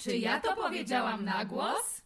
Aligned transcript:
Czy 0.00 0.16
ja 0.16 0.40
to 0.40 0.56
powiedziałam 0.56 1.24
na 1.24 1.44
głos? 1.44 2.02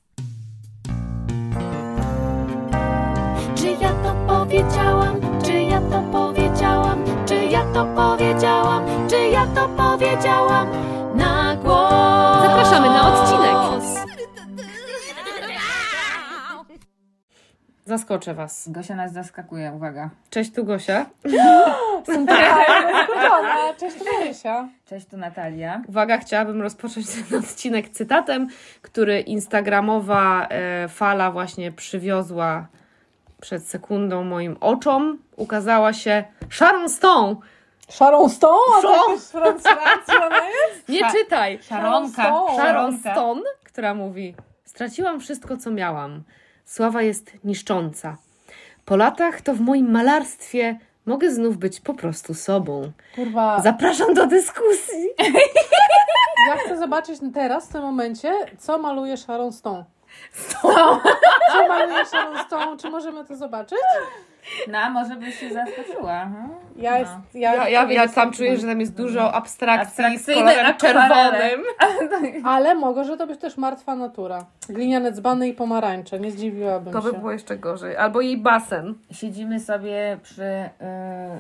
Czy 3.55 3.67
ja 3.81 3.93
to 3.93 4.15
powiedziałam? 4.27 5.21
Czy 5.45 5.53
ja 5.53 5.81
to 5.81 6.03
powiedziałam? 6.13 7.05
Czy 7.27 7.35
ja 7.35 7.65
to 7.75 7.85
powiedziałam? 7.85 8.83
Czy 9.11 9.29
ja 9.29 9.47
to 9.47 9.69
powiedziałam 9.69 10.69
na 11.15 11.57
głos? 11.57 12.43
Zapraszamy 12.43 12.87
na 12.87 13.13
odcinek. 13.13 13.84
Zaskoczę 17.87 18.35
Was. 18.35 18.69
Gosia 18.69 18.95
nas 18.95 19.13
zaskakuje, 19.13 19.73
uwaga. 19.77 20.11
Cześć, 20.31 20.53
tu 20.53 20.65
Gosia. 20.65 21.07
Jestem 21.99 22.27
zaskoczona. 22.27 23.75
Cześć, 23.81 23.97
Marysia. 24.13 24.69
Cześć, 24.87 25.07
tu 25.07 25.17
Natalia. 25.17 25.83
Uwaga, 25.89 26.19
chciałabym 26.19 26.63
rozpocząć 26.63 27.07
ten 27.31 27.39
odcinek 27.39 27.89
cytatem, 27.89 28.49
który 28.83 29.21
instagramowa 29.21 30.47
e, 30.51 30.89
fala 30.89 31.31
właśnie 31.31 31.73
przywiozła 31.73 32.67
przed 33.41 33.69
sekundą 33.69 34.25
moim 34.25 34.57
oczom. 34.61 35.19
Ukazała 35.37 35.93
się 35.93 36.25
Sharon 36.51 36.89
Stone. 36.89 37.37
Sharon 37.89 38.31
Stone? 38.31 38.59
A 38.79 38.83
to 38.83 39.19
francuska 39.19 40.27
ona 40.27 40.37
jest? 40.37 40.89
Nie 40.89 41.01
Sza- 41.01 41.13
czytaj. 41.13 41.59
Szaronka. 41.63 42.23
Sharon 42.23 42.55
Sharon 42.57 42.99
Stone, 42.99 43.43
która 43.65 43.95
mówi: 43.95 44.35
Straciłam 44.65 45.21
wszystko, 45.21 45.57
co 45.57 45.71
miałam. 45.71 46.23
Sława 46.65 47.03
jest 47.03 47.31
niszcząca. 47.45 48.17
Po 48.85 48.97
latach 48.97 49.41
to 49.41 49.55
w 49.55 49.61
moim 49.61 49.91
malarstwie 49.91 50.79
mogę 51.07 51.31
znów 51.31 51.57
być 51.57 51.81
po 51.81 51.95
prostu 51.95 52.35
sobą. 52.35 52.93
Kurwa, 53.15 53.61
Zapraszam 53.61 54.15
do 54.15 54.27
dyskusji. 54.27 55.09
ja 56.49 56.57
chcę 56.57 56.79
zobaczyć 56.79 57.21
teraz, 57.35 57.69
w 57.69 57.73
tym 57.73 57.83
momencie, 57.83 58.33
co 58.59 58.79
maluje 58.79 59.17
Sharon 59.17 59.53
Stone. 59.53 59.85
Co 61.53 61.69
maluje 61.69 62.07
Sharon 62.07 62.39
Stone? 62.47 62.77
Czy 62.77 62.91
możemy 62.91 63.25
to 63.25 63.37
zobaczyć? 63.37 63.79
No, 64.73 64.91
może 64.91 65.17
byś 65.17 65.41
się 65.41 65.51
zaskoczyła. 65.53 66.13
Hmm? 66.13 66.49
Ja, 66.77 66.99
jest, 66.99 67.13
ja, 67.35 67.55
Ja, 67.55 67.69
ja, 67.69 67.93
ja 67.93 68.09
tam 68.09 68.33
czuję, 68.33 68.57
że 68.57 68.67
tam 68.67 68.81
jest 68.81 68.95
dużo 68.95 69.33
abstrakcji 69.35 70.19
z 70.19 70.27
kolorem 70.27 70.77
czerwonym. 70.77 71.61
Ale 72.45 72.75
mogło, 72.75 73.05
że 73.05 73.17
to 73.17 73.27
być 73.27 73.41
też 73.41 73.57
martwa 73.57 73.95
natura. 73.97 74.45
Gliniane 74.69 75.13
dzbany 75.13 75.49
i 75.49 75.53
pomarańcze. 75.55 76.21
Nie 76.21 76.31
zdziwiłabym 76.31 76.93
To 76.93 77.03
by 77.03 77.11
się. 77.11 77.19
było 77.19 77.33
jeszcze 77.33 77.57
gorzej. 77.57 77.97
Albo 77.97 78.21
jej 78.21 78.37
basen. 78.37 78.95
Siedzimy 79.11 79.61
sobie 79.61 80.19
przy 80.23 80.43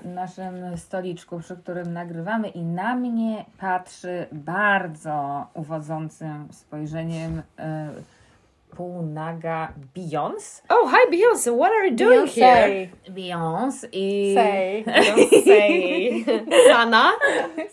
y, 0.04 0.08
naszym 0.08 0.76
stoliczku, 0.76 1.40
przy 1.40 1.56
którym 1.56 1.92
nagrywamy 1.92 2.48
i 2.48 2.62
na 2.62 2.94
mnie 2.96 3.44
patrzy 3.58 4.26
bardzo 4.32 5.46
uwodzącym 5.54 6.48
spojrzeniem 6.52 7.38
y, 7.38 7.42
półnaga 8.76 9.72
Beyoncé. 9.94 10.62
Oh, 10.68 10.90
hi 10.90 11.10
Beyoncé, 11.10 11.56
what 11.56 11.72
are 11.72 11.88
you 11.88 11.96
doing 11.96 12.30
here? 12.30 12.88
Beyoncé. 13.08 13.10
Beyoncé 13.10 13.88
i... 13.92 14.34
Say. 14.34 14.84
Beyoncé. 15.44 16.44
Sana? 16.68 17.12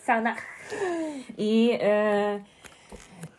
Sana. 0.04 0.36
I, 1.38 1.78
e, 1.82 2.40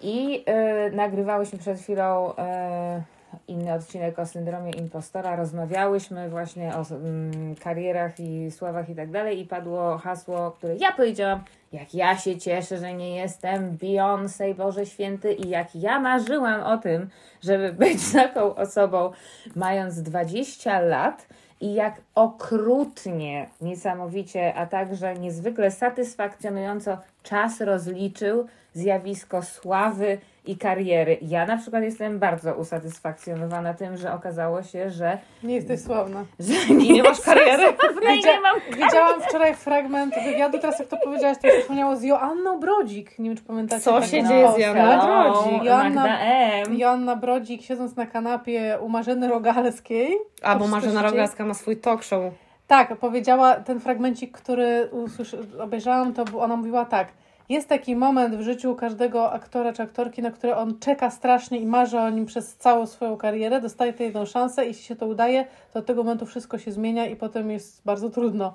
i 0.02 0.44
e, 0.46 0.92
nagrywałyśmy 0.92 1.60
przed 1.60 1.80
chwilą 1.80 2.36
e, 2.36 3.04
inny 3.48 3.74
odcinek 3.74 4.20
o 4.20 4.26
syndromie 4.26 4.72
impostora. 4.72 5.36
Rozmawiałyśmy 5.36 6.30
właśnie 6.30 6.76
o 6.76 6.96
mm, 6.96 7.56
karierach 7.56 8.20
i 8.20 8.52
sławach 8.52 8.90
i 8.90 8.96
tak 8.96 9.12
dalej. 9.12 9.40
I 9.40 9.46
padło 9.46 9.98
hasło, 9.98 10.52
które 10.52 10.76
ja 10.76 10.92
powiedziałam. 10.92 11.44
Jak 11.72 11.94
ja 11.94 12.18
się 12.18 12.38
cieszę, 12.38 12.78
że 12.78 12.94
nie 12.94 13.16
jestem 13.16 13.78
Beyoncé, 13.78 14.56
Boże 14.56 14.86
Święty, 14.86 15.34
i 15.34 15.50
jak 15.50 15.76
ja 15.76 16.00
marzyłam 16.00 16.62
o 16.64 16.78
tym, 16.78 17.10
żeby 17.44 17.74
być 17.84 18.14
taką 18.14 18.56
osobą, 18.56 19.12
mając 19.56 20.02
20 20.02 20.80
lat, 20.80 21.28
i 21.62 21.74
jak 21.74 22.02
okrutnie, 22.16 23.50
niesamowicie, 23.62 24.54
a 24.54 24.66
także 24.66 25.14
niezwykle 25.14 25.72
satysfakcjonująco 25.72 26.98
czas 27.24 27.62
rozliczył 27.62 28.48
zjawisko 28.74 29.42
sławy 29.42 30.18
i 30.46 30.58
kariery. 30.58 31.18
Ja 31.22 31.46
na 31.46 31.58
przykład 31.58 31.84
jestem 31.84 32.20
bardzo 32.20 32.54
usatysfakcjonowana 32.56 33.74
tym, 33.74 33.98
że 33.98 34.14
okazało 34.14 34.64
się, 34.64 34.90
że, 34.90 35.18
Nie 35.44 35.56
jesteś 35.56 35.80
sławna. 35.82 36.26
że 36.40 36.54
I 36.74 36.92
nie 36.94 37.04
masz 37.04 37.22
kariery? 37.22 37.64
nie, 38.08 38.18
nie 38.22 38.40
mam 38.40 38.60
Widziałam 38.86 39.22
wczoraj 39.22 39.56
fragment 39.56 40.16
wywiadu, 40.26 40.60
teraz 40.60 40.80
jak 40.80 40.88
to 40.88 40.98
powiedziałaś, 40.98 41.38
to 41.42 41.48
przypomniało 41.60 41.96
z 41.96 42.04
Joanną 42.04 42.60
Brodzik. 42.60 43.20
Nie 43.20 43.30
wiem, 43.30 43.38
czy 43.38 43.44
pamiętacie. 43.44 43.82
Co 43.82 43.94
taką 43.94 44.06
się 44.06 44.24
dzieje 44.24 44.52
z. 44.52 44.58
Joanną 44.58 45.24
Brodzik? 45.32 45.64
Joanna, 45.64 46.02
Magda 46.02 46.20
M. 46.20 46.78
Joanna 46.78 47.16
Brodzik 47.16 47.62
siedząc 47.62 47.96
na 47.96 48.06
kanapie 48.06 48.78
u 48.82 48.90
Marzeny 48.90 49.28
Rogalskiej. 49.28 50.18
A, 50.44 50.56
bo 50.56 50.68
Marzena 50.68 51.02
Rogalska 51.02 51.46
ma 51.46 51.54
swój 51.54 51.78
talk 51.78 52.04
show. 52.04 52.34
Tak, 52.68 52.96
powiedziała 52.98 53.56
ten 53.56 53.80
fragmencik, 53.80 54.38
który 54.38 54.90
usłyszy, 54.92 55.38
obejrzałam, 55.60 56.14
to 56.14 56.24
ona 56.40 56.56
mówiła 56.56 56.86
tak. 56.86 57.08
Jest 57.54 57.70
taki 57.70 57.96
moment 57.96 58.36
w 58.36 58.42
życiu 58.42 58.76
każdego 58.76 59.32
aktora 59.32 59.74
czy 59.74 59.84
aktorki, 59.84 60.22
na 60.22 60.32
który 60.32 60.56
on 60.56 60.80
czeka 60.80 61.10
strasznie 61.10 61.60
i 61.60 61.66
marzy 61.66 62.00
o 62.00 62.10
nim 62.10 62.26
przez 62.26 62.56
całą 62.56 62.86
swoją 62.86 63.18
karierę, 63.18 63.62
dostaje 63.62 63.94
tę 63.94 64.04
jedną 64.04 64.26
szansę 64.26 64.66
i 64.66 64.68
jeśli 64.68 64.84
się 64.84 64.96
to 64.96 65.06
udaje, 65.06 65.46
to 65.74 65.80
od 65.80 65.86
tego 65.86 66.04
momentu 66.04 66.26
wszystko 66.26 66.58
się 66.58 66.72
zmienia 66.72 67.06
i 67.06 67.16
potem 67.16 67.52
jest 67.52 67.82
bardzo 67.86 68.10
trudno. 68.10 68.54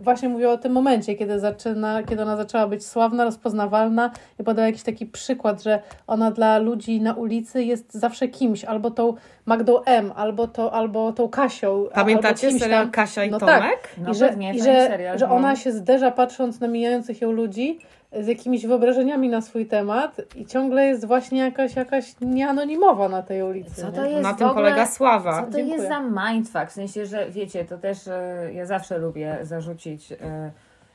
Właśnie 0.00 0.28
mówiła 0.28 0.52
o 0.52 0.58
tym 0.58 0.72
momencie, 0.72 1.14
kiedy, 1.14 1.40
zaczyna, 1.40 2.02
kiedy 2.02 2.22
ona 2.22 2.36
zaczęła 2.36 2.66
być 2.66 2.86
sławna, 2.86 3.24
rozpoznawalna 3.24 4.10
i 4.40 4.44
podała 4.44 4.66
jakiś 4.66 4.82
taki 4.82 5.06
przykład, 5.06 5.62
że 5.62 5.82
ona 6.06 6.30
dla 6.30 6.58
ludzi 6.58 7.00
na 7.00 7.14
ulicy 7.14 7.64
jest 7.64 7.94
zawsze 7.94 8.28
kimś, 8.28 8.64
albo 8.64 8.90
tą 8.90 9.14
Magdą 9.48 9.82
M, 9.84 10.12
albo, 10.16 10.46
to, 10.48 10.72
albo 10.72 11.12
tą 11.12 11.28
Kasią. 11.28 11.68
albo 11.76 11.90
Pamiętacie 11.90 12.48
kimś 12.48 12.60
serial 12.62 12.82
tam. 12.82 12.90
Kasia 12.90 13.24
i 13.24 13.30
No 13.30 13.38
Tomek? 13.38 13.58
tak. 13.62 13.88
No 13.98 14.10
I 14.10 14.14
że, 14.14 14.28
pewnie, 14.28 14.54
i 14.54 14.58
że, 14.58 14.64
serial, 14.86 15.18
że 15.18 15.26
no. 15.26 15.34
ona 15.34 15.56
się 15.56 15.72
zderza 15.72 16.10
patrząc 16.10 16.60
na 16.60 16.68
mijających 16.68 17.20
ją 17.20 17.32
ludzi 17.32 17.78
z 18.12 18.26
jakimiś 18.26 18.66
wyobrażeniami 18.66 19.28
na 19.28 19.40
swój 19.40 19.66
temat 19.66 20.16
i 20.36 20.46
ciągle 20.46 20.86
jest 20.86 21.04
właśnie 21.06 21.38
jakaś, 21.40 21.76
jakaś 21.76 22.14
nieanonimowa 22.20 23.08
na 23.08 23.22
tej 23.22 23.42
ulicy. 23.42 23.74
Co 23.82 23.92
to 23.92 24.04
nie? 24.04 24.10
jest 24.10 24.22
Na 24.22 24.34
tym 24.34 24.46
ogóle... 24.46 24.64
polega 24.64 24.86
sława. 24.86 25.40
Co 25.40 25.46
to 25.46 25.52
Dziękuję. 25.52 25.76
jest 25.76 25.88
za 25.88 26.00
mindfuck? 26.00 26.66
W 26.68 26.72
sensie, 26.72 27.06
że 27.06 27.30
wiecie, 27.30 27.64
to 27.64 27.78
też 27.78 28.08
e, 28.08 28.50
ja 28.54 28.66
zawsze 28.66 28.98
lubię 28.98 29.38
zarzucić 29.42 30.12
e, 30.12 30.16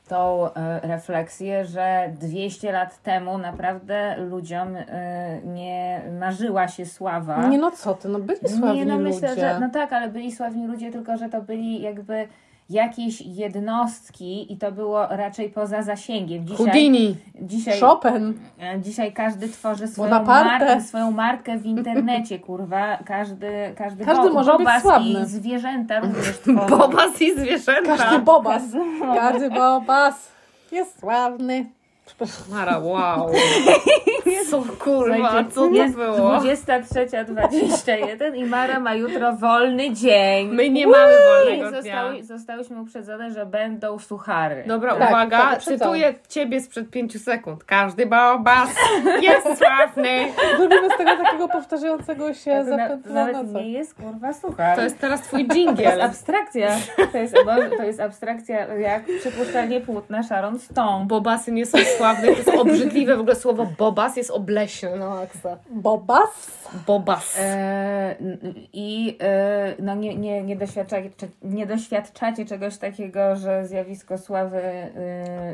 tą 0.07 0.53
e, 0.53 0.79
refleksję, 0.79 1.65
że 1.65 2.13
200 2.19 2.71
lat 2.71 3.01
temu 3.01 3.37
naprawdę 3.37 4.15
ludziom 4.17 4.75
e, 4.75 5.41
nie 5.45 6.01
marzyła 6.19 6.67
się 6.67 6.85
sława. 6.85 7.47
Nie 7.47 7.57
no 7.57 7.71
co 7.71 7.93
ty, 7.93 8.09
no 8.09 8.19
byli 8.19 8.39
sławni 8.49 8.79
Nie, 8.79 8.85
no 8.85 8.97
ludzie. 8.97 9.09
myślę, 9.09 9.35
że 9.35 9.59
no 9.59 9.69
tak, 9.69 9.93
ale 9.93 10.09
byli 10.09 10.31
sławni 10.31 10.67
ludzie, 10.67 10.91
tylko 10.91 11.17
że 11.17 11.29
to 11.29 11.41
byli 11.41 11.81
jakby 11.81 12.27
jakieś 12.73 13.21
jednostki 13.21 14.53
i 14.53 14.57
to 14.57 14.71
było 14.71 15.07
raczej 15.07 15.49
poza 15.49 15.81
zasięgiem. 15.81 16.45
Dzisiaj, 16.47 16.57
Houdini, 16.57 17.15
dzisiaj, 17.41 17.79
Chopin. 17.79 18.33
E, 18.61 18.79
Dzisiaj 18.81 19.13
każdy 19.13 19.49
tworzy 19.49 19.87
swoją 19.87 20.09
Bonaparte. 20.09 20.65
markę, 20.65 20.81
swoją 20.81 21.11
markę 21.11 21.57
w 21.57 21.65
internecie, 21.65 22.39
kurwa. 22.39 22.97
Każdy, 23.05 23.73
każdy, 23.77 24.05
Każdy 24.05 24.27
bo, 24.27 24.33
może 24.33 24.51
być 24.51 24.59
bobas 24.59 24.81
sławny. 24.81 25.21
i 25.21 25.25
zwierzęta 25.25 25.99
również 25.99 26.37
tworzą. 26.43 26.67
Bobas 26.77 27.21
i 27.21 27.39
zwierzęta. 27.39 27.97
Każdy 27.97 28.19
bobas. 28.19 28.63
Każdy 29.19 29.49
bobas 29.49 30.31
jest 30.71 30.99
sławny. 30.99 31.65
Mara, 32.51 32.79
wow. 32.79 33.31
Co 34.49 34.63
kurwa, 34.79 35.43
co 35.43 35.61
to 35.61 35.69
jest 35.73 35.95
było? 35.95 36.17
23.21 36.17 38.35
i 38.35 38.45
Mara 38.45 38.79
ma 38.79 38.93
jutro 38.95 39.33
wolny 39.33 39.93
dzień. 39.93 40.47
My 40.47 40.69
nie 40.69 40.87
mamy 40.87 41.13
wolnego 41.27 41.69
dnia. 41.71 41.81
zostały, 41.81 42.23
zostałyśmy 42.23 42.81
uprzedzone, 42.81 43.31
że 43.31 43.45
będą 43.45 43.99
suchary. 43.99 44.63
Dobra, 44.67 44.95
Tak, 44.95 45.09
uwaga, 45.09 45.37
tak, 45.39 45.63
cytuję 45.63 46.13
ciebie 46.29 46.61
sprzed 46.61 46.89
pięciu 46.89 47.19
sekund. 47.19 47.63
Każdy 47.63 48.05
bobas 48.05 48.69
jest 49.21 49.47
sławny. 49.57 50.25
Zrobimy 50.57 50.89
z 50.95 50.97
tego 50.97 51.11
takiego 51.23 51.47
powtarzającego 51.47 52.33
się 52.33 52.65
To 53.05 53.13
na, 53.13 53.31
nie 53.41 53.71
jest 53.71 53.93
kurwa 53.95 54.33
suchar. 54.33 54.75
To 54.75 54.81
jest 54.83 54.99
teraz 54.99 55.21
twój 55.21 55.47
To 55.47 55.55
jest 55.55 55.67
dżingiel. 55.67 56.01
abstrakcja. 56.01 56.69
To 57.11 57.17
jest, 57.17 57.35
to 57.77 57.83
jest 57.83 57.99
abstrakcja 57.99 58.73
jak 58.75 59.03
przypuszczalnie 59.19 59.81
płótna 59.81 60.23
Sharon 60.23 60.59
Stone. 60.59 61.05
Bobasy 61.05 61.51
nie 61.51 61.65
są 61.65 61.77
sławne, 61.97 62.27
to 62.27 62.37
jest 62.37 62.49
obrzydliwe. 62.49 63.17
W 63.17 63.19
ogóle 63.19 63.35
słowo 63.35 63.67
bobas 63.77 64.17
jest 64.17 64.31
obleśne. 64.31 64.95
No, 64.95 65.19
Aksa. 65.19 65.57
Bobas? 65.69 66.61
Bobas. 66.87 67.35
E, 67.39 68.15
I 68.73 69.17
e, 69.21 69.73
no 69.79 69.95
nie, 69.95 70.15
nie, 70.15 70.43
nie, 70.43 70.55
doświadczacie, 70.55 71.09
nie 71.43 71.65
doświadczacie 71.65 72.45
czegoś 72.45 72.77
takiego, 72.77 73.35
że 73.35 73.67
zjawisko 73.67 74.17
sławy 74.17 74.57
e, 74.61 74.89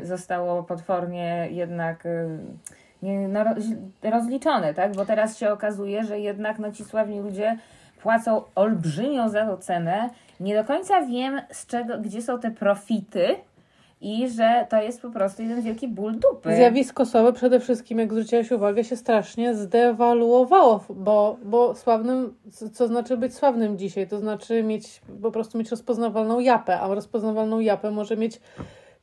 zostało 0.02 0.62
potwornie 0.62 1.48
jednak 1.50 2.06
e, 2.06 2.28
nie, 3.02 3.28
no, 3.28 3.44
roz- 3.44 3.76
rozliczone, 4.02 4.74
tak? 4.74 4.96
Bo 4.96 5.06
teraz 5.06 5.38
się 5.38 5.52
okazuje, 5.52 6.04
że 6.04 6.20
jednak 6.20 6.58
no, 6.58 6.72
ci 6.72 6.84
sławni 6.84 7.20
ludzie 7.20 7.58
płacą 8.02 8.42
olbrzymią 8.54 9.28
za 9.28 9.46
to 9.46 9.56
cenę. 9.56 10.10
Nie 10.40 10.54
do 10.54 10.64
końca 10.64 11.02
wiem, 11.02 11.40
z 11.50 11.66
czego, 11.66 11.98
gdzie 11.98 12.22
są 12.22 12.40
te 12.40 12.50
profity, 12.50 13.36
i 14.00 14.28
że 14.28 14.66
to 14.70 14.82
jest 14.82 15.02
po 15.02 15.10
prostu 15.10 15.42
jeden 15.42 15.62
wielki 15.62 15.88
ból 15.88 16.12
dupy. 16.18 16.56
Zjawisko 16.56 17.06
sławy 17.06 17.32
przede 17.32 17.60
wszystkim, 17.60 17.98
jak 17.98 18.12
zwróciłaś 18.12 18.50
uwagę, 18.50 18.84
się 18.84 18.96
strasznie 18.96 19.54
zdewaluowało, 19.54 20.84
bo, 20.90 21.36
bo 21.44 21.74
sławnym, 21.74 22.34
co 22.72 22.88
znaczy 22.88 23.16
być 23.16 23.34
sławnym 23.34 23.78
dzisiaj? 23.78 24.08
To 24.08 24.18
znaczy 24.18 24.62
mieć, 24.62 25.00
po 25.22 25.30
prostu 25.30 25.58
mieć 25.58 25.70
rozpoznawalną 25.70 26.40
japę, 26.40 26.80
a 26.80 26.94
rozpoznawalną 26.94 27.60
japę 27.60 27.90
może 27.90 28.16
mieć 28.16 28.40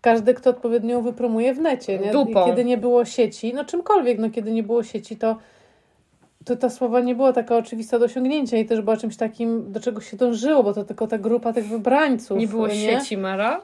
każdy, 0.01 0.33
kto 0.33 0.49
odpowiednio 0.49 1.01
wypromuje 1.01 1.53
w 1.53 1.59
necie. 1.59 1.99
Nie? 1.99 2.11
Dupą. 2.11 2.45
Kiedy 2.45 2.65
nie 2.65 2.77
było 2.77 3.05
sieci, 3.05 3.53
no 3.53 3.65
czymkolwiek, 3.65 4.19
no 4.19 4.29
kiedy 4.29 4.51
nie 4.51 4.63
było 4.63 4.83
sieci, 4.83 5.17
to 5.17 5.37
to 6.45 6.55
ta 6.55 6.69
sława 6.69 6.99
nie 6.99 7.15
była 7.15 7.33
taka 7.33 7.57
oczywista 7.57 7.99
do 7.99 8.05
osiągnięcia 8.05 8.57
i 8.57 8.65
też 8.65 8.81
była 8.81 8.97
czymś 8.97 9.17
takim, 9.17 9.71
do 9.71 9.79
czego 9.79 10.01
się 10.01 10.17
dążyło, 10.17 10.63
bo 10.63 10.73
to 10.73 10.83
tylko 10.83 11.07
ta 11.07 11.17
grupa 11.17 11.53
tych 11.53 11.67
wybrańców. 11.67 12.37
Nie 12.39 12.47
było 12.47 12.69
sieci, 12.69 13.17
Mara? 13.17 13.61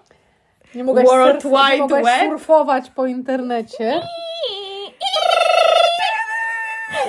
Nie 0.76 0.84
mogłaś, 0.84 1.06
World 1.06 1.42
surf, 1.42 1.54
nie 1.54 1.60
Wide 1.72 1.78
mogłaś 1.82 2.04
Web? 2.04 2.30
surfować 2.30 2.90
po 2.90 3.06
internecie. 3.06 4.02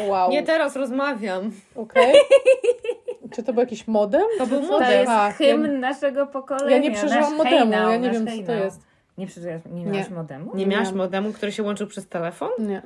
Wow. 0.09 0.31
Nie 0.31 0.43
teraz 0.43 0.77
rozmawiam. 0.77 1.51
Okej. 1.77 2.15
Czy 3.35 3.43
to 3.43 3.53
był 3.53 3.61
jakiś 3.61 3.89
modem? 3.89 4.23
To 4.39 4.47
był? 4.47 4.61
To 4.61 4.67
modem. 4.67 4.91
jest 4.91 5.39
hymn 5.39 5.65
ja, 5.73 5.79
naszego 5.79 6.27
pokolenia. 6.27 6.71
ja 6.77 6.83
nie 6.83 6.91
przeżyłam 6.91 7.23
nasz 7.23 7.33
modemu, 7.39 7.59
hejnał, 7.59 7.91
ja 7.91 7.97
nie 7.97 8.07
nasz 8.09 8.17
wiem 8.17 8.27
co 8.27 8.31
to 8.31 8.37
hejnał. 8.47 8.65
jest. 8.65 8.81
Nie 9.19 9.27
przeżyłaś, 9.27 9.61
nie 9.71 9.85
Nie. 9.85 9.91
miałaś 9.91 10.11
modemu? 10.11 10.51
Nie 10.55 10.67
miałaś 10.67 10.85
miałam. 10.87 10.99
modemu, 10.99 11.33
który 11.33 11.53
się 11.53 11.63
łączył 11.63 11.87
przez 11.87 12.09
telefon? 12.09 12.49
Nie. 12.59 12.83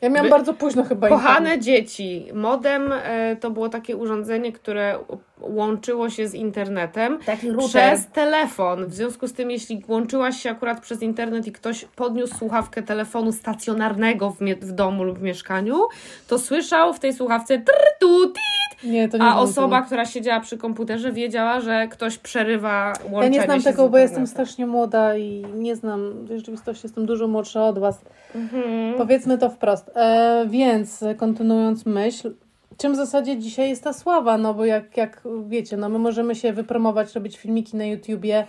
Ja 0.00 0.08
miałam 0.08 0.24
By- 0.26 0.30
bardzo 0.30 0.54
późno 0.54 0.84
chyba 0.84 1.08
Kochane 1.08 1.34
internet. 1.38 1.60
dzieci, 1.62 2.28
modem 2.34 2.92
e, 2.92 3.36
to 3.36 3.50
było 3.50 3.68
takie 3.68 3.96
urządzenie, 3.96 4.52
które 4.52 4.98
łączyło 5.42 6.10
się 6.10 6.28
z 6.28 6.34
internetem 6.34 7.18
Taki 7.26 7.50
router. 7.50 7.68
przez 7.68 8.06
telefon. 8.06 8.86
W 8.86 8.94
związku 8.94 9.28
z 9.28 9.32
tym, 9.32 9.50
jeśli 9.50 9.84
łączyłaś 9.88 10.36
się 10.36 10.50
akurat 10.50 10.80
przez 10.80 11.02
internet 11.02 11.46
i 11.46 11.52
ktoś 11.52 11.84
podniósł 11.84 12.38
słuchawkę 12.38 12.82
telefonu 12.82 13.32
stacjonarnego 13.32 14.30
w, 14.30 14.38
w 14.60 14.72
domu 14.72 15.04
lub 15.04 15.18
w 15.18 15.22
mieszkaniu, 15.22 15.80
to 16.28 16.38
słyszał 16.38 16.94
w 16.94 16.98
tej 17.00 17.12
słuchawce 17.12 17.58
trr, 17.58 17.84
tu, 18.00 18.32
Nie, 18.84 19.08
to 19.08 19.18
nie 19.18 19.24
a 19.24 19.38
osoba, 19.38 19.76
tego. 19.76 19.86
która 19.86 20.04
siedziała 20.04 20.40
przy 20.40 20.58
komputerze 20.58 21.12
wiedziała, 21.12 21.60
że 21.60 21.88
ktoś 21.88 22.18
przerywa 22.18 22.92
łączenie 23.10 23.36
Ja 23.36 23.42
nie 23.42 23.46
znam 23.46 23.62
tego, 23.62 23.88
bo 23.88 23.98
jestem 23.98 24.26
strasznie 24.26 24.66
młoda 24.66 25.16
i 25.16 25.44
nie 25.54 25.76
znam, 25.76 26.26
rzeczywistości 26.36 26.86
jestem 26.86 27.06
dużo 27.06 27.28
młodsza 27.28 27.66
od 27.66 27.78
Was. 27.78 28.00
Mhm. 28.34 28.94
Powiedzmy 28.96 29.38
to 29.38 29.50
wprost. 29.50 29.90
E, 29.94 30.46
więc 30.48 31.04
kontynuując 31.16 31.86
myśl, 31.86 32.32
czym 32.82 32.92
w 32.92 32.96
zasadzie 32.96 33.38
dzisiaj 33.38 33.68
jest 33.68 33.84
ta 33.84 33.92
sława? 33.92 34.38
No 34.38 34.54
bo 34.54 34.64
jak, 34.64 34.96
jak 34.96 35.22
wiecie, 35.48 35.76
no 35.76 35.88
my 35.88 35.98
możemy 35.98 36.34
się 36.34 36.52
wypromować, 36.52 37.14
robić 37.14 37.36
filmiki 37.38 37.76
na 37.76 37.84
YouTubie, 37.84 38.46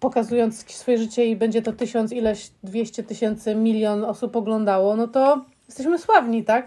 pokazując 0.00 0.72
swoje 0.72 0.98
życie 0.98 1.26
i 1.26 1.36
będzie 1.36 1.62
to 1.62 1.72
tysiąc, 1.72 2.12
ileś, 2.12 2.50
dwieście 2.62 3.02
tysięcy, 3.02 3.54
milion 3.54 4.04
osób 4.04 4.36
oglądało, 4.36 4.96
no 4.96 5.08
to 5.08 5.44
jesteśmy 5.68 5.98
sławni, 5.98 6.44
tak? 6.44 6.66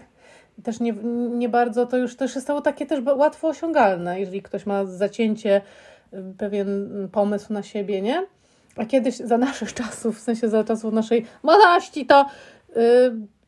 Też 0.62 0.80
nie, 0.80 0.92
nie 1.30 1.48
bardzo, 1.48 1.86
to 1.86 1.96
już 1.96 2.16
też 2.16 2.34
stało 2.34 2.60
takie 2.60 2.86
też 2.86 3.04
łatwo 3.16 3.48
osiągalne, 3.48 4.20
jeżeli 4.20 4.42
ktoś 4.42 4.66
ma 4.66 4.84
zacięcie, 4.84 5.60
y, 6.14 6.34
pewien 6.38 6.88
pomysł 7.12 7.52
na 7.52 7.62
siebie, 7.62 8.02
nie? 8.02 8.26
A 8.76 8.84
kiedyś 8.84 9.16
za 9.16 9.38
naszych 9.38 9.74
czasów, 9.74 10.18
w 10.18 10.20
sensie 10.20 10.48
za 10.48 10.64
czasów 10.64 10.92
naszej 10.92 11.26
młodości, 11.42 12.06
to, 12.06 12.26
yy, 12.76 12.82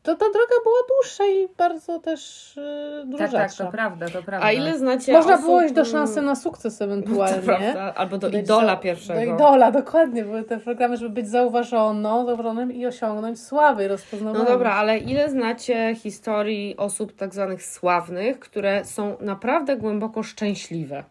to 0.03 0.15
ta 0.15 0.25
droga 0.25 0.55
była 0.63 0.77
dłuższa 0.87 1.23
i 1.25 1.47
bardzo 1.57 1.99
też 1.99 2.53
yy, 2.57 3.05
dużo 3.05 3.23
Tak, 3.23 3.31
tak, 3.31 3.53
to 3.53 3.67
prawda, 3.71 4.05
to 4.09 4.23
prawda. 4.23 4.47
A 4.47 4.51
ile 4.51 4.77
znacie 4.77 5.13
Można 5.13 5.33
osób... 5.33 5.45
było 5.45 5.61
iść 5.61 5.73
do 5.73 5.85
szansy 5.85 6.21
na 6.21 6.35
sukces 6.35 6.81
ewentualnie. 6.81 7.41
prawda, 7.41 7.93
albo 7.95 8.17
do 8.17 8.29
Być 8.29 8.43
idola 8.43 8.67
za- 8.73 8.77
pierwszego. 8.77 9.19
Do 9.19 9.35
idola, 9.35 9.71
dokładnie. 9.71 10.23
Były 10.23 10.43
te 10.43 10.57
programy, 10.59 10.97
żeby 10.97 11.09
być 11.09 11.29
zauważoną, 11.29 12.25
zauważonym 12.25 12.71
i 12.71 12.85
osiągnąć 12.85 13.41
sławę 13.41 13.85
i 13.85 13.89
No 14.23 14.45
dobra, 14.45 14.71
ale 14.71 14.97
ile 14.97 15.29
znacie 15.29 15.95
historii 15.95 16.77
osób 16.77 17.15
tak 17.15 17.33
zwanych 17.33 17.63
sławnych, 17.65 18.39
które 18.39 18.85
są 18.85 19.17
naprawdę 19.19 19.77
głęboko 19.77 20.23
szczęśliwe? 20.23 21.03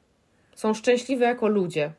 Są 0.55 0.75
szczęśliwe 0.75 1.25
jako 1.25 1.49
ludzie. 1.49 1.91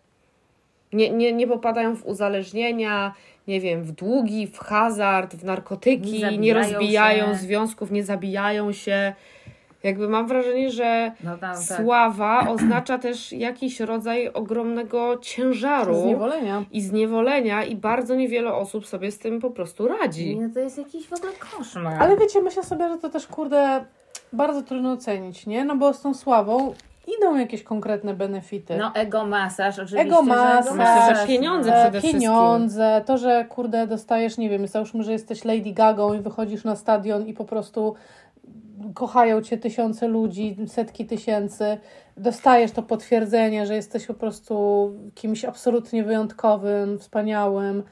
Nie, 0.94 1.09
nie, 1.09 1.33
nie 1.33 1.47
popadają 1.47 1.95
w 1.95 2.06
uzależnienia, 2.06 3.13
nie 3.50 3.62
wiem, 3.62 3.84
w 3.84 3.92
długi, 3.92 4.48
w 4.48 4.57
hazard, 4.60 5.36
w 5.36 5.44
narkotyki, 5.44 6.12
Nie 6.24 6.38
nie, 6.38 6.54
rozbijają 6.54 7.28
się. 7.28 7.36
związków, 7.36 7.92
nie 7.92 8.04
zabijają 8.04 8.72
się. 8.72 9.13
Jakby 9.84 10.07
mam 10.10 10.28
wrażenie, 10.28 10.72
że 10.72 11.12
No 11.24 11.38
tam, 11.38 11.56
tak. 11.56 11.81
sława 11.81 12.40
oznacza 12.56 12.98
też 12.98 13.31
jakiś 13.31 13.80
rodzaj 13.80 14.28
ogromnego 14.30 15.18
ciężaru 15.22 16.01
Zniewolenia. 16.01 16.63
i 16.72 16.81
zniewolenia 16.81 17.63
i 17.63 17.75
bardzo 17.75 18.16
niewiele 18.16 18.54
osób 18.54 18.88
sobie 18.88 19.12
z 19.12 19.19
tym 19.19 19.40
po 19.40 19.50
prostu 19.51 19.88
radzi. 19.88 20.40
No 20.40 20.50
to 20.54 20.60
jest 20.60 20.78
jakiś 20.78 21.07
w 21.07 21.13
ogóle 21.13 21.31
koszmar. 21.57 22.04
Ale 22.04 22.18
wiecie, 22.18 22.42
myślę 22.42 22.63
sobie, 22.63 22.90
że 22.90 22.98
to 22.98 23.10
też, 23.10 23.28
kurde, 23.28 23.86
bardzo 24.34 24.62
trudno 24.62 24.92
ocenić, 24.92 25.46
nie? 25.48 25.66
No 25.66 25.75
bo 25.75 25.94
z 25.94 26.01
tą 26.01 26.13
sławą 26.13 26.74
idą 27.17 27.35
jakieś 27.35 27.63
konkretne 27.63 28.13
benefity. 28.13 28.77
No 28.77 28.91
ego 28.95 29.25
masaż 29.25 29.79
oczywiście. 29.79 30.00
Ego 30.00 30.21
masaż. 30.21 30.75
Myślę, 30.75 31.15
że 31.15 31.27
pieniądze 31.27 31.71
przede 31.71 31.91
wszystkim. 31.91 32.19
pieniądze, 32.19 33.01
to, 33.06 33.17
że 33.17 33.45
kurde 33.50 33.88
dostajesz, 33.88 34.38
nie 34.38 34.50
wiem, 34.50 34.67
załóżmy, 34.67 35.03
że 35.03 35.11
jesteś 35.11 35.45
Lady 35.45 35.71
Gagą 35.71 36.13
i 36.13 36.19
wychodzisz 36.19 36.63
na 36.63 36.75
stadion 36.75 37.27
i 37.27 37.33
po 37.33 37.45
prostu 37.45 37.95
kochają 38.94 39.41
cię 39.41 39.57
tysiące 39.57 40.07
ludzi, 40.07 40.57
setki 40.67 41.06
tysięcy, 41.06 41.77
dostajesz 42.17 42.71
to 42.71 42.83
potwierdzenie, 42.83 43.65
że 43.65 43.75
jesteś 43.75 44.05
po 44.05 44.13
prostu 44.13 44.94
kimś 45.15 45.45
absolutnie 45.45 46.03
wyjątkowym, 46.03 47.00
wspaniałym, 47.00 47.83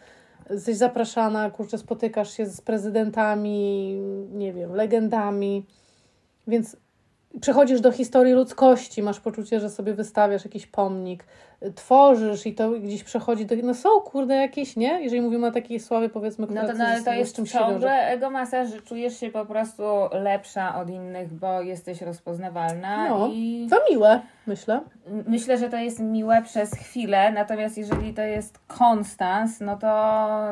jesteś 0.49 0.77
zapraszana, 0.77 1.51
kurczę, 1.51 1.77
spotykasz 1.77 2.33
się 2.37 2.45
z 2.45 2.61
prezydentami, 2.61 3.93
nie 4.31 4.53
wiem, 4.53 4.73
legendami, 4.73 5.65
więc 6.47 6.77
przechodzisz 7.41 7.81
do 7.81 7.91
historii 7.91 8.33
ludzkości, 8.33 9.03
masz 9.03 9.19
poczucie, 9.19 9.59
że 9.59 9.69
sobie 9.69 9.93
wystawiasz 9.93 10.45
jakiś 10.45 10.67
pomnik, 10.67 11.25
y, 11.63 11.73
tworzysz 11.73 12.45
i 12.45 12.55
to 12.55 12.71
gdzieś 12.71 13.03
przechodzi 13.03 13.45
do... 13.45 13.55
No 13.63 13.73
są, 13.73 13.89
kurde, 13.89 14.35
jakieś, 14.35 14.75
nie? 14.75 15.01
Jeżeli 15.03 15.21
mówimy 15.21 15.47
o 15.47 15.51
takiej 15.51 15.79
sławie, 15.79 16.09
powiedzmy, 16.09 16.47
która 16.47 16.61
No 16.61 16.67
to, 16.67 16.77
no, 16.77 16.85
ale 16.85 17.03
to 17.03 17.13
jest 17.13 17.35
czymś 17.35 17.51
ciągle 17.51 18.07
ego 18.07 18.29
masaż, 18.29 18.69
że 18.69 18.81
czujesz 18.81 19.19
się 19.19 19.29
po 19.29 19.45
prostu 19.45 19.83
lepsza 20.11 20.81
od 20.81 20.89
innych, 20.89 21.33
bo 21.33 21.61
jesteś 21.61 22.01
rozpoznawalna 22.01 23.09
No. 23.09 23.29
i 23.33 23.67
To 23.69 23.77
miłe, 23.91 24.21
myślę. 24.47 24.81
myślę, 25.27 25.57
że 25.57 25.69
to 25.69 25.77
jest 25.77 25.99
miłe 25.99 26.41
przez 26.41 26.71
chwilę, 26.71 27.31
natomiast 27.31 27.77
jeżeli 27.77 28.13
to 28.13 28.21
jest 28.21 28.59
konstans, 28.67 29.59
no 29.59 29.77
to 29.77 29.87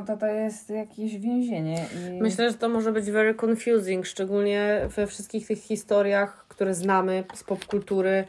to, 0.07 0.18
to 0.18 0.25
jest 0.25 0.69
jakieś 0.69 1.18
więzienie. 1.18 1.86
I... 2.09 2.21
Myślę, 2.21 2.51
że 2.51 2.57
to 2.57 2.69
może 2.69 2.92
być 2.92 3.12
very 3.12 3.36
confusing, 3.45 4.06
szczególnie 4.06 4.81
we 4.95 5.07
wszystkich 5.07 5.47
tych 5.47 5.59
historiach, 5.59 6.45
które 6.47 6.73
znamy 6.73 7.23
z 7.33 7.44
popkultury, 7.44 8.25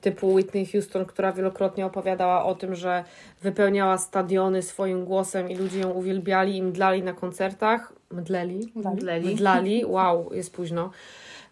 typu 0.00 0.32
Whitney 0.32 0.66
Houston, 0.66 1.04
która 1.04 1.32
wielokrotnie 1.32 1.86
opowiadała 1.86 2.44
o 2.44 2.54
tym, 2.54 2.74
że 2.74 3.04
wypełniała 3.42 3.98
stadiony 3.98 4.62
swoim 4.62 5.04
głosem 5.04 5.50
i 5.50 5.56
ludzie 5.56 5.80
ją 5.80 5.90
uwielbiali 5.90 6.56
i 6.56 6.62
mdlali 6.62 7.02
na 7.02 7.12
koncertach. 7.12 7.92
Mdleli? 8.10 8.72
Mdleli. 8.74 9.34
Mdlali, 9.34 9.84
wow, 9.84 10.34
jest 10.34 10.54
późno. 10.54 10.90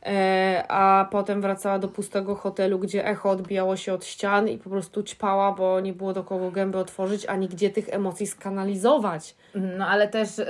E, 0.07 0.65
a 0.69 1.09
potem 1.11 1.41
wracała 1.41 1.79
do 1.79 1.89
pustego 1.89 2.35
hotelu, 2.35 2.79
gdzie 2.79 3.07
echo 3.07 3.31
odbijało 3.31 3.77
się 3.77 3.93
od 3.93 4.05
ścian 4.05 4.49
i 4.49 4.59
po 4.59 4.71
prostu 4.71 5.03
ćpała, 5.03 5.53
bo 5.53 5.81
nie 5.81 5.93
było 5.93 6.13
do 6.13 6.25
kogo 6.25 6.51
gęby 6.51 6.79
otworzyć, 6.79 7.27
ani 7.27 7.49
gdzie 7.49 7.71
tych 7.71 7.89
emocji 7.89 8.27
skanalizować. 8.27 9.37
No 9.55 9.87
ale 9.87 10.09
też, 10.09 10.39
y, 10.39 10.47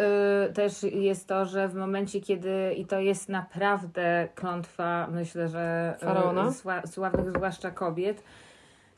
też 0.55 0.83
jest 0.83 1.29
to, 1.29 1.45
że 1.47 1.69
w 1.69 1.75
momencie, 1.75 2.21
kiedy 2.21 2.75
i 2.77 2.87
to 2.87 3.01
jest 3.01 3.29
naprawdę 3.29 4.29
klątwa, 4.35 5.09
myślę, 5.11 5.49
że 5.49 5.95
y, 5.97 6.05
Faraona? 6.05 6.53
sła, 6.53 6.83
sławnych, 6.87 7.31
zwłaszcza 7.31 7.71
kobiet, 7.71 8.23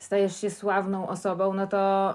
stajesz 0.01 0.41
się 0.41 0.49
sławną 0.49 1.07
osobą, 1.07 1.53
no 1.53 1.67
to 1.67 2.13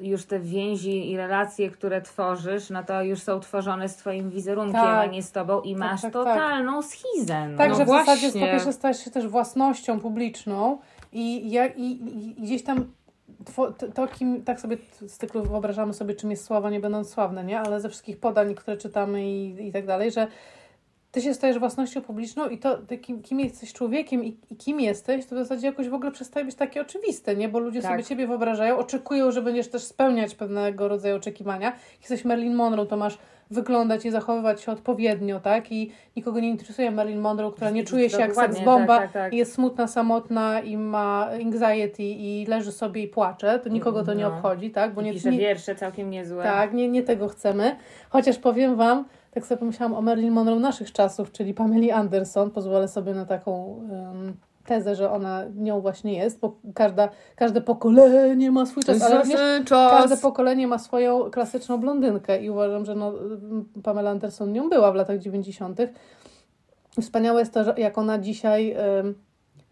y, 0.00 0.06
już 0.06 0.26
te 0.26 0.40
więzi 0.40 1.10
i 1.10 1.16
relacje, 1.16 1.70
które 1.70 2.02
tworzysz, 2.02 2.70
no 2.70 2.82
to 2.84 3.02
już 3.02 3.22
są 3.22 3.40
tworzone 3.40 3.88
z 3.88 3.96
twoim 3.96 4.30
wizerunkiem, 4.30 4.80
Tak. 4.80 5.08
a 5.08 5.12
nie 5.12 5.22
z 5.22 5.32
tobą 5.32 5.60
i 5.60 5.76
masz 5.76 6.02
tak, 6.02 6.12
tak. 6.12 6.24
totalną 6.24 6.82
schizę. 6.82 7.48
No. 7.48 7.58
Także 7.58 7.78
No 7.78 7.84
w 7.84 7.88
zasadzie 7.88 8.20
właśnie. 8.20 8.40
po 8.40 8.46
pierwsze 8.46 8.72
stajesz 8.72 9.04
się 9.04 9.10
też 9.10 9.26
własnością 9.26 10.00
publiczną 10.00 10.78
i, 11.12 11.50
ja, 11.50 11.66
i, 11.66 11.82
i, 11.82 12.40
i 12.40 12.42
gdzieś 12.42 12.62
tam 12.62 12.84
to, 13.56 13.72
to, 13.94 14.08
kim, 14.08 14.44
tak 14.44 14.60
sobie 14.60 14.76
z 15.06 15.16
cyklu 15.16 15.42
wyobrażamy 15.42 15.94
sobie, 15.94 16.14
czym 16.14 16.30
jest 16.30 16.44
sława, 16.44 16.70
nie 16.70 16.80
będąc 16.80 17.10
sławne, 17.10 17.44
nie? 17.44 17.60
Ale 17.60 17.80
ze 17.80 17.88
wszystkich 17.88 18.20
podań, 18.20 18.54
które 18.54 18.76
czytamy 18.76 19.30
i, 19.30 19.68
i 19.68 19.72
tak 19.72 19.86
dalej, 19.86 20.12
że 20.12 20.26
ty 21.12 21.20
się 21.22 21.34
stajesz 21.34 21.58
własnością 21.58 22.00
publiczną 22.02 22.48
i 22.48 22.58
to, 22.58 22.76
ty 22.76 22.98
kim, 22.98 23.22
kim 23.22 23.40
jesteś 23.40 23.72
człowiekiem 23.72 24.24
i, 24.24 24.36
i 24.50 24.56
kim 24.56 24.80
jesteś, 24.80 25.26
to 25.26 25.34
w 25.34 25.38
zasadzie 25.38 25.66
jakoś 25.66 25.88
w 25.88 25.94
ogóle 25.94 26.10
przestaje 26.12 26.46
być 26.46 26.54
takie 26.54 26.80
oczywiste, 26.80 27.36
nie? 27.36 27.48
Bo 27.48 27.58
ludzie 27.58 27.82
Tak. 27.82 27.90
sobie 27.90 28.04
ciebie 28.04 28.26
wyobrażają, 28.26 28.76
oczekują, 28.78 29.30
że 29.30 29.42
będziesz 29.42 29.68
też 29.68 29.82
spełniać 29.82 30.34
pewnego 30.34 30.88
rodzaju 30.88 31.16
oczekiwania. 31.16 31.66
Jak 31.66 32.00
jesteś 32.00 32.24
Marilyn 32.24 32.54
Monroe, 32.54 32.86
to 32.86 32.96
masz 32.96 33.18
wyglądać 33.50 34.04
i 34.06 34.10
zachowywać 34.10 34.60
się 34.62 34.72
odpowiednio, 34.72 35.40
tak? 35.40 35.72
I 35.72 35.92
nikogo 36.16 36.40
nie 36.40 36.48
interesuje 36.48 36.90
Marilyn 36.90 37.20
Monroe, 37.20 37.52
która 37.52 37.70
nie 37.70 37.84
czuje 37.84 38.10
się 38.10 38.18
jak 38.20 38.34
seks 38.34 38.60
bomba 38.60 38.98
tak, 38.98 39.12
tak, 39.12 39.12
tak. 39.12 39.32
i 39.32 39.36
jest 39.36 39.52
smutna, 39.54 39.86
samotna 39.86 40.60
i 40.60 40.76
ma 40.76 41.28
anxiety 41.42 42.02
i 42.02 42.46
leży 42.46 42.72
sobie 42.72 43.02
i 43.02 43.08
płacze. 43.08 43.58
To 43.58 43.68
nikogo 43.68 44.04
to 44.04 44.14
nie 44.14 44.22
No. 44.22 44.28
obchodzi, 44.36 44.70
tak? 44.70 44.94
Bo 44.94 45.02
nie, 45.02 45.12
Pisze 45.12 45.30
nie, 45.30 45.38
wiersze 45.38 45.74
całkiem 45.74 46.10
niezłe. 46.10 46.42
tak, 46.42 46.72
nie, 46.74 46.88
nie 46.88 47.02
tego 47.02 47.28
chcemy. 47.28 47.76
Chociaż 48.10 48.38
powiem 48.38 48.76
Wam, 48.76 49.04
tak 49.30 49.46
sobie 49.46 49.58
pomyślałam 49.58 49.94
o 49.94 50.02
Marilyn 50.02 50.32
Monroe 50.32 50.60
naszych 50.60 50.92
czasów, 50.92 51.32
czyli 51.32 51.54
Pameli 51.54 51.90
Anderson. 51.90 52.50
Pozwolę 52.50 52.88
sobie 52.88 53.14
na 53.14 53.26
taką 53.26 53.80
em, 53.92 54.36
tezę, 54.68 54.94
że 54.94 55.10
ona 55.10 55.44
nią 55.54 55.80
właśnie 55.80 56.18
jest, 56.18 56.40
bo 56.40 56.56
każda, 56.74 57.08
każde 57.36 57.60
pokolenie 57.60 58.50
ma 58.50 58.66
swój 58.66 58.82
czas, 58.82 59.02
ale 59.02 59.18
również 59.18 59.40
każde 59.68 60.08
czas. 60.08 60.20
pokolenie 60.20 60.66
ma 60.66 60.78
swoją 60.78 61.30
klasyczną 61.30 61.78
blondynkę 61.78 62.42
i 62.42 62.50
uważam, 62.50 62.84
że 62.84 62.94
no, 62.94 63.12
Pamela 63.82 64.10
Anderson 64.10 64.52
nią 64.52 64.68
była 64.68 64.92
w 64.92 64.94
latach 64.94 65.18
90. 65.18 65.80
Wspaniałe 67.00 67.40
jest 67.40 67.54
to, 67.54 67.64
że 67.64 67.74
jak 67.76 67.98
ona 67.98 68.18
dzisiaj 68.18 68.70
em, 68.70 69.14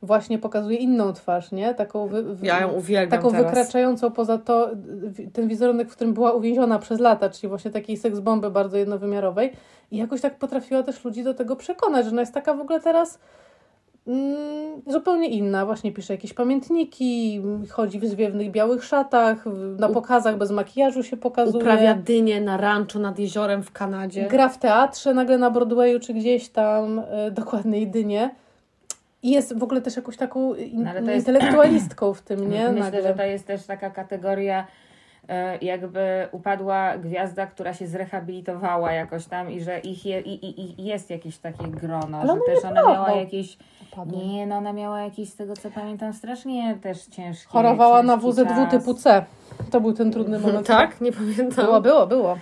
właśnie 0.07 0.39
pokazuje 0.39 0.77
inną 0.77 1.13
twarz, 1.13 1.53
nie? 1.53 1.75
Taką 1.75 2.09
wy, 2.09 2.23
wy, 2.23 2.47
Ja 2.47 2.61
ją 2.61 2.73
uwielbiam 2.73 3.19
taką 3.19 3.31
teraz. 3.31 3.47
wykraczającą 3.47 4.11
poza 4.11 4.39
to 4.39 4.71
ten 5.33 5.49
wizerunek, 5.49 5.89
w 5.89 5.93
którym 5.93 6.15
była 6.15 6.33
uwięziona 6.33 6.79
przez 6.79 7.01
lata, 7.01 7.31
czyli 7.31 7.49
właśnie 7.49 7.71
takiej 7.71 7.97
seks 7.97 8.21
bomby 8.21 8.51
bardzo 8.51 8.77
jednowymiarowej 8.77 9.53
i 9.91 9.97
jakoś 9.97 10.21
tak 10.21 10.39
potrafiła 10.39 10.83
też 10.83 11.05
ludzi 11.05 11.25
do 11.25 11.35
tego 11.35 11.57
przekonać, 11.57 12.05
że 12.05 12.11
ona 12.11 12.23
jest 12.23 12.35
taka 12.35 12.55
w 12.55 12.61
ogóle 12.61 12.81
teraz 12.81 13.19
mm, 14.07 14.83
zupełnie 14.87 15.29
inna. 15.29 15.67
Właśnie 15.67 15.93
pisze 15.93 16.15
jakieś 16.15 16.33
pamiętniki, 16.35 17.43
chodzi 17.71 18.01
w 18.01 18.07
zwiewnych 18.07 18.51
białych 18.51 18.85
szatach, 18.85 19.45
na 19.79 19.89
pokazach 19.89 20.39
bez 20.39 20.51
makijażu 20.51 21.03
się 21.03 21.17
pokazuje. 21.17 21.65
Uprawia 21.65 21.95
dynię 21.95 22.41
na 22.41 22.57
rancho 22.57 22.99
nad 22.99 23.19
jeziorem 23.19 23.63
w 23.63 23.73
Kanadzie. 23.73 24.29
Gra 24.31 24.49
w 24.49 24.59
teatrze 24.59 25.15
nagle 25.15 25.39
na 25.39 25.51
Broadwayu 25.51 26.01
czy 26.01 26.15
gdzieś 26.15 26.49
tam, 26.49 26.99
y, 26.99 27.31
dokładnie 27.31 27.81
jedynie. 27.81 28.31
I 29.27 29.31
jest 29.31 29.59
w 29.59 29.63
ogóle 29.63 29.81
też 29.81 29.97
jakąś 29.97 30.17
taką 30.17 30.55
in, 30.55 30.83
No, 30.83 30.91
to 30.93 31.11
jest- 31.11 31.27
w 32.15 32.23
tym, 32.23 32.41
nie? 32.53 32.69
Myślę, 32.69 32.73
nagle. 32.85 33.03
że 33.03 33.15
to 33.15 33.23
jest 33.23 33.47
też 33.47 33.67
taka 33.67 33.91
kategoria 33.91 34.67
e, 35.29 35.59
jakby 35.59 36.29
upadła 36.33 36.99
gwiazda, 36.99 37.47
która 37.47 37.75
się 37.75 37.87
zrehabilitowała 37.87 38.93
jakoś 38.93 39.27
tam 39.27 39.51
i 39.51 39.61
że 39.61 39.79
ich 39.79 40.07
je, 40.07 40.21
i, 40.21 40.47
i, 40.47 40.81
i 40.81 40.85
jest 40.85 41.11
jakieś 41.11 41.39
takie 41.39 41.69
grono, 41.69 42.19
Ale 42.19 42.33
że 42.35 42.41
też 42.47 42.65
ona 42.65 42.83
miała 42.83 43.11
jakieś 43.13 43.59
nie, 44.13 44.47
no 44.47 44.57
ona 44.57 44.73
miała 44.73 45.01
jakieś 45.01 45.29
z 45.29 45.37
tego 45.37 45.57
co 45.57 45.71
pamiętam 45.71 46.13
strasznie 46.13 46.79
też 46.83 47.07
ciężkie 47.07 47.49
Chorowała 47.49 48.03
na 48.03 48.17
WZ2 48.19 48.45
czas. 48.47 48.71
typu 48.71 48.95
C. 48.95 49.25
To 49.71 49.81
był 49.81 49.93
ten 49.93 50.13
trudny 50.13 50.39
moment. 50.39 50.67
Tak? 50.67 51.01
Nie 51.01 51.13
pamiętam. 51.13 51.65
Było, 51.65 51.81
było, 51.81 52.07
było. 52.07 52.39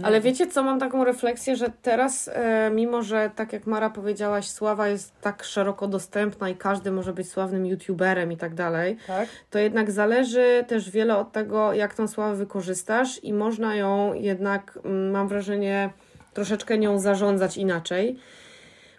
No, 0.00 0.06
Ale 0.06 0.20
wiecie 0.20 0.46
co, 0.46 0.62
mam 0.62 0.80
taką 0.80 1.04
refleksję, 1.04 1.56
że 1.56 1.66
teraz, 1.82 2.30
e, 2.32 2.70
mimo 2.70 3.02
że 3.02 3.30
tak 3.36 3.52
jak 3.52 3.66
Mara 3.66 3.90
powiedziałaś, 3.90 4.48
sława 4.48 4.88
jest 4.88 5.20
tak 5.20 5.44
szeroko 5.44 5.88
dostępna 5.88 6.48
i 6.48 6.56
każdy 6.56 6.90
może 6.90 7.12
być 7.12 7.28
sławnym 7.30 7.66
youtuberem 7.66 8.32
i 8.32 8.36
tak 8.36 8.54
dalej, 8.54 8.96
Tak. 9.06 9.28
to 9.50 9.58
jednak 9.58 9.90
zależy 9.90 10.64
też 10.68 10.90
wiele 10.90 11.16
od 11.16 11.32
tego, 11.32 11.72
jak 11.72 11.94
tą 11.94 12.08
sławę 12.08 12.36
wykorzystasz 12.36 13.24
i 13.24 13.32
można 13.32 13.74
ją 13.74 14.14
jednak, 14.14 14.78
mm, 14.84 15.10
mam 15.10 15.28
wrażenie, 15.28 15.90
troszeczkę 16.34 16.78
nią 16.78 16.98
zarządzać 16.98 17.56
inaczej. 17.56 18.18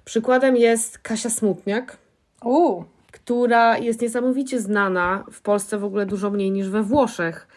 Przykładem 0.06 0.58
jest 0.58 1.00
Kasia 1.00 1.30
Smutniak, 1.30 1.98
Uuu, 2.44 2.86
która 3.12 3.78
jest 3.78 4.02
niesamowicie 4.02 4.60
znana 4.60 5.24
w 5.32 5.42
Polsce 5.42 5.78
w 5.78 5.84
ogóle 5.84 6.06
dużo 6.06 6.30
mniej 6.30 6.52
niż 6.52 6.70
we 6.70 6.84
Włoszech. 6.84 7.48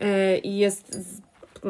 E, 0.00 0.38
I 0.38 0.56
jest. 0.56 0.98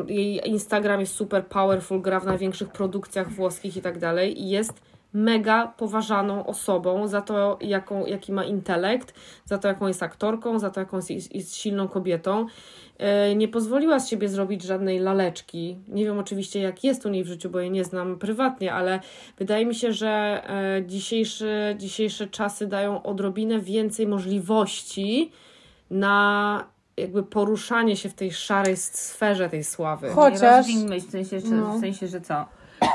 Jej 0.09 0.49
Instagram 0.49 1.01
jest 1.01 1.15
super 1.15 1.47
powerful, 1.47 2.03
gra 2.03 2.21
w 2.21 2.27
największych 2.27 2.69
produkcjach 2.69 3.31
włoskich 3.31 3.77
i 3.77 3.83
tak 3.83 3.99
dalej. 3.99 4.43
I 4.43 4.49
jest 4.49 4.83
mega 5.13 5.67
poważaną 5.67 6.47
osobą 6.47 7.09
za 7.09 7.21
to, 7.21 7.59
jaką, 7.61 8.07
jaki 8.07 8.33
ma 8.33 8.45
intelekt, 8.45 9.15
za 9.45 9.59
to, 9.59 9.69
jaką 9.69 9.87
jest 9.87 10.03
aktorką, 10.03 10.59
za 10.59 10.71
to, 10.71 10.81
jaką 10.81 10.97
jest, 10.97 11.35
jest 11.35 11.57
silną 11.57 11.89
kobietą. 11.89 12.47
E, 12.99 13.35
Nie 13.35 13.49
pozwoliła 13.49 14.01
z 14.01 14.09
siebie 14.09 14.29
zrobić 14.29 14.63
żadnej 14.63 14.99
laleczki. 14.99 15.79
Nie 15.89 16.05
wiem 16.05 16.19
oczywiście, 16.19 16.61
jak 16.61 16.85
jest 16.85 17.07
u 17.07 17.09
niej 17.09 17.25
w 17.25 17.27
życiu, 17.27 17.51
bo 17.51 17.61
jej 17.61 17.71
nie 17.71 17.85
znam 17.85 18.19
prywatnie, 18.19 18.73
ale 18.73 19.01
wydaje 19.39 19.67
mi 19.67 19.75
się, 19.75 19.93
że 19.93 20.43
e, 20.49 20.87
dzisiejsze, 20.87 21.75
dzisiejsze 21.79 22.27
czasy 22.27 22.67
dają 22.67 23.03
odrobinę 23.03 23.61
więcej 23.61 24.07
możliwości 24.07 25.33
na 25.91 26.65
jakby 27.01 27.23
poruszanie 27.23 27.97
się 27.97 28.09
w 28.09 28.15
tej 28.15 28.33
szarej 28.33 28.77
sferze 28.77 29.49
tej 29.51 29.65
sławy. 29.65 30.09
Chociaż- 30.11 30.67
Nie 30.69 31.01
w 31.01 31.11
sensie, 31.11 31.43
czy, 31.43 31.49
No. 31.51 31.73
w 31.73 31.81
sensie, 31.81 32.07
że 32.09 32.21
co? 32.21 32.45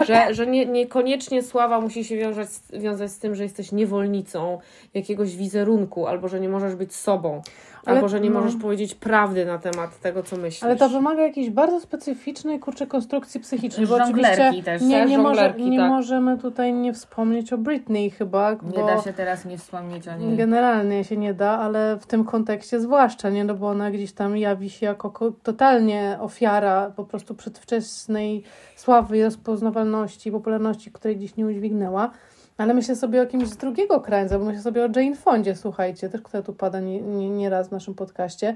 Że, 0.06 0.34
że 0.34 0.48
nie, 0.48 0.66
niekoniecznie 0.66 1.44
sława 1.44 1.82
musi 1.82 2.04
się 2.06 2.18
wiązać, 2.18 2.48
wiązać 2.74 3.12
z 3.12 3.18
tym, 3.20 3.36
że 3.36 3.44
jesteś 3.44 3.72
niewolnicą 3.72 4.60
jakiegoś 4.94 5.36
wizerunku, 5.36 6.08
albo 6.08 6.28
że 6.28 6.40
nie 6.40 6.50
możesz 6.50 6.76
być 6.76 6.96
sobą, 6.96 7.42
Ale- 7.86 7.96
albo 7.98 8.10
że 8.10 8.20
nie 8.20 8.30
no. 8.30 8.39
możesz 8.42 8.56
powiedzieć 8.62 8.96
prawdy 8.96 9.46
na 9.46 9.58
temat 9.58 10.00
tego, 10.00 10.24
co 10.24 10.36
myślisz. 10.38 10.63
ale 10.63 10.75
to 10.75 10.89
wymaga 10.89 11.22
jakiejś 11.22 11.50
bardzo 11.50 11.80
specyficznej 11.80 12.60
kurczę 12.60 12.88
konstrukcji 12.88 13.39
psychicznej. 13.39 13.88
Bo 13.88 13.98
Żonglerki 13.98 14.42
oczywiście 14.42 14.63
też. 14.63 14.82
nie, 14.82 15.06
nie, 15.06 15.18
może, 15.18 15.54
nie 15.58 15.80
tak. 15.80 15.89
możemy 15.89 16.38
tutaj 16.38 16.74
nie 16.74 16.94
wspomnieć 16.94 17.54
o 17.54 17.58
Britney 17.58 18.10
chyba, 18.10 18.51
Nie 18.51 18.84
da 18.86 19.01
się 19.01 19.13
teraz 19.13 19.46
nie 19.46 19.58
wspomnieć 19.58 20.08
o 20.08 20.15
niej. 20.18 20.38
generalnie 20.38 21.04
się 21.04 21.18
nie 21.18 21.34
da, 21.34 21.50
ale 21.60 21.98
w 22.01 22.06
tym 22.06 22.24
kontekście 22.25 22.80
zwłaszcza, 22.80 23.30
nie? 23.30 23.44
No 23.44 23.56
bo 23.56 23.68
ona 23.68 23.92
gdzieś 23.92 24.13
tam 24.13 24.38
jawi 24.38 24.70
się 24.70 24.86
jako 24.86 25.10
ko- 25.12 25.32
totalnie 25.44 26.18
ofiara 26.22 26.92
po 26.96 27.04
prostu 27.04 27.36
przedwczesnej 27.36 28.44
sławy, 28.75 29.24
rozpoznawalności, 29.24 30.32
popularności, 30.32 30.92
której 30.92 31.18
dziś 31.18 31.36
nie 31.36 31.46
udźwignęła. 31.46 32.12
Ale 32.58 32.74
myślę 32.74 32.96
sobie 32.96 33.22
o 33.22 33.26
kimś 33.26 33.48
z 33.48 33.58
drugiego 33.58 34.02
krańca, 34.02 34.40
bo 34.40 34.46
myślę 34.46 34.62
sobie 34.62 34.86
o 34.86 34.90
Jane 34.96 35.16
Fondzie, 35.16 35.56
słuchajcie, 35.56 36.10
też 36.10 36.22
która 36.22 36.44
tu 36.44 36.54
pada 36.54 36.80
nie, 36.80 37.02
nie, 37.02 37.30
nie 37.30 37.50
raz 37.50 37.68
w 37.68 37.72
naszym 37.72 37.94
podcaście. 37.94 38.56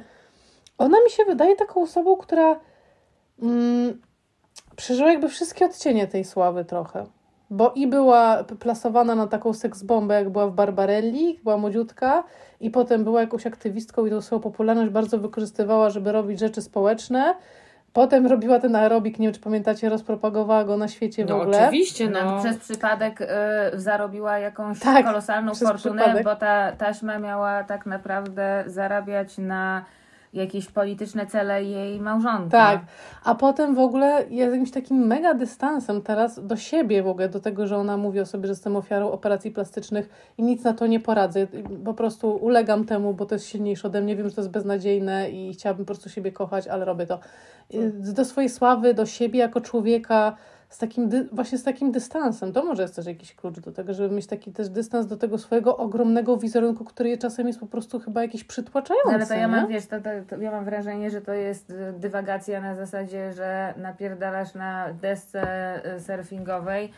Ona 0.77 0.97
mi 1.03 1.09
się 1.09 1.25
wydaje 1.25 1.55
taką 1.55 1.81
osobą, 1.81 2.17
która 2.17 2.59
mm, 3.41 4.01
przeżyła 4.75 5.11
jakby 5.11 5.29
wszystkie 5.29 5.65
odcienie 5.65 6.07
tej 6.07 6.25
sławy 6.25 6.65
trochę. 6.65 7.05
Bo 7.49 7.71
i 7.75 7.87
była 7.87 8.43
plasowana 8.43 9.15
na 9.15 9.27
taką 9.27 9.53
seksbombę, 9.53 10.15
jak 10.15 10.29
była 10.29 10.47
w 10.47 10.53
Barbarelli, 10.53 11.39
była 11.43 11.57
młodziutka, 11.57 12.23
i 12.59 12.69
potem 12.69 13.03
była 13.03 13.21
jakąś 13.21 13.47
aktywistką 13.47 14.05
i 14.05 14.09
tą 14.09 14.21
swoją 14.21 14.41
popularność 14.41 14.91
bardzo 14.91 15.19
wykorzystywała, 15.19 15.89
żeby 15.89 16.11
robić 16.11 16.39
rzeczy 16.39 16.61
społeczne. 16.61 17.35
Potem 17.93 18.27
robiła 18.27 18.59
ten 18.59 18.75
aerobik, 18.75 19.19
nie 19.19 19.27
wiem 19.27 19.33
czy 19.33 19.39
pamiętacie, 19.41 19.89
rozpropagowała 19.89 20.63
go 20.63 20.77
na 20.77 20.87
świecie 20.87 21.25
w 21.25 21.29
no 21.29 21.41
ogóle. 21.41 21.63
oczywiście, 21.67 22.09
no. 22.09 22.25
No, 22.25 22.39
przez 22.43 22.57
przypadek 22.57 23.21
y, 23.21 23.25
zarobiła 23.73 24.37
jakąś 24.39 24.79
Tak, 24.79 25.05
kolosalną 25.05 25.55
fortunę, 25.55 26.01
przypadek. 26.03 26.23
bo 26.23 26.35
ta 26.35 26.71
taśma 26.71 27.19
miała 27.19 27.63
tak 27.63 27.85
naprawdę 27.85 28.63
zarabiać 28.67 29.37
na 29.37 29.85
jakieś 30.33 30.67
polityczne 30.71 31.25
cele 31.25 31.63
jej 31.63 32.01
małżonki. 32.01 32.51
Tak, 32.51 32.81
a 33.23 33.35
potem 33.35 33.75
w 33.75 33.79
ogóle 33.79 34.25
jest 34.29 34.51
jakimś 34.51 34.71
takim 34.71 34.97
mega 34.97 35.33
dystansem 35.33 36.01
teraz 36.01 36.47
do 36.47 36.55
siebie 36.55 37.03
w 37.03 37.07
ogóle, 37.07 37.29
do 37.29 37.39
tego, 37.39 37.67
że 37.67 37.77
ona 37.77 37.97
mówi 37.97 38.19
o 38.19 38.25
sobie, 38.25 38.47
że 38.47 38.51
jestem 38.51 38.75
ofiarą 38.75 39.11
operacji 39.11 39.51
plastycznych 39.51 40.33
i 40.37 40.43
nic 40.43 40.63
na 40.63 40.73
to 40.73 40.87
nie 40.87 40.99
poradzę. 40.99 41.47
Po 41.85 41.93
prostu 41.93 42.35
ulegam 42.35 42.85
temu, 42.85 43.13
bo 43.13 43.25
to 43.25 43.35
jest 43.35 43.45
silniejsze 43.47 43.87
ode 43.87 44.01
mnie, 44.01 44.15
wiem, 44.15 44.29
że 44.29 44.35
to 44.35 44.41
jest 44.41 44.51
beznadziejne 44.51 45.29
i 45.29 45.53
chciałabym 45.53 45.85
po 45.85 45.93
prostu 45.93 46.09
siebie 46.09 46.31
kochać, 46.31 46.67
ale 46.67 46.85
robię 46.85 47.05
to. 47.05 47.19
Y, 47.73 47.91
Do 48.13 48.25
swojej 48.25 48.49
sławy, 48.49 48.93
do 48.93 49.05
siebie 49.05 49.39
jako 49.39 49.61
człowieka, 49.61 50.35
z 50.69 50.77
takim, 50.77 51.09
właśnie 51.31 51.57
z 51.57 51.63
takim 51.63 51.91
dystansem. 51.91 52.53
To 52.53 52.65
może 52.65 52.81
jest 52.81 52.95
też 52.95 53.05
jakiś 53.05 53.35
klucz 53.35 53.59
do 53.59 53.71
tego, 53.71 53.93
żeby 53.93 54.15
mieć 54.15 54.27
taki 54.27 54.51
też 54.51 54.69
dystans 54.69 55.07
do 55.07 55.17
tego 55.17 55.37
swojego 55.37 55.77
ogromnego 55.77 56.37
wizerunku, 56.37 56.85
który 56.85 57.17
czasem 57.17 57.47
jest 57.47 57.59
po 57.59 57.67
prostu 57.67 57.99
chyba 57.99 58.21
jakiś 58.21 58.43
przytłaczający. 58.43 59.07
No, 59.07 59.13
ale 59.13 59.25
to 59.25 59.33
ja 59.33 59.39
nie? 59.39 59.47
mam, 59.47 59.67
wiesz, 59.67 59.85
to, 59.85 60.01
to, 60.01 60.09
to 60.27 60.41
ja 60.41 60.51
mam 60.51 60.65
wrażenie, 60.65 61.09
że 61.09 61.21
to 61.21 61.33
jest 61.33 61.69
y, 61.69 61.93
dywagacja 61.99 62.61
na 62.61 62.75
zasadzie, 62.75 63.33
że 63.33 63.73
napierdalasz 63.77 64.53
na 64.53 64.93
desce 64.93 65.41
y, 65.95 65.99
surfingowej 65.99 66.91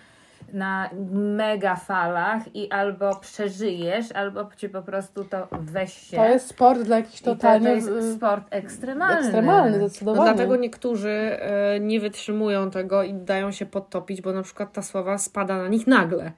na 0.53 0.89
mega 1.13 1.75
falach 1.75 2.55
i 2.55 2.71
albo 2.71 3.15
przeżyjesz, 3.15 4.11
albo 4.11 4.49
cię 4.57 4.69
po 4.69 4.81
prostu 4.81 5.23
to 5.25 5.47
weź 5.51 5.93
się. 5.93 6.17
To 6.17 6.25
jest 6.25 6.47
sport 6.47 6.81
dla 6.81 6.97
jakichś 6.97 7.21
I 7.21 7.23
to, 7.23 7.31
to 7.31 7.35
totalnie... 7.35 7.69
jest 7.69 8.15
sport 8.15 8.43
ekstremalny. 8.49 9.19
Ekstremalny, 9.19 9.77
No 9.77 9.87
zdecydowanie. 9.87 10.33
dlatego 10.33 10.55
niektórzy 10.55 11.09
e, 11.11 11.79
nie 11.79 11.99
wytrzymują 11.99 12.71
tego 12.71 13.03
i 13.03 13.13
dają 13.13 13.51
się 13.51 13.65
podtopić, 13.65 14.21
bo 14.21 14.33
na 14.33 14.43
przykład 14.43 14.73
ta 14.73 14.81
sława 14.81 15.17
spada 15.17 15.57
na 15.57 15.67
nich 15.67 15.87
nagle. 15.87 16.31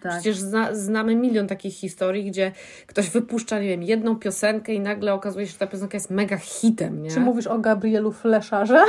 Tak. 0.00 0.12
Przecież 0.12 0.36
zna, 0.38 0.74
znamy 0.74 1.16
milion 1.16 1.46
takich 1.46 1.74
historii, 1.74 2.24
gdzie 2.24 2.52
ktoś 2.86 3.10
wypuszcza, 3.10 3.58
nie 3.58 3.68
wiem, 3.68 3.82
jedną 3.82 4.16
piosenkę 4.16 4.74
i 4.74 4.80
nagle 4.80 5.14
okazuje 5.14 5.46
się, 5.46 5.52
że 5.52 5.58
ta 5.58 5.66
piosenka 5.66 5.96
jest 5.96 6.10
mega 6.10 6.36
hitem, 6.36 7.02
nie? 7.02 7.10
Czy 7.10 7.20
mówisz 7.20 7.46
o 7.46 7.58
Gabrielu 7.58 8.12
Fleszarze? 8.12 8.84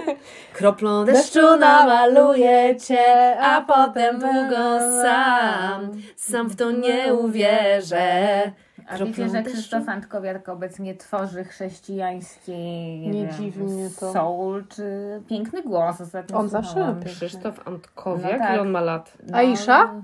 Kroplą 0.54 1.04
Deszczu 1.04 1.56
namaluję 1.56 2.76
cię, 2.76 3.40
a 3.40 3.60
potem 3.60 4.18
długo 4.18 4.78
sam, 5.02 5.90
sam 6.16 6.48
w 6.48 6.56
to 6.56 6.70
nie 6.70 7.14
uwierzę. 7.14 8.42
A 8.86 8.98
wiecie, 8.98 9.28
że? 9.28 9.42
Krzysztof 9.42 9.88
Antkowiak 9.88 10.48
obecnie 10.48 10.94
tworzy 10.94 11.44
chrześcijańskiej 11.44 12.98
nie, 12.98 13.10
Nie 13.10 13.50
wiem, 13.50 13.90
soul 13.90 14.64
czy 14.68 14.84
piękny 15.28 15.62
głos 15.62 16.00
ostatnio 16.00 16.38
On 16.38 16.48
zawsze. 16.48 16.96
Krzysztof 17.04 17.68
Antkowiak, 17.68 18.32
No 18.32 18.38
tak. 18.38 18.52
ile 18.52 18.60
on 18.60 18.70
ma 18.70 18.80
lat? 18.80 19.12
No, 19.26 19.38
Aisza? 19.38 20.02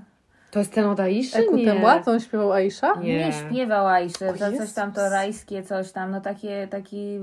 To 0.57 0.61
jest 0.61 0.73
ten 0.73 0.85
od 0.85 0.99
Aiszy? 0.99 1.37
Eku 1.37 1.55
Nie. 1.55 1.65
Temła, 1.65 1.99
to 1.99 2.11
on 2.11 2.19
śpiewał 2.19 2.51
Aisha? 2.51 2.93
Nie, 3.01 3.17
Nie. 3.17 3.33
śpiewał 3.33 3.87
Aiszy, 3.87 4.33
to 4.39 4.57
coś 4.57 4.73
tam 4.73 4.91
to 4.91 5.09
rajskie, 5.09 5.63
coś 5.63 5.91
tam, 5.91 6.11
no 6.11 6.21
takie, 6.21 6.67
taki 6.67 7.19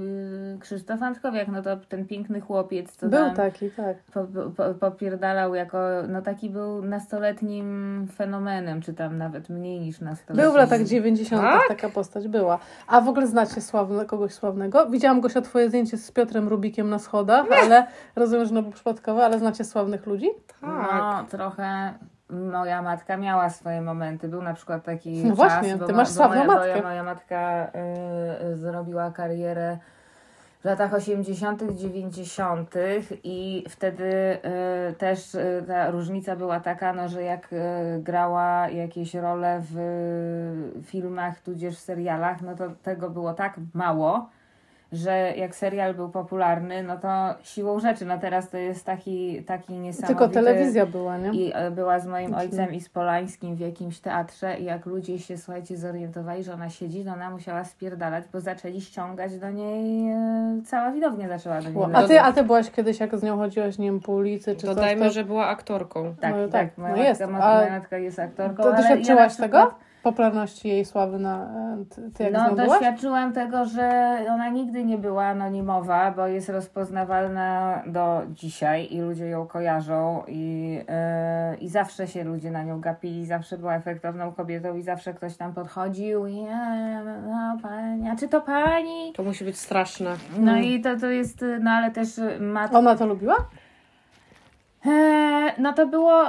y, 0.55 0.59
Krzysztof 0.61 1.03
Antkowiak, 1.03 1.49
no 1.49 1.63
to 1.63 1.77
ten 1.77 2.07
piękny 2.07 2.41
chłopiec, 2.41 2.97
co 2.97 3.09
Był 3.09 3.19
tam 3.19 3.35
taki, 3.35 3.71
tak. 3.71 3.97
po, 3.97 4.27
po, 4.57 4.75
popierdalał 4.75 5.55
jako, 5.55 5.79
no 6.09 6.23
taki 6.23 6.51
był 6.51 6.83
nastoletnim 6.83 8.09
fenomenem, 8.17 8.83
czy 8.83 8.95
tam 8.95 9.19
nawet 9.19 9.49
mniej 9.49 9.81
niż 9.81 10.01
nastoletnim. 10.01 10.45
Był 10.47 10.53
w 10.53 10.57
latach 10.57 10.83
90. 10.85 11.43
Tak? 11.43 11.61
taka 11.69 11.89
postać 11.89 12.29
była. 12.29 12.59
A 12.87 13.01
w 13.01 13.09
ogóle 13.09 13.27
znacie 13.27 13.61
sławne, 13.61 14.05
kogoś 14.05 14.33
sławnego? 14.33 14.87
Widziałam 14.87 15.21
Gosia 15.21 15.41
twoje 15.41 15.69
zdjęcie 15.69 15.97
z 15.97 16.13
Piotrem 16.13 16.49
Rubikiem 16.49 16.91
na 16.91 16.99
schodach, 16.99 17.47
ale 17.63 17.87
rozumiem, 18.17 18.47
że 18.47 18.55
no 18.55 18.63
był 18.63 18.73
przypadkowe, 18.73 19.25
ale 19.25 19.39
znacie 19.39 19.65
sławnych 19.65 20.07
ludzi? 20.07 20.29
Tak. 20.61 20.71
No, 20.93 21.25
trochę 21.31 21.95
moja 22.35 22.83
matka 22.83 23.17
miała 23.17 23.51
swoje 23.51 23.83
momenty. 23.83 24.29
Był 24.29 24.43
na 24.43 24.55
przykład 24.55 24.85
taki 24.85 25.25
No 25.25 25.29
czas, 25.29 25.37
właśnie, 25.37 25.77
bo, 25.77 25.87
ty 25.87 25.93
ma- 25.93 25.99
masz 25.99 26.09
bo 26.09 26.15
sławną 26.15 26.37
moja, 26.37 26.47
matkę. 26.47 26.69
Moja, 26.69 26.83
moja 26.83 27.03
matka 27.03 27.67
y, 28.45 28.47
y, 28.53 28.57
zrobiła 28.57 29.11
karierę 29.11 29.79
w 30.61 30.67
latach 30.67 30.95
80., 30.95 31.63
90. 31.75 32.75
i 33.25 33.65
wtedy 33.69 34.39
y, 34.91 34.93
też 34.93 35.35
y, 35.35 35.65
ta 35.67 35.91
różnica 35.91 36.37
była 36.37 36.61
taka, 36.61 36.93
no, 36.93 37.09
że 37.09 37.23
jak 37.23 37.53
y, 37.53 37.57
grała 38.03 38.69
jakieś 38.69 39.15
role 39.15 39.61
w 39.71 39.79
y, 40.79 40.83
filmach, 40.83 41.41
tudzież 41.41 41.77
w 41.77 41.81
serialach, 41.81 42.43
no 42.43 42.55
to 42.57 42.65
tego 42.83 43.11
było 43.11 43.35
tak 43.35 43.55
mało, 43.75 44.29
że 44.97 45.33
jak 45.37 45.55
serial 45.55 45.95
był 45.95 46.09
popularny, 46.09 46.83
no 46.83 46.97
to 46.99 47.09
siłą 47.43 47.81
rzeczy, 47.81 48.05
no 48.07 48.19
teraz 48.19 48.51
to 48.51 48.57
jest 48.57 48.87
taki, 48.87 49.43
taki 49.43 49.73
niesamowity... 49.73 50.07
Tylko 50.19 50.29
telewizja 50.35 50.87
była, 50.87 51.19
nie? 51.19 51.31
I 51.31 51.53
e, 51.55 51.71
była 51.71 51.99
z 52.01 52.07
moim 52.07 52.29
Znaczy- 52.29 52.45
ojcem 52.45 52.75
i 52.75 52.81
z 52.81 52.89
Polańskim 52.89 53.55
w 53.55 53.61
jakimś 53.61 54.01
teatrze 54.01 54.59
i 54.59 54.65
jak 54.65 54.87
ludzie 54.87 55.19
się, 55.19 55.37
słuchajcie, 55.39 55.77
zorientowali, 55.77 56.45
że 56.45 56.53
ona 56.55 56.69
siedzi, 56.71 57.05
to 57.05 57.13
ona 57.13 57.31
musiała 57.31 57.65
spierdalać, 57.65 58.25
bo 58.33 58.41
zaczęli 58.41 58.81
ściągać 58.81 59.39
do 59.39 59.51
niej, 59.51 60.11
e, 60.13 60.61
cała 60.67 60.91
widownia 60.93 61.29
zaczęła 61.29 61.61
do 61.63 61.71
niej 61.71 61.85
A 61.95 62.09
ty, 62.09 62.21
a 62.21 62.33
ty 62.33 62.43
byłaś 62.45 62.71
kiedyś, 62.71 63.01
jak 63.01 63.17
z 63.17 63.23
nią 63.23 63.37
chodziłaś, 63.37 63.79
nie 63.79 63.87
wiem, 63.87 64.01
po 64.01 64.13
ulicy, 64.13 64.57
czy 64.57 64.67
Dodajmy, 64.67 65.01
coś, 65.03 65.09
to, 65.09 65.15
że 65.15 65.25
była 65.25 65.47
aktorką. 65.47 66.15
Tak, 66.21 66.35
No 66.37 66.49
tak, 66.49 66.51
tak, 66.53 66.79
moja, 66.79 66.91
no 66.91 66.97
matka, 66.97 67.09
jest. 67.09 67.33
ma- 67.33 67.39
A 67.39 67.71
matka 67.71 67.99
jest 67.99 68.19
aktorką, 68.19 68.63
to 68.63 68.73
doświadczyłaś 68.73 69.09
ja 69.09 69.15
na 69.15 69.29
przykład- 69.29 69.69
tego? 69.71 69.94
Popularności 70.05 70.69
jej 70.69 70.85
sławy 70.85 71.19
na... 71.19 71.45
e, 71.45 71.85
Ty, 71.95 72.11
ty 72.15 72.23
jak 72.23 72.33
No, 72.33 72.55
doświadczyłam 72.55 73.33
tego, 73.33 73.65
że 73.65 74.17
ona 74.31 74.49
nigdy 74.49 74.85
nie 74.85 74.99
była 74.99 75.25
anonimowa, 75.25 76.11
bo 76.11 76.27
jest 76.27 76.49
rozpoznawalna 76.49 77.83
do 77.87 78.23
dzisiaj 78.31 78.89
i 78.91 79.01
ludzie 79.01 79.27
ją 79.27 79.47
kojarzą 79.47 80.23
i, 80.29 80.81
e, 80.89 81.57
i 81.57 81.69
zawsze 81.69 82.07
się 82.07 82.25
ludzie 82.25 82.51
na 82.51 82.63
nią 82.63 82.81
gapili, 82.81 83.27
zawsze 83.27 83.59
była 83.59 83.75
efektowną 83.75 84.33
kobietą 84.33 84.77
i 84.77 84.83
zawsze 84.83 85.15
ktoś 85.15 85.37
tam 85.37 85.55
podchodził 85.55 86.27
i 86.27 86.39
e, 86.39 87.03
no 87.31 87.59
pani, 87.63 88.09
a 88.09 88.17
czy 88.17 88.29
to 88.29 88.41
pani? 88.41 89.13
To 89.17 89.23
musi 89.23 89.45
być 89.45 89.59
straszne. 89.59 90.17
No 90.39 90.57
i 90.59 90.81
to, 90.81 90.97
to 90.97 91.07
jest, 91.07 91.45
no 91.61 91.71
ale 91.71 91.91
też 91.91 92.09
matka 92.41 92.79
Ona 92.79 92.97
to 92.97 93.07
lubiła? 93.07 93.37
Eee, 94.87 95.53
No 95.59 95.73
to 95.73 95.87
było, 95.87 96.23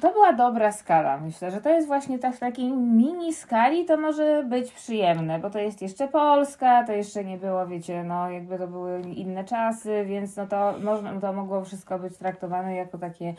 to 0.00 0.12
była 0.12 0.32
dobra 0.32 0.72
skala. 0.72 1.18
Myślę, 1.18 1.50
że 1.50 1.60
to 1.60 1.68
jest 1.70 1.86
właśnie 1.86 2.18
tak 2.18 2.36
w 2.36 2.38
takiej 2.38 2.72
mini 2.72 3.32
skali 3.34 3.84
to 3.84 3.96
może 3.96 4.44
być 4.44 4.72
przyjemne, 4.72 5.38
bo 5.38 5.50
to 5.50 5.58
jest 5.58 5.82
jeszcze 5.82 6.08
Polska, 6.08 6.84
to 6.84 6.92
jeszcze 6.92 7.24
nie 7.24 7.38
było, 7.38 7.66
wiecie, 7.66 8.04
no 8.04 8.30
jakby 8.30 8.58
to 8.58 8.66
były 8.68 9.00
inne 9.00 9.44
czasy, 9.44 10.04
więc 10.06 10.36
no 10.36 10.46
to 10.46 10.74
można, 10.84 11.20
to 11.20 11.32
mogło 11.32 11.64
wszystko 11.64 11.98
być 11.98 12.16
traktowane 12.16 12.74
jako 12.74 12.98
takie 12.98 13.34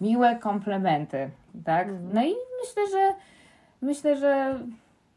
miłe 0.00 0.36
komplementy, 0.36 1.30
tak? 1.64 1.88
No 2.14 2.22
i 2.24 2.34
myślę, 2.60 2.82
że 2.92 3.14
myślę, 3.82 4.16
że 4.16 4.58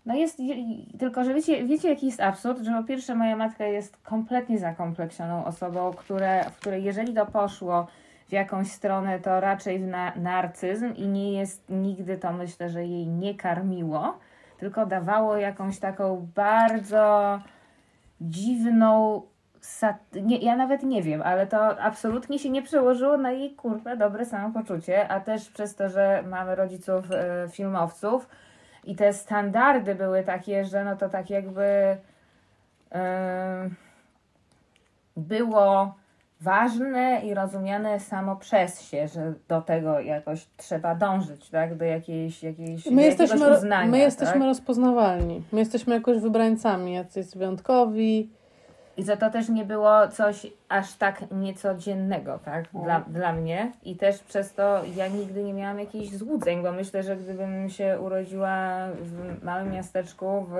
no 0.05 0.15
jest, 0.15 0.39
je- 0.39 0.55
tylko 0.99 1.23
że 1.23 1.33
wiecie, 1.33 1.63
wiecie 1.65 1.89
jaki 1.89 2.05
jest 2.05 2.21
absurd, 2.21 2.59
że 2.61 2.71
po 2.71 2.83
pierwsze 2.83 3.15
moja 3.15 3.35
matka 3.35 3.65
jest 3.65 3.97
kompletnie 3.97 4.59
zakompleksioną 4.59 5.45
osobą, 5.45 5.93
które, 5.93 6.43
w 6.43 6.55
której 6.59 6.83
jeżeli 6.83 7.13
to 7.13 7.25
poszło 7.25 7.87
w 8.29 8.31
jakąś 8.31 8.71
stronę, 8.71 9.19
to 9.19 9.39
raczej 9.39 9.79
w 9.79 9.87
na, 9.87 10.15
narcyzm 10.15 10.93
i 10.95 11.07
nie 11.07 11.33
jest 11.33 11.69
nigdy 11.69 12.17
to 12.17 12.33
myślę, 12.33 12.69
że 12.69 12.85
jej 12.85 13.07
nie 13.07 13.35
karmiło, 13.35 14.17
tylko 14.57 14.85
dawało 14.85 15.37
jakąś 15.37 15.79
taką 15.79 16.27
bardzo 16.35 17.39
dziwną 18.21 19.21
nie, 20.13 20.37
ja 20.37 20.55
nawet 20.55 20.83
nie 20.83 21.03
wiem, 21.03 21.21
ale 21.21 21.47
to 21.47 21.79
absolutnie 21.79 22.39
się 22.39 22.49
nie 22.49 22.61
przełożyło 22.61 23.17
na 23.17 23.31
jej 23.31 23.55
kurwa 23.55 23.95
dobre 23.95 24.25
samopoczucie, 24.25 25.07
a 25.07 25.19
też 25.19 25.49
przez 25.49 25.75
to, 25.75 25.89
że 25.89 26.23
mamy 26.27 26.55
rodziców 26.55 27.11
e, 27.11 27.47
filmowców 27.49 28.29
i 28.83 28.95
te 28.95 29.13
standardy 29.13 29.95
były 29.95 30.23
takie, 30.23 30.65
że 30.65 30.83
no 30.83 30.95
to 30.95 31.09
tak 31.09 31.29
jakby 31.29 31.97
em, 32.91 33.75
było 35.17 35.95
ważne 36.41 37.21
i 37.23 37.33
rozumiane 37.33 37.99
samo 37.99 38.35
przez 38.35 38.81
się, 38.81 39.07
że 39.07 39.33
do 39.47 39.61
tego 39.61 39.99
jakoś 39.99 40.47
trzeba 40.57 40.95
dążyć, 40.95 41.49
tak? 41.49 41.77
Do 41.77 41.85
jakiejś, 41.85 42.43
jakiejś 42.43 42.85
My 42.85 43.03
jesteśmy, 43.03 43.57
uznania, 43.57 43.91
my 43.91 43.99
jesteśmy 43.99 44.33
tak? 44.33 44.43
rozpoznawalni. 44.43 45.43
My 45.51 45.59
jesteśmy 45.59 45.95
jakoś 45.95 46.17
wybrańcami, 46.17 46.93
jacyś 46.93 47.27
wyjątkowi. 47.35 48.29
I 48.97 49.03
że 49.03 49.17
to 49.17 49.29
też 49.29 49.49
nie 49.49 49.65
było 49.65 50.07
coś 50.07 50.47
aż 50.69 50.93
tak 50.93 51.23
niecodziennego, 51.31 52.39
tak? 52.45 52.65
Dla, 52.83 52.99
dla 52.99 53.33
mnie. 53.33 53.71
I 53.83 53.95
też 53.95 54.19
przez 54.19 54.53
to 54.53 54.81
ja 54.95 55.07
nigdy 55.07 55.43
nie 55.43 55.53
miałam 55.53 55.79
jakichś 55.79 56.09
złudzeń, 56.09 56.63
bo 56.63 56.71
myślę, 56.71 57.03
że 57.03 57.17
gdybym 57.17 57.69
się 57.69 57.97
urodziła 58.01 58.87
w 59.01 59.43
małym 59.43 59.71
miasteczku, 59.71 60.45
w 60.49 60.55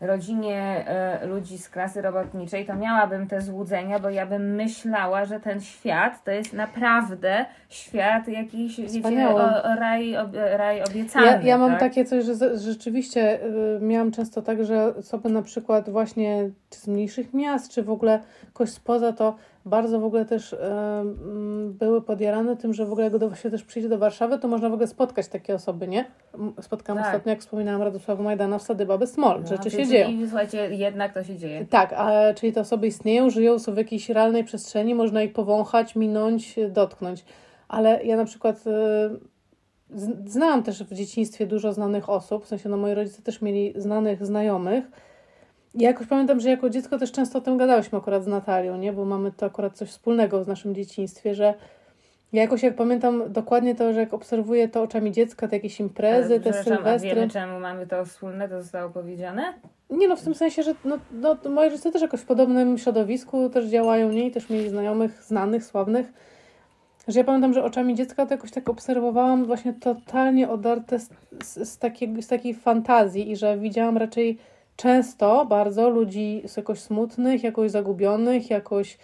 rodzinie 0.00 0.84
e, 0.86 1.26
ludzi 1.26 1.58
z 1.58 1.68
klasy 1.68 2.02
robotniczej, 2.02 2.66
to 2.66 2.76
miałabym 2.76 3.26
te 3.26 3.40
złudzenia, 3.40 3.98
bo 3.98 4.10
ja 4.10 4.26
bym 4.26 4.54
myślała, 4.54 5.24
że 5.24 5.40
ten 5.40 5.60
świat 5.60 6.24
to 6.24 6.30
jest 6.30 6.52
naprawdę 6.52 7.44
świat 7.68 8.28
jakiś, 8.28 8.80
wiecie, 8.80 9.28
o, 9.28 9.62
o 9.62 9.74
raj, 9.74 10.16
ob, 10.16 10.28
raj 10.56 10.82
obiecany. 10.82 11.26
Ja, 11.26 11.40
ja 11.42 11.58
mam 11.58 11.70
tak? 11.70 11.80
takie 11.80 12.04
coś, 12.04 12.24
że 12.24 12.34
z- 12.34 12.62
rzeczywiście 12.62 13.44
y, 13.44 13.78
miałam 13.80 14.10
często 14.12 14.42
tak, 14.42 14.64
że 14.64 14.94
osoby 14.96 15.28
na 15.28 15.42
przykład 15.42 15.90
właśnie 15.90 16.50
z 16.70 16.88
mniejszych 16.88 17.34
miast, 17.34 17.72
czy 17.72 17.82
w 17.82 17.90
ogóle 17.90 18.20
ktoś 18.54 18.70
spoza, 18.70 19.12
to 19.12 19.36
bardzo 19.64 20.00
w 20.00 20.04
ogóle 20.04 20.24
też 20.24 20.52
y, 20.52 20.56
mm, 20.62 21.72
były 21.72 22.02
podjarane 22.02 22.56
tym, 22.56 22.74
że 22.74 22.86
w 22.86 22.92
ogóle 22.92 23.10
jak 23.22 23.36
się 23.36 23.50
też 23.50 23.64
przyjdzie 23.64 23.88
do 23.88 23.98
Warszawy, 23.98 24.38
to 24.38 24.48
można 24.48 24.68
w 24.68 24.72
ogóle 24.72 24.86
spotkać 24.86 25.28
takie 25.28 25.54
osoby, 25.54 25.88
nie? 25.88 26.04
Spotkałam 26.60 27.02
Tak. 27.02 27.12
ostatnio, 27.12 27.30
jak 27.30 27.40
wspominałam, 27.40 27.82
Radosława 27.82 28.22
Majdana 28.22 28.58
w 28.58 28.62
Sady 28.62 28.86
Baby 28.86 29.06
Smol. 29.06 29.40
No, 29.40 29.46
Rzeczy 29.46 29.70
się 29.70 29.86
dzieją. 29.86 30.08
I 30.08 30.26
słuchajcie, 30.28 30.74
jednak 30.74 31.14
to 31.14 31.24
się 31.24 31.36
dzieje. 31.36 31.66
Tak, 31.70 31.92
a, 31.96 32.34
czyli 32.34 32.52
te 32.52 32.60
osoby 32.60 32.86
istnieją, 32.86 33.30
żyją, 33.30 33.58
są 33.58 33.74
w 33.74 33.76
jakiejś 33.76 34.08
realnej 34.08 34.44
przestrzeni, 34.44 34.94
można 34.94 35.22
ich 35.22 35.32
powąchać, 35.32 35.96
minąć, 35.96 36.56
dotknąć. 36.68 37.24
Ale 37.68 38.04
ja 38.04 38.16
na 38.16 38.24
przykład 38.24 38.56
y, 38.66 38.70
z- 39.94 40.30
znałam 40.32 40.62
też 40.62 40.82
w 40.84 40.94
dzieciństwie 40.94 41.46
dużo 41.46 41.72
znanych 41.72 42.08
osób, 42.10 42.44
w 42.44 42.48
sensie 42.48 42.68
no 42.68 42.76
moi 42.76 42.94
rodzice 42.94 43.22
też 43.22 43.42
mieli 43.42 43.72
znanych 43.76 44.26
znajomych. 44.26 44.84
I 45.74 45.82
jakoś 45.82 46.06
pamiętam, 46.06 46.40
że 46.40 46.50
jako 46.50 46.70
dziecko 46.70 46.98
też 46.98 47.12
często 47.12 47.38
o 47.38 47.40
tym 47.40 47.56
gadałyśmy 47.56 47.98
akurat 47.98 48.24
z 48.24 48.26
Natalią, 48.26 48.76
nie? 48.76 48.92
Bo 48.92 49.04
mamy 49.04 49.32
to 49.32 49.46
akurat 49.46 49.72
coś 49.72 49.88
wspólnego 49.88 50.44
w 50.44 50.48
naszym 50.48 50.74
dzieciństwie, 50.74 51.34
że 51.34 51.54
ja 52.32 52.42
jakoś 52.42 52.62
jak 52.62 52.74
pamiętam 52.74 53.32
dokładnie 53.32 53.74
to, 53.74 53.92
że 53.92 54.00
jak 54.00 54.14
obserwuję 54.14 54.68
to 54.68 54.82
oczami 54.82 55.12
dziecka, 55.12 55.48
te 55.48 55.56
jakieś 55.56 55.80
imprezy, 55.80 56.40
te 56.40 56.52
Przepraszam, 56.52 56.72
a 56.72 56.76
sylwestry. 56.76 57.14
wiemy 57.14 57.28
czemu 57.28 57.60
mamy 57.60 57.86
to 57.86 58.04
wspólne, 58.04 58.48
to 58.48 58.62
zostało 58.62 58.90
powiedziane? 58.90 59.54
Nie 59.90 60.08
no, 60.08 60.16
w 60.16 60.22
tym 60.22 60.34
sensie, 60.34 60.62
że 60.62 60.74
no, 60.84 60.98
no, 61.12 61.36
moi 61.50 61.70
rodzice 61.70 61.92
też 61.92 62.02
jakoś 62.02 62.20
w 62.20 62.26
podobnym 62.26 62.78
środowisku 62.78 63.50
też 63.50 63.66
działają, 63.66 64.12
nie? 64.12 64.26
I 64.26 64.30
też 64.30 64.50
mieli 64.50 64.68
znajomych, 64.68 65.22
znanych, 65.22 65.64
sławnych. 65.64 66.12
Że 67.08 67.18
ja 67.18 67.24
pamiętam, 67.24 67.52
że 67.54 67.64
oczami 67.64 67.94
dziecka 67.94 68.26
to 68.26 68.34
jakoś 68.34 68.50
tak 68.50 68.68
obserwowałam 68.68 69.44
właśnie 69.44 69.72
totalnie 69.72 70.48
odarte 70.48 70.98
z, 70.98 71.10
z, 71.42 71.68
z, 71.68 71.78
takiej, 71.78 72.22
z 72.22 72.26
takiej 72.26 72.54
fantazji 72.54 73.30
i 73.30 73.36
że 73.36 73.58
widziałam 73.58 73.96
raczej 73.96 74.38
często 74.82 75.46
bardzo 75.46 75.88
ludzi 75.90 76.42
jakoś 76.56 76.80
smutnych, 76.80 77.42
jakoś 77.44 77.70
zagubionych, 77.70 78.50
jakoś 78.50 78.98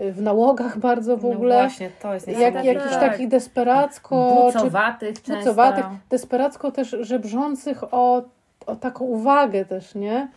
y, 0.00 0.12
w 0.12 0.22
nałogach 0.22 0.78
bardzo 0.78 1.16
w 1.16 1.22
No 1.24 1.30
ogóle. 1.30 1.54
właśnie, 1.62 1.90
to 2.02 2.14
jest 2.14 2.28
jak, 2.28 2.64
jakichś 2.64 2.90
tak. 2.94 3.00
takich 3.00 3.28
desperacko, 3.28 4.48
czy 4.52 4.58
Bucowatych 4.58 5.22
często. 5.22 5.38
bucowatych, 5.38 5.84
desperacko 6.10 6.70
też 6.72 6.96
żebrzących 7.00 7.94
o, 7.94 8.22
o 8.66 8.76
taką 8.76 9.04
uwagę 9.04 9.64
też, 9.64 9.94
nie? 9.94 10.28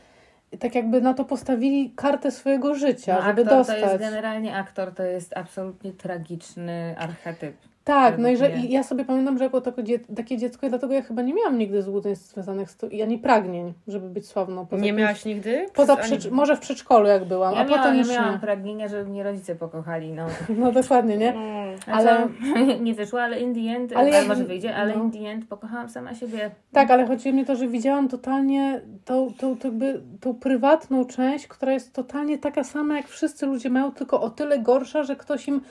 Tak 0.59 0.75
jakby 0.75 1.01
na 1.01 1.13
to 1.13 1.25
postawili 1.25 1.89
kartę 1.95 2.31
swojego 2.31 2.75
życia, 2.75 3.15
No, 3.15 3.21
żeby 3.25 3.41
aktor 3.41 3.57
dostać. 3.57 3.81
To 3.81 3.85
jest 3.89 3.99
generalnie 3.99 4.55
aktor, 4.55 4.91
to 4.93 5.03
jest 5.03 5.37
absolutnie 5.37 5.91
tragiczny 5.93 6.95
archetyp. 6.99 7.55
Tak, 7.85 8.17
no 8.17 8.29
i, 8.29 8.37
że, 8.37 8.51
i 8.51 8.71
ja 8.71 8.83
sobie 8.83 9.05
pamiętam, 9.05 9.37
że 9.37 9.43
jako 9.43 9.61
takie, 9.61 9.83
dzie, 9.83 9.99
takie 9.99 10.37
dziecko, 10.37 10.65
i 10.65 10.69
dlatego 10.69 10.93
ja 10.93 11.01
chyba 11.01 11.21
nie 11.21 11.33
miałam 11.33 11.57
nigdy 11.57 11.81
złudzeń 11.81 12.15
związanych 12.15 12.71
z 12.71 12.75
tym, 12.77 12.91
i 12.91 13.01
ani 13.01 13.17
pragnień, 13.17 13.73
żeby 13.87 14.09
być 14.09 14.27
sławną. 14.27 14.65
Poza 14.65 14.81
Nie 14.81 14.87
jakimś- 14.87 14.99
miałaś 14.99 15.25
nigdy? 15.25 15.65
Poza 15.73 15.93
Ani- 15.93 16.01
przedsz- 16.03 16.31
może 16.31 16.55
w 16.55 16.59
przedszkolu 16.59 17.07
jak 17.07 17.25
byłam, 17.25 17.53
Ja, 17.53 17.59
a 17.59 17.63
miałam, 17.63 17.79
potem 17.79 17.93
ja 17.93 17.99
już 17.99 18.09
miałam 18.09 18.33
nie. 18.33 18.39
pragnienia, 18.39 18.87
żeby 18.87 19.09
mnie 19.09 19.23
rodzice 19.23 19.55
pokochali, 19.55 20.11
no. 20.13 20.25
No 20.59 20.71
dokładnie, 20.71 21.17
nie? 21.17 21.33
Mm. 21.33 21.75
Ale- 21.87 22.11
Ale 22.55 22.79
nie 22.85 22.93
wyszło, 22.93 23.21
ale 23.21 23.39
in 23.39 23.53
the 23.55 23.75
end, 23.77 23.93
Ale 23.95 24.09
ja- 24.09 24.25
może 24.27 24.43
wyjdzie, 24.43 24.75
ale 24.75 24.95
no. 24.97 25.03
in 25.03 25.11
the 25.11 25.19
end 25.19 25.47
pokochałam 25.47 25.89
sama 25.89 26.13
siebie. 26.15 26.51
Tak, 26.71 26.91
ale 26.91 27.05
chodzi 27.07 27.33
mi 27.33 27.45
to, 27.45 27.55
że 27.55 27.67
widziałam 27.67 28.07
totalnie 28.07 28.81
tą, 29.05 29.33
tą, 29.37 29.57
tą, 29.57 29.67
jakby, 29.67 30.01
tą 30.21 30.33
prywatną 30.33 31.05
część, 31.05 31.47
która 31.47 31.71
jest 31.71 31.93
totalnie 31.93 32.37
taka 32.37 32.63
sama, 32.63 32.97
jak 32.97 33.07
wszyscy 33.07 33.45
ludzie 33.45 33.69
mają, 33.69 33.91
tylko 33.91 34.21
o 34.21 34.29
tyle 34.29 34.59
gorsza, 34.59 35.03
że 35.03 35.15
ktoś 35.15 35.47
im. 35.47 35.61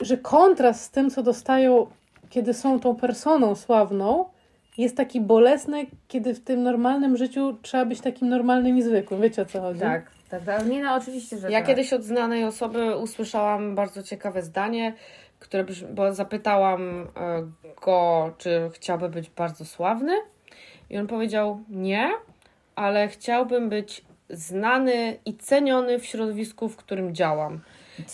Że 0.00 0.16
kontrast 0.16 0.82
z 0.82 0.90
tym, 0.90 1.10
co 1.10 1.22
dostają, 1.22 1.86
kiedy 2.30 2.54
są 2.54 2.80
tą 2.80 2.96
personą 2.96 3.54
sławną, 3.54 4.24
jest 4.78 4.96
taki 4.96 5.20
bolesny, 5.20 5.86
kiedy 6.08 6.34
w 6.34 6.44
tym 6.44 6.62
normalnym 6.62 7.16
życiu 7.16 7.58
trzeba 7.62 7.84
być 7.84 8.00
takim 8.00 8.28
normalnym 8.28 8.78
i 8.78 8.82
zwykłym. 8.82 9.20
Wiecie 9.20 9.42
o 9.42 9.44
co 9.44 9.60
chodzi? 9.60 9.80
Tak, 9.80 10.10
tak, 10.28 10.44
tak. 10.44 10.66
Nie 10.66 10.82
no, 10.82 10.94
oczywiście, 10.94 11.38
że 11.38 11.50
Ja 11.50 11.58
tak. 11.58 11.68
kiedyś 11.68 11.92
od 11.92 12.04
znanej 12.04 12.44
osoby 12.44 12.96
usłyszałam 12.96 13.74
bardzo 13.74 14.02
ciekawe 14.02 14.42
zdanie, 14.42 14.94
które 15.38 15.64
bo 15.94 16.14
zapytałam 16.14 17.08
e, 17.16 17.42
go, 17.84 18.30
czy 18.38 18.70
chciałby 18.72 19.08
być 19.08 19.30
bardzo 19.30 19.64
sławny. 19.64 20.12
I 20.90 20.98
on 20.98 21.06
powiedział 21.06 21.60
nie, 21.68 22.10
ale 22.76 23.08
chciałbym 23.08 23.68
być 23.68 24.04
znany 24.30 25.18
i 25.24 25.36
ceniony 25.36 25.98
w 25.98 26.06
środowisku, 26.06 26.68
w 26.68 26.76
którym 26.76 27.14
działam. 27.14 27.60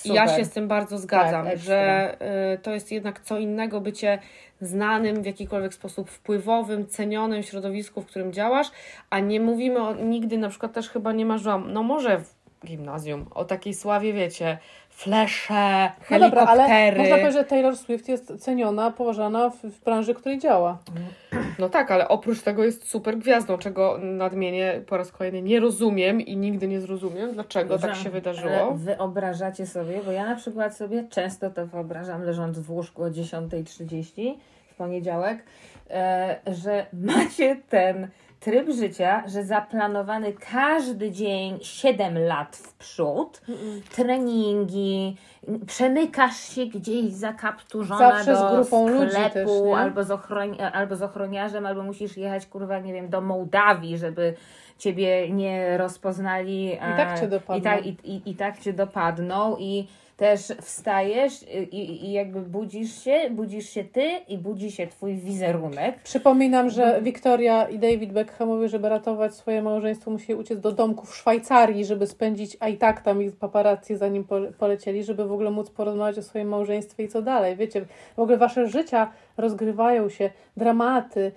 I 0.04 0.08
ja 0.12 0.26
Super. 0.26 0.40
się 0.40 0.44
z 0.44 0.50
tym 0.50 0.68
bardzo 0.68 0.98
zgadzam, 0.98 1.46
Tak, 1.46 1.58
że 1.58 2.16
y, 2.54 2.58
to 2.58 2.70
jest 2.70 2.92
jednak 2.92 3.20
co 3.20 3.38
innego 3.38 3.80
bycie 3.80 4.18
znanym 4.60 5.22
w 5.22 5.26
jakikolwiek 5.26 5.74
sposób 5.74 6.10
wpływowym, 6.10 6.86
cenionym 6.86 7.42
środowisku, 7.42 8.02
w 8.02 8.06
którym 8.06 8.32
działasz, 8.32 8.70
a 9.10 9.20
nie 9.20 9.40
mówimy 9.40 9.82
o, 9.82 9.94
nigdy, 9.94 10.38
na 10.38 10.48
przykład 10.48 10.72
też 10.72 10.90
chyba 10.90 11.12
nie 11.12 11.26
marzyłam, 11.26 11.72
no 11.72 11.82
może 11.82 12.18
w 12.18 12.33
gimnazjum, 12.64 13.26
o 13.34 13.44
takiej 13.44 13.74
sławie, 13.74 14.12
wiecie, 14.12 14.58
flesze, 14.90 15.90
No 16.10 16.18
dobra, 16.18 16.42
ale 16.42 16.62
helikoptery. 16.62 16.98
można 16.98 17.16
powiedzieć, 17.16 17.34
że 17.34 17.44
Taylor 17.44 17.76
Swift 17.76 18.08
jest 18.08 18.32
ceniona, 18.38 18.90
poważana 18.90 19.50
w, 19.50 19.56
w 19.62 19.84
branży, 19.84 20.14
w 20.14 20.16
której 20.16 20.38
działa. 20.38 20.78
No 21.58 21.68
tak, 21.68 21.90
ale 21.90 22.08
oprócz 22.08 22.42
tego 22.42 22.64
jest 22.64 22.88
super 22.88 23.18
gwiazdą, 23.18 23.58
czego 23.58 23.98
nadmienię 24.02 24.80
po 24.86 24.96
raz 24.96 25.12
kolejny 25.12 25.42
nie 25.42 25.60
rozumiem 25.60 26.20
i 26.20 26.36
nigdy 26.36 26.68
nie 26.68 26.80
zrozumiem, 26.80 27.32
dlaczego 27.32 27.78
tak 27.78 27.96
się 27.96 28.10
wydarzyło. 28.10 28.74
Wyobrażacie 28.74 29.66
sobie, 29.66 30.00
bo 30.06 30.12
ja 30.12 30.26
na 30.26 30.36
przykład 30.36 30.76
sobie 30.76 31.04
często 31.10 31.50
to 31.50 31.66
wyobrażam, 31.66 32.22
leżąc 32.22 32.58
w 32.58 32.70
łóżku 32.70 33.02
o 33.02 33.06
10.30 33.06 34.34
w 34.70 34.74
poniedziałek, 34.74 35.44
e, 35.90 36.36
że 36.46 36.86
macie 36.92 37.56
ten 37.68 38.08
tryb 38.44 38.70
życia, 38.70 39.22
że 39.26 39.44
zaplanowany 39.44 40.32
każdy 40.32 41.10
dzień 41.10 41.58
7 41.62 42.18
lat 42.18 42.56
w 42.56 42.74
przód, 42.74 43.40
treningi, 43.96 45.16
przemykasz 45.66 46.36
się 46.36 46.66
gdzieś 46.66 47.12
zakapturzona 47.12 47.98
Zawsze 47.98 48.36
z 48.36 48.40
do 48.40 48.50
grupą 48.50 48.88
sklepu, 49.08 49.32
też, 49.32 49.50
albo, 49.76 50.04
z 50.04 50.10
ochroń, 50.10 50.58
albo 50.72 50.96
z 50.96 51.02
ochroniarzem, 51.02 51.66
albo 51.66 51.82
musisz 51.82 52.16
jechać, 52.16 52.46
kurwa, 52.46 52.78
nie 52.78 52.92
wiem, 52.92 53.08
do 53.08 53.20
Mołdawii, 53.20 53.98
żeby 53.98 54.34
ciebie 54.78 55.30
nie 55.30 55.78
rozpoznali. 55.78 56.78
a- 56.78 56.96
tak 56.96 57.20
cię 57.20 57.28
dopadną. 57.28 57.56
I 57.56 57.62
tak, 57.62 57.86
i, 57.86 57.96
i, 58.04 58.30
I 58.30 58.34
tak 58.34 58.58
cię 58.58 58.72
dopadną 58.72 59.56
i 59.58 59.86
też 60.16 60.52
wstajesz 60.60 61.42
i, 61.72 62.06
i, 62.06 62.12
jakby 62.12 62.40
budzisz 62.40 63.04
się, 63.04 63.30
budzisz 63.30 63.70
się 63.70 63.84
ty 63.84 64.10
i 64.28 64.38
budzi 64.38 64.72
się 64.72 64.86
twój 64.86 65.14
wizerunek. 65.16 66.02
Przypominam, 66.02 66.70
że 66.70 67.02
Wiktoria 67.02 67.68
i 67.68 67.78
David 67.78 68.12
Beckhamowie, 68.12 68.68
żeby 68.68 68.88
ratować 68.88 69.34
swoje 69.34 69.62
małżeństwo, 69.62 70.10
musieli 70.10 70.40
uciec 70.40 70.60
do 70.60 70.72
domku 70.72 71.06
w 71.06 71.16
Szwajcarii, 71.16 71.84
żeby 71.84 72.06
spędzić, 72.06 72.56
a 72.60 72.68
i 72.68 72.76
tak 72.76 73.00
tam 73.00 73.22
ich 73.22 73.36
paparazzi 73.36 73.96
zanim 73.96 74.24
pole- 74.24 74.52
polecieli, 74.52 75.04
żeby 75.04 75.24
w 75.28 75.32
ogóle 75.32 75.50
móc 75.50 75.70
porozmawiać 75.70 76.18
o 76.18 76.22
swoim 76.22 76.48
małżeństwie 76.48 77.04
i 77.04 77.08
co 77.08 77.22
dalej. 77.22 77.56
Wiecie, 77.56 77.86
w 78.16 78.18
ogóle 78.18 78.38
wasze 78.38 78.68
życia 78.68 79.12
rozgrywają 79.36 80.08
się, 80.08 80.30
dramaty, 80.56 81.32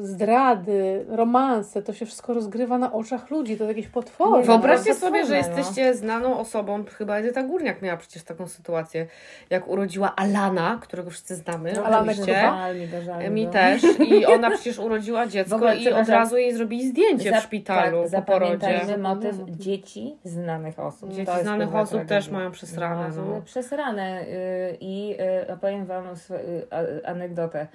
zdrady, 0.00 1.04
romanse, 1.08 1.82
to 1.82 1.92
się 1.92 2.06
wszystko 2.06 2.34
rozgrywa 2.34 2.78
na 2.78 2.92
oczach 2.92 3.30
ludzi, 3.30 3.56
to 3.56 3.64
jest 3.64 3.76
jakieś 3.76 3.92
potworne. 3.92 4.38
Nie, 4.38 4.44
Wyobraźcie 4.44 4.90
no, 4.90 4.96
sobie, 4.96 5.26
że 5.26 5.34
potworne, 5.34 5.52
no. 5.52 5.58
jesteście 5.58 5.94
znaną 5.94 6.38
osobą, 6.38 6.84
chyba 6.84 7.16
Edyta 7.16 7.42
Górniak 7.42 7.82
miała 7.82 7.96
przecież 7.96 8.22
taką 8.22 8.48
sytuację, 8.48 9.06
jak 9.50 9.68
urodziła 9.68 10.14
Alana, 10.16 10.78
którego 10.82 11.10
wszyscy 11.10 11.36
znamy, 11.36 11.72
No, 11.72 11.98
oczywiście. 11.98 12.34
chyba. 12.34 13.02
Żal 13.04 13.30
mi 13.30 13.46
go. 13.46 13.52
też. 13.52 13.82
I 14.08 14.26
ona 14.26 14.50
przecież 14.50 14.78
urodziła 14.78 15.26
dziecko 15.26 15.72
i 15.72 15.88
od 15.88 16.08
razu 16.08 16.36
jej 16.36 16.54
zrobili 16.54 16.88
zdjęcie 16.88 17.32
w 17.32 17.42
szpitalu 17.42 18.02
tak, 18.10 18.24
po 18.24 18.32
porodzie. 18.32 18.80
motyw 18.98 19.36
dzieci 19.48 20.16
znanych 20.24 20.78
osób. 20.78 21.12
Dzieci 21.12 21.32
znanych 21.42 21.74
osób 21.74 22.04
też 22.04 22.28
mają 22.28 22.50
przesrane, 22.50 23.08
no. 23.16 23.42
Przesrane 23.44 24.22
y, 24.22 24.76
i 24.80 25.16
y, 25.48 25.52
opowiem 25.52 25.86
Wam 25.86 26.04
y, 26.06 27.06
anegdotę, 27.06 27.66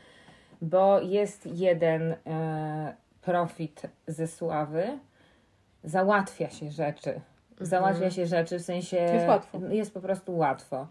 bo 0.61 0.99
jest 0.99 1.45
jeden 1.45 2.11
y, 2.11 2.17
profit 3.21 3.81
ze 4.07 4.27
sławy, 4.27 4.99
załatwia 5.83 6.49
się 6.49 6.71
rzeczy. 6.71 7.21
Załatwia 7.61 8.11
się 8.11 8.25
rzeczy, 8.25 8.59
w 8.59 8.61
sensie 8.61 8.97
Jest 8.97 9.27
łatwo. 9.27 9.59
jest 9.69 9.93
po 9.93 10.01
prostu 10.01 10.37
łatwo. 10.37 10.87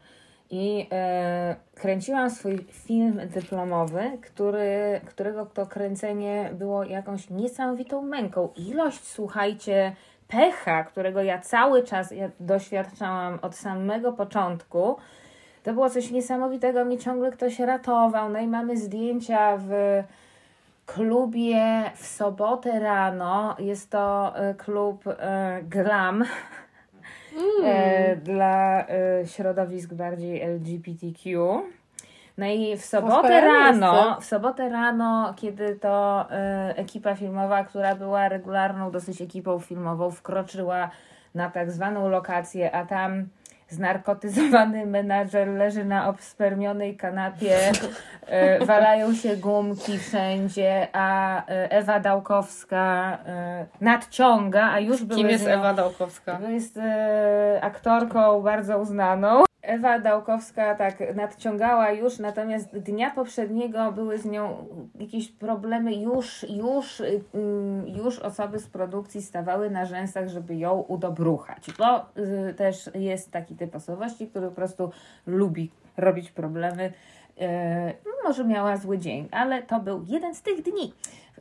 I 0.50 0.87
e, 0.92 1.57
kręciłam 1.74 2.31
swój 2.31 2.66
film 2.70 3.20
dyplomowy, 3.35 4.02
który, 4.22 5.00
którego 5.07 5.46
to 5.46 5.66
kręcenie 5.66 6.50
było 6.52 6.85
jakąś 6.85 7.31
niesamowitą 7.31 8.02
męką. 8.02 8.48
Ilość, 8.57 9.04
słuchajcie, 9.04 9.92
pecha, 10.28 10.85
którego 10.85 11.22
ja 11.22 11.38
cały 11.38 11.83
czas 11.83 12.14
doświadczałam 12.40 13.38
od 13.42 13.54
samego 13.54 14.12
początku, 14.12 14.96
to 15.68 15.74
było 15.74 15.90
coś 15.90 16.11
niesamowitego. 16.11 16.85
Mnie 16.85 16.98
ciągle 16.98 17.31
ktoś 17.31 17.59
ratował. 17.59 18.28
No 18.31 18.38
i 18.38 18.46
mamy 18.46 18.76
zdjęcia 18.76 19.57
w 19.57 19.72
klubie 20.87 21.83
w 21.96 22.07
sobotę 22.07 22.81
rano. 22.81 23.57
Jest 23.59 23.90
to 23.90 24.33
e, 24.37 24.54
klub 24.54 25.04
e, 25.07 25.61
Glam 25.62 26.24
e, 27.64 28.16
dla 28.16 28.87
e, 28.88 29.26
środowisk 29.26 29.94
bardziej 29.94 30.42
LGBTQ. 30.42 31.62
No 32.38 32.46
i 32.46 32.76
w 32.76 32.85
sobotę 32.85 33.40
rano, 33.40 34.20
w 34.20 34.24
sobotę 34.24 34.68
rano, 34.68 35.35
kiedy 35.37 35.76
to 35.76 36.26
e, 36.31 36.74
ekipa 36.76 37.14
filmowa, 37.14 37.64
która 37.64 37.94
była 37.94 38.28
regularną 38.28 38.90
dosyć 38.90 39.22
ekipą 39.22 39.59
filmową, 39.59 40.11
wkroczyła 40.11 40.90
na 41.35 41.50
tak 41.50 41.70
zwaną 41.70 42.09
lokację, 42.09 42.72
a 42.72 42.87
tam 42.87 43.28
znarkotyzowany 43.68 44.87
menadżer 44.87 45.48
leży 45.48 45.85
na 45.85 46.09
obspermionej 46.09 46.96
kanapie, 46.96 47.57
e, 48.26 48.64
walają 48.66 49.14
się 49.14 49.37
gumki 49.37 49.98
wszędzie, 49.98 50.88
a 50.92 51.38
e, 51.46 51.70
Ewa 51.70 52.00
Dałkowska 52.00 53.18
e, 53.26 53.66
nadciąga, 53.81 54.70
a 54.72 54.81
już 54.81 55.04
były 55.04 55.20
Kim 55.20 55.28
jest 55.31 55.44
nią- 55.46 55.50
Ewa 55.52 55.74
Dałkowska? 55.74 56.38
jest 56.48 56.78
aktorką 57.61 58.42
bardzo 58.42 58.78
uznaną. 58.78 59.42
Ewa 59.62 59.98
Dałkowska 59.98 60.74
tak 60.74 61.16
nadciągała 61.16 61.90
już, 61.90 62.18
natomiast 62.18 62.78
dnia 62.78 63.10
poprzedniego 63.10 63.92
były 63.92 64.18
z 64.18 64.24
nią 64.24 64.66
jakieś 65.00 65.28
problemy. 65.28 65.94
Już, 65.94 66.46
już, 66.48 67.00
y, 67.00 67.20
mm, 67.34 67.88
już 67.88 68.18
osoby 68.18 68.58
z 68.58 68.66
produkcji 68.66 69.22
stawały 69.22 69.70
na 69.70 69.84
rzęsach, 69.84 70.28
żeby 70.28 70.56
ją 70.56 70.80
udobruchać. 70.80 71.66
Bo 71.78 72.00
y, 72.50 72.54
też 72.54 72.90
jest 72.94 73.30
taki 73.30 73.56
typ 73.56 73.76
osobowości, 73.76 74.26
który 74.26 74.48
po 74.48 74.54
prostu 74.54 74.90
lubi 75.26 75.70
robić 75.96 76.30
problemy. 76.30 76.92
E, 77.40 77.94
może 78.24 78.44
miała 78.44 78.76
zły 78.76 78.98
dzień, 78.98 79.28
ale 79.30 79.62
to 79.62 79.80
był 79.80 80.04
jeden 80.06 80.34
z 80.34 80.42
tych 80.42 80.62
dni. 80.62 80.92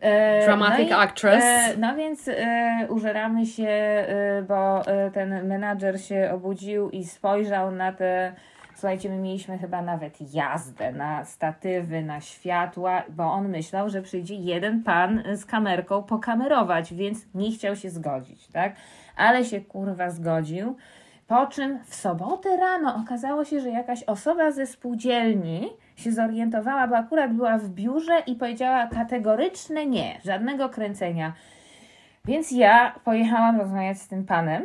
E, 0.01 0.45
Dramatic 0.45 0.89
i, 0.89 0.93
actress. 0.93 1.43
E, 1.45 1.77
no 1.77 1.95
więc 1.95 2.27
e, 2.27 2.87
użeramy 2.89 3.45
się, 3.45 4.05
bo 4.47 4.81
ten 5.13 5.47
menadżer 5.47 6.01
się 6.01 6.31
obudził 6.33 6.89
i 6.89 7.05
spojrzał 7.05 7.71
na 7.71 7.91
te. 7.91 8.33
Słuchajcie, 8.75 9.09
my 9.09 9.17
mieliśmy 9.17 9.57
chyba 9.57 9.81
nawet 9.81 10.33
jazdę 10.33 10.91
na 10.91 11.25
statywy, 11.25 12.01
na 12.01 12.21
światła, 12.21 13.03
bo 13.09 13.23
on 13.23 13.49
myślał, 13.49 13.89
że 13.89 14.01
przyjdzie 14.01 14.35
jeden 14.35 14.83
pan 14.83 15.23
z 15.35 15.45
kamerką 15.45 16.03
pokamerować, 16.03 16.93
więc 16.93 17.25
nie 17.35 17.51
chciał 17.51 17.75
się 17.75 17.89
zgodzić, 17.89 18.47
tak? 18.47 18.75
Ale 19.15 19.45
się 19.45 19.61
kurwa 19.61 20.09
zgodził. 20.09 20.75
Po 21.27 21.47
czym 21.47 21.79
w 21.85 21.95
sobotę 21.95 22.57
rano 22.57 22.95
okazało 22.95 23.45
się, 23.45 23.59
że 23.59 23.69
jakaś 23.69 24.03
osoba 24.03 24.51
ze 24.51 24.65
spółdzielni 24.65 25.69
się 25.95 26.11
zorientowała, 26.11 26.87
bo 26.87 26.97
akurat 26.97 27.33
była 27.33 27.57
w 27.57 27.69
biurze 27.69 28.19
i 28.27 28.35
powiedziała 28.35 28.87
kategoryczne 28.87 29.85
nie, 29.85 30.19
żadnego 30.25 30.69
kręcenia. 30.69 31.33
Więc 32.25 32.51
ja 32.51 32.95
pojechałam 33.03 33.59
rozmawiać 33.59 33.97
z 33.97 34.07
tym 34.07 34.25
panem 34.25 34.63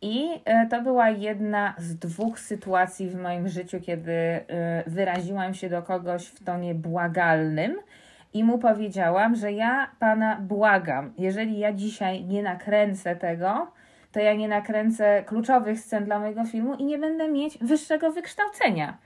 I 0.00 0.28
e, 0.44 0.66
to 0.66 0.82
była 0.82 1.10
jedna 1.10 1.74
z 1.78 1.96
dwóch 1.96 2.38
sytuacji 2.38 3.10
w 3.10 3.16
moim 3.16 3.48
życiu, 3.48 3.80
kiedy 3.80 4.12
e, 4.12 4.44
wyraziłam 4.86 5.54
się 5.54 5.68
do 5.68 5.82
kogoś 5.82 6.26
w 6.26 6.44
tonie 6.44 6.74
błagalnym 6.74 7.76
i 8.34 8.44
mu 8.44 8.58
powiedziałam, 8.58 9.36
że 9.36 9.52
ja 9.52 9.90
pana 9.98 10.36
błagam, 10.40 11.12
jeżeli 11.18 11.58
ja 11.58 11.72
dzisiaj 11.72 12.24
nie 12.24 12.42
nakręcę 12.42 13.16
tego, 13.16 13.72
to 14.14 14.20
ja 14.20 14.34
nie 14.34 14.48
nakręcę 14.48 15.24
kluczowych 15.26 15.80
scen 15.80 16.04
dla 16.04 16.18
mojego 16.18 16.44
filmu 16.44 16.74
i 16.74 16.84
nie 16.84 16.98
będę 16.98 17.28
mieć 17.28 17.58
wyższego 17.58 18.12
wykształcenia. 18.12 18.98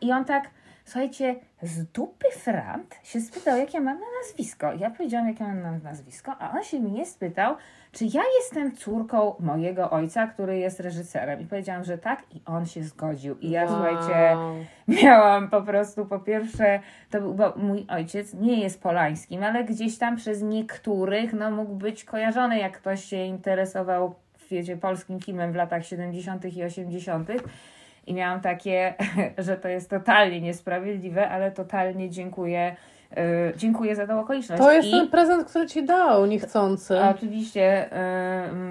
I 0.00 0.12
on 0.12 0.24
tak, 0.24 0.50
słuchajcie, 0.86 1.36
z 1.62 1.84
dupy 1.84 2.26
frant 2.30 2.96
się 3.02 3.20
spytał, 3.20 3.58
jak 3.58 3.74
ja 3.74 3.80
mam 3.80 4.00
na 4.00 4.06
nazwisko. 4.22 4.72
Ja 4.72 4.90
powiedziałam, 4.90 5.28
jak 5.28 5.40
ja 5.40 5.46
mam 5.46 5.62
na 5.62 5.78
nazwisko, 5.78 6.32
a 6.38 6.52
on 6.52 6.64
się 6.64 6.80
mnie 6.80 7.06
spytał, 7.06 7.56
czy 7.92 8.04
ja 8.04 8.22
jestem 8.38 8.76
córką 8.76 9.34
mojego 9.40 9.90
ojca, 9.90 10.26
który 10.26 10.58
jest 10.58 10.80
reżyserem. 10.80 11.40
I 11.40 11.46
powiedziałam, 11.46 11.84
że 11.84 11.98
tak, 11.98 12.22
i 12.34 12.40
on 12.46 12.66
się 12.66 12.82
zgodził. 12.84 13.38
I 13.38 13.50
ja, 13.50 13.64
Wow. 13.64 13.68
słuchajcie, 13.74 14.36
miałam 15.02 15.50
po 15.50 15.62
prostu, 15.62 16.06
po 16.06 16.18
pierwsze, 16.20 16.80
to 17.10 17.20
był, 17.20 17.34
bo 17.34 17.52
mój 17.56 17.86
ojciec 17.88 18.34
nie 18.34 18.60
jest 18.60 18.82
polańskim, 18.82 19.42
ale 19.44 19.64
gdzieś 19.64 19.98
tam 19.98 20.16
przez 20.16 20.42
niektórych, 20.42 21.32
no 21.32 21.50
mógł 21.50 21.74
być 21.74 22.04
kojarzony, 22.04 22.58
jak 22.58 22.78
ktoś 22.78 23.04
się 23.04 23.16
interesował, 23.24 24.14
wiecie, 24.50 24.76
polskim 24.76 25.20
filmem 25.20 25.52
w 25.52 25.56
latach 25.56 25.86
70. 25.86 26.56
i 26.56 26.64
80. 26.64 27.28
I 28.06 28.14
miałam 28.14 28.40
takie, 28.40 28.94
że 29.38 29.56
to 29.56 29.68
jest 29.68 29.90
totalnie 29.90 30.40
niesprawiedliwe, 30.40 31.28
ale 31.28 31.52
totalnie 31.52 32.10
dziękuję, 32.10 32.76
yy, 33.10 33.16
dziękuję 33.56 33.96
za 33.96 34.06
tą 34.06 34.20
okoliczność. 34.20 34.62
To 34.62 34.72
jest 34.72 34.88
I... 34.88 34.90
ten 34.90 35.08
prezent, 35.08 35.48
który 35.48 35.66
ci 35.66 35.84
dał, 35.84 36.26
niechcący. 36.26 37.00
Oczywiście 37.00 37.90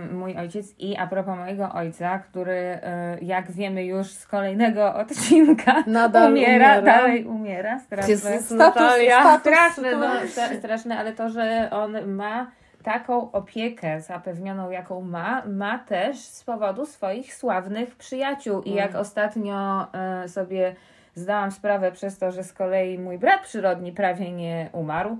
y, 0.09 0.13
mój 0.13 0.37
ojciec 0.37 0.79
i 0.79 0.97
a 0.97 1.07
propos 1.07 1.37
mojego 1.37 1.71
ojca, 1.71 2.19
który 2.19 2.79
y, 3.21 3.25
jak 3.25 3.51
wiemy 3.51 3.85
już 3.85 4.07
z 4.07 4.27
kolejnego 4.27 4.93
odcinka 5.01 5.83
Nadal 5.87 6.31
umiera, 6.31 6.53
umiera. 6.53 6.81
dalej 6.81 7.25
umiera. 7.25 7.79
Straszne, 7.79 8.11
Jezus, 8.11 8.29
Status, 8.29 8.51
Natalia. 8.51 9.21
status, 9.21 9.53
straszne, 9.53 9.95
no, 9.97 10.11
straszne, 10.59 10.97
ale 10.97 11.13
to, 11.13 11.29
że 11.29 11.69
on 11.71 12.07
ma 12.07 12.51
taką 12.85 13.31
opiekę 13.31 14.01
zapewnioną, 14.01 14.69
jaką 14.69 15.01
ma, 15.01 15.43
ma 15.45 15.79
też 15.79 16.17
z 16.17 16.43
powodu 16.43 16.85
swoich 16.85 17.35
sławnych 17.35 17.95
przyjaciół. 17.95 18.61
I 18.61 18.73
jak 18.73 18.95
ostatnio 18.95 19.87
y, 20.25 20.29
sobie 20.29 20.75
zdałam 21.15 21.51
sprawę 21.51 21.91
przez 21.91 22.17
to, 22.17 22.31
że 22.31 22.43
z 22.43 22.53
kolei 22.53 22.99
mój 22.99 23.17
brat 23.17 23.41
przyrodni 23.41 23.91
prawie 23.91 24.31
nie 24.31 24.69
umarł, 24.71 25.17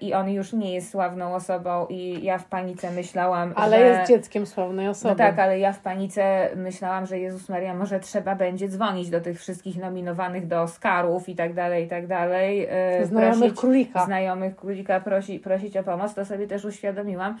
i 0.00 0.14
on 0.14 0.30
już 0.30 0.52
nie 0.52 0.74
jest 0.74 0.90
sławną 0.90 1.34
osobą 1.34 1.86
i 1.86 2.24
ja 2.24 2.38
w 2.38 2.44
panice 2.44 2.90
myślałam, 2.90 3.52
Ale 3.56 3.78
że... 3.78 3.84
jest 3.84 4.08
dzieckiem 4.08 4.46
sławnej 4.46 4.88
osoby. 4.88 5.08
No 5.10 5.18
tak, 5.18 5.38
ale 5.38 5.58
ja 5.58 5.72
w 5.72 5.80
panice 5.80 6.48
myślałam, 6.56 7.06
że 7.06 7.18
Jezus 7.18 7.48
Maria, 7.48 7.74
może 7.74 8.00
trzeba 8.00 8.34
będzie 8.34 8.68
dzwonić 8.68 9.10
do 9.10 9.20
tych 9.20 9.38
wszystkich 9.38 9.76
nominowanych 9.76 10.46
do 10.46 10.62
Oscarów 10.62 11.28
i 11.28 11.36
tak 11.36 11.54
dalej, 11.54 11.84
i 11.84 11.88
tak 11.88 12.06
dalej. 12.06 12.68
Yy, 12.98 13.06
Znajomych 13.06 13.52
prosić- 13.52 13.60
królika. 13.60 14.04
Znajomych 14.04 14.56
królika 14.56 15.00
prosi, 15.00 15.38
prosić 15.38 15.76
o 15.76 15.82
pomoc, 15.82 16.14
to 16.14 16.24
sobie 16.24 16.46
też 16.46 16.64
uświadomiłam, 16.64 17.38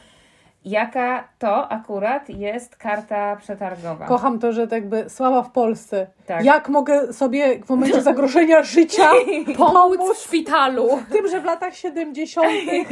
jaka 0.64 1.24
to 1.38 1.68
akurat 1.72 2.28
jest 2.28 2.76
karta 2.76 3.36
przetargowa. 3.36 4.06
Kocham 4.06 4.38
to, 4.38 4.52
że 4.52 4.62
tak 4.66 4.72
jakby 4.72 5.10
sława 5.10 5.42
w 5.42 5.50
Polsce. 5.50 6.06
Tak. 6.26 6.44
Jak 6.44 6.68
mogę 6.68 7.12
sobie 7.12 7.64
w 7.64 7.70
momencie 7.70 8.02
zagrożenia 8.12 8.62
życia 8.62 9.10
Pomóc 9.56 10.00
w 10.14 10.18
szpitalu. 10.22 10.88
tym, 11.12 11.28
że 11.28 11.40
w 11.40 11.44
latach 11.44 11.74
70. 11.74 12.46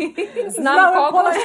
Znam 0.48 0.94
kogoś 0.94 1.36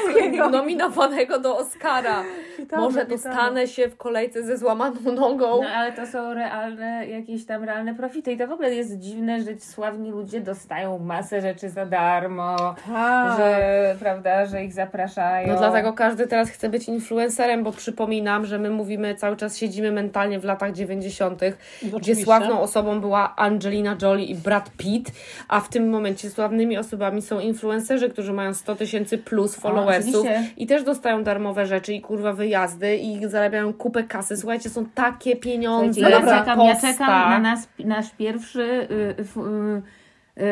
nominowanego 0.51 1.39
do 1.39 1.57
Oscara. 1.57 2.23
Witamy, 2.59 2.81
Może 2.83 3.05
dostanę 3.05 3.67
się 3.67 3.87
w 3.89 3.97
kolejce 3.97 4.43
ze 4.43 4.57
złamaną 4.57 4.95
nogą. 5.15 5.61
No 5.63 5.69
ale 5.75 5.91
to 5.91 6.07
są 6.07 6.33
realne, 6.33 7.07
jakieś 7.07 7.45
tam 7.45 7.63
realne 7.63 7.95
profity 7.95 8.31
i 8.31 8.37
to 8.37 8.47
w 8.47 8.51
ogóle 8.51 8.73
jest 8.75 8.99
dziwne, 8.99 9.41
że 9.41 9.59
sławni 9.59 10.11
ludzie 10.11 10.41
dostają 10.41 10.99
masę 10.99 11.41
rzeczy 11.41 11.69
za 11.69 11.85
darmo, 11.85 12.75
Tak. 12.87 13.37
że, 13.37 13.95
prawda, 13.99 14.45
że 14.45 14.63
ich 14.63 14.73
zapraszają. 14.73 15.47
No 15.47 15.57
dlatego 15.57 15.93
każdy 15.93 16.14
teraz 16.27 16.49
chce 16.49 16.69
być 16.69 16.87
influencerem, 16.87 17.63
bo 17.63 17.71
przypominam, 17.71 18.45
że 18.45 18.59
my 18.59 18.69
mówimy, 18.69 19.15
cały 19.15 19.37
czas 19.37 19.57
siedzimy 19.57 19.91
mentalnie 19.91 20.39
w 20.39 20.43
latach 20.43 20.73
90., 20.73 21.39
gdzie 21.39 21.95
Oczywiście. 21.95 22.23
sławną 22.23 22.61
osobą 22.61 23.01
była 23.01 23.35
Angelina 23.35 23.97
Jolie 24.01 24.25
i 24.25 24.35
Brad 24.35 24.71
Pitt, 24.77 25.11
a 25.47 25.59
w 25.59 25.69
tym 25.69 25.89
momencie 25.89 26.29
sławnymi 26.29 26.77
osobami 26.77 27.21
są 27.21 27.39
influencerzy, 27.39 28.09
którzy 28.09 28.33
mają 28.33 28.53
100 28.53 28.75
tysięcy 28.75 29.17
plus 29.17 29.55
followersów 29.55 30.27
i 30.57 30.67
też 30.67 30.83
dostają 30.83 31.23
darmowe 31.23 31.65
rzeczy 31.65 31.93
i 31.93 32.01
kurwa 32.01 32.33
wyjazdy 32.33 32.97
i 32.97 33.27
zarabiają 33.27 33.73
kupę 33.73 34.03
kasy. 34.03 34.37
Słuchajcie, 34.37 34.69
są 34.69 34.85
takie 34.85 35.35
pieniądze 35.35 36.01
Słuchajcie, 36.01 36.27
ja, 36.27 36.39
czekam, 36.39 36.59
ja 36.59 36.81
czekam 36.81 37.29
na 37.29 37.39
nas, 37.39 37.67
nasz 37.79 38.11
pierwszy 38.17 38.61
y, 38.61 39.15
f, 39.19 39.37
y, 39.37 39.39
y, 39.39 40.04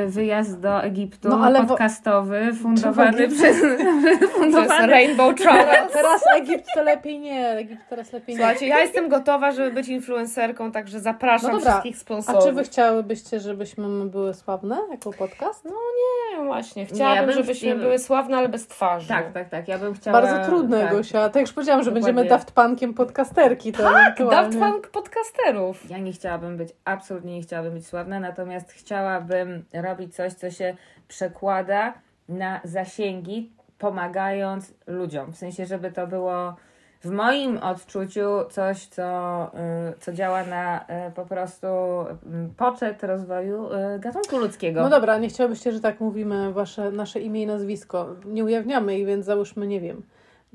wyjazd 0.07 0.59
do 0.59 0.83
Egiptu 0.83 1.29
No, 1.29 1.39
ale 1.45 1.65
podcastowy, 1.65 2.53
fundowany 2.61 3.27
przez, 3.27 3.57
Przez 3.57 4.29
fundowany 4.37 4.87
Rainbow 4.87 5.35
Travel. 5.35 5.87
Teraz 5.93 6.21
Egipt 6.37 6.65
to 6.75 6.83
lepiej 6.83 7.19
nie. 7.19 7.49
Egipt 7.49 7.81
teraz 7.89 8.13
lepiej 8.13 8.35
nie. 8.35 8.39
Słuchajcie, 8.41 8.67
ja 8.67 8.79
jestem 8.79 9.09
gotowa, 9.09 9.51
żeby 9.51 9.71
być 9.71 9.87
influencerką, 9.87 10.71
także 10.71 10.99
zapraszam 10.99 11.51
No 11.51 11.57
dobra, 11.57 11.71
wszystkich 11.71 11.95
A 11.95 11.99
sponsorów. 11.99 12.43
czy 12.45 12.51
wy 12.51 12.63
chciałybyście, 12.63 13.39
żebyśmy 13.39 13.87
my 13.87 14.05
były 14.05 14.33
sławne 14.33 14.77
jako 14.91 15.13
podcast? 15.13 15.65
No 15.65 15.71
nie, 15.71 16.45
właśnie. 16.45 16.85
Chciałabym, 16.85 17.21
ja 17.21 17.25
bym- 17.27 17.35
żebyśmy 17.35 17.67
ja 17.67 17.75
bym- 17.75 17.83
były 17.83 17.99
sławne, 17.99 18.37
ale 18.37 18.49
bez 18.49 18.67
twarzy. 18.67 19.07
Tak, 19.07 19.33
tak, 19.33 19.49
tak. 19.49 19.67
Ja 19.67 19.77
bym 19.79 19.93
chciała. 19.93 20.21
Bardzo 20.21 20.45
trudne, 20.49 20.81
tak. 20.83 20.91
Gosia. 20.91 21.29
Tak 21.29 21.41
już 21.41 21.53
powiedziałam, 21.53 21.83
że 21.83 21.91
Dokładnie. 21.91 22.13
będziemy 22.13 22.29
Daft 22.29 22.51
Punkiem 22.51 22.93
podcasterki. 22.93 23.71
To 23.71 23.83
Tak. 23.83 24.17
Daft 24.29 24.59
Punk 24.59 24.87
podcasterów. 24.87 25.89
Ja 25.89 25.97
nie 25.97 26.11
chciałabym 26.11 26.57
być, 26.57 26.69
absolutnie 26.85 27.33
nie 27.35 27.41
chciałabym 27.41 27.73
być 27.73 27.87
sławna, 27.87 28.19
natomiast 28.19 28.71
chciałabym 28.71 29.63
robić 29.73 30.15
coś, 30.15 30.33
co 30.33 30.51
się 30.51 30.75
przekłada 31.07 31.93
na 32.29 32.61
zasięgi, 32.63 33.51
pomagając 33.77 34.73
ludziom. 34.87 35.33
W 35.33 35.37
sensie, 35.37 35.65
żeby 35.65 35.91
to 35.91 36.07
było 36.07 36.55
w 37.03 37.09
moim 37.11 37.57
odczuciu 37.57 38.29
coś, 38.49 38.85
co, 38.85 39.47
y, 39.89 39.99
co 39.99 40.13
działa 40.13 40.43
na 40.43 40.81
y, 40.81 41.11
po 41.15 41.25
prostu 41.25 41.67
y, 41.67 42.55
poczet 42.57 43.03
rozwoju 43.03 43.69
y, 43.73 43.99
gatunku 43.99 44.37
ludzkiego. 44.37 44.81
No 44.81 44.89
dobra, 44.89 45.17
nie 45.17 45.29
chciałabyście, 45.29 45.71
że 45.71 45.79
tak 45.79 45.99
mówimy 45.99 46.53
wasze, 46.53 46.91
nasze 46.91 47.19
imię 47.19 47.41
i 47.41 47.47
nazwisko. 47.47 48.15
Nie 48.25 48.43
ujawniamy 48.43 48.99
ich, 48.99 49.05
więc 49.05 49.25
załóżmy, 49.25 49.67
nie 49.67 49.81
wiem. 49.81 50.03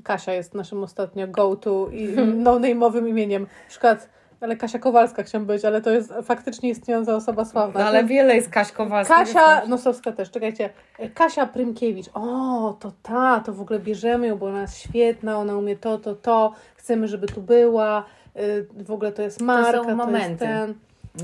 Kasia 0.03 0.33
jest 0.33 0.53
naszym 0.53 0.83
ostatnio 0.83 1.27
go-to 1.27 1.87
i 1.91 2.15
no-name'owym 2.45 3.07
imieniem. 3.07 3.41
Na 3.41 3.69
przykład, 3.69 4.09
ale 4.41 4.55
Kasia 4.55 4.79
Kowalska 4.79 5.23
chciałam 5.23 5.45
być, 5.45 5.65
ale 5.65 5.81
to 5.81 5.89
jest 5.89 6.13
faktycznie 6.23 6.69
istniejąca 6.69 7.15
osoba 7.15 7.45
sławna. 7.45 7.79
No, 7.79 7.85
ale 7.85 8.03
wiele 8.03 8.35
jest 8.35 8.49
Kaś 8.49 8.71
Kowalska. 8.71 9.15
Kasia 9.15 9.65
Nosowska 9.65 10.11
też, 10.11 10.31
czekajcie. 10.31 10.69
Kasia 11.13 11.45
Prymkiewicz. 11.45 12.09
O, 12.13 12.77
to 12.79 12.91
ta, 13.03 13.39
to 13.45 13.53
w 13.53 13.61
ogóle 13.61 13.79
bierzemy 13.79 14.27
ją, 14.27 14.37
bo 14.37 14.45
ona 14.45 14.61
jest 14.61 14.77
świetna, 14.77 15.37
ona 15.37 15.57
umie 15.57 15.77
to, 15.77 15.97
to, 15.97 16.15
to. 16.15 16.53
Chcemy, 16.75 17.07
żeby 17.07 17.27
tu 17.27 17.41
była. 17.41 18.05
Y, 18.37 18.67
W 18.83 18.91
ogóle 18.91 19.11
to 19.11 19.21
jest 19.21 19.41
marka, 19.41 19.71
to, 19.71 19.83
jest 19.83 19.97
momenty. 19.97 20.45
ten. 20.45 20.73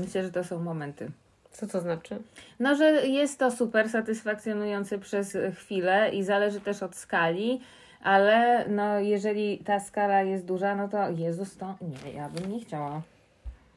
Myślę, 0.00 0.22
że 0.22 0.30
to 0.30 0.44
są 0.44 0.58
momenty. 0.58 1.10
Co 1.50 1.66
to 1.66 1.80
znaczy? 1.80 2.18
No, 2.60 2.74
że 2.74 3.06
jest 3.06 3.38
to 3.38 3.50
super 3.50 3.88
satysfakcjonujące 3.88 4.98
przez 4.98 5.36
chwilę 5.54 6.10
i 6.12 6.22
zależy 6.22 6.60
też 6.60 6.82
od 6.82 6.96
skali, 6.96 7.60
ale 8.06 8.64
no, 8.68 9.00
jeżeli 9.00 9.58
ta 9.58 9.80
skala 9.80 10.22
jest 10.22 10.44
duża, 10.44 10.74
no 10.74 10.88
to 10.88 11.10
Jezus, 11.10 11.56
to 11.56 11.74
nie, 11.80 12.12
ja 12.12 12.28
bym 12.28 12.52
nie 12.52 12.60
chciała. 12.60 13.02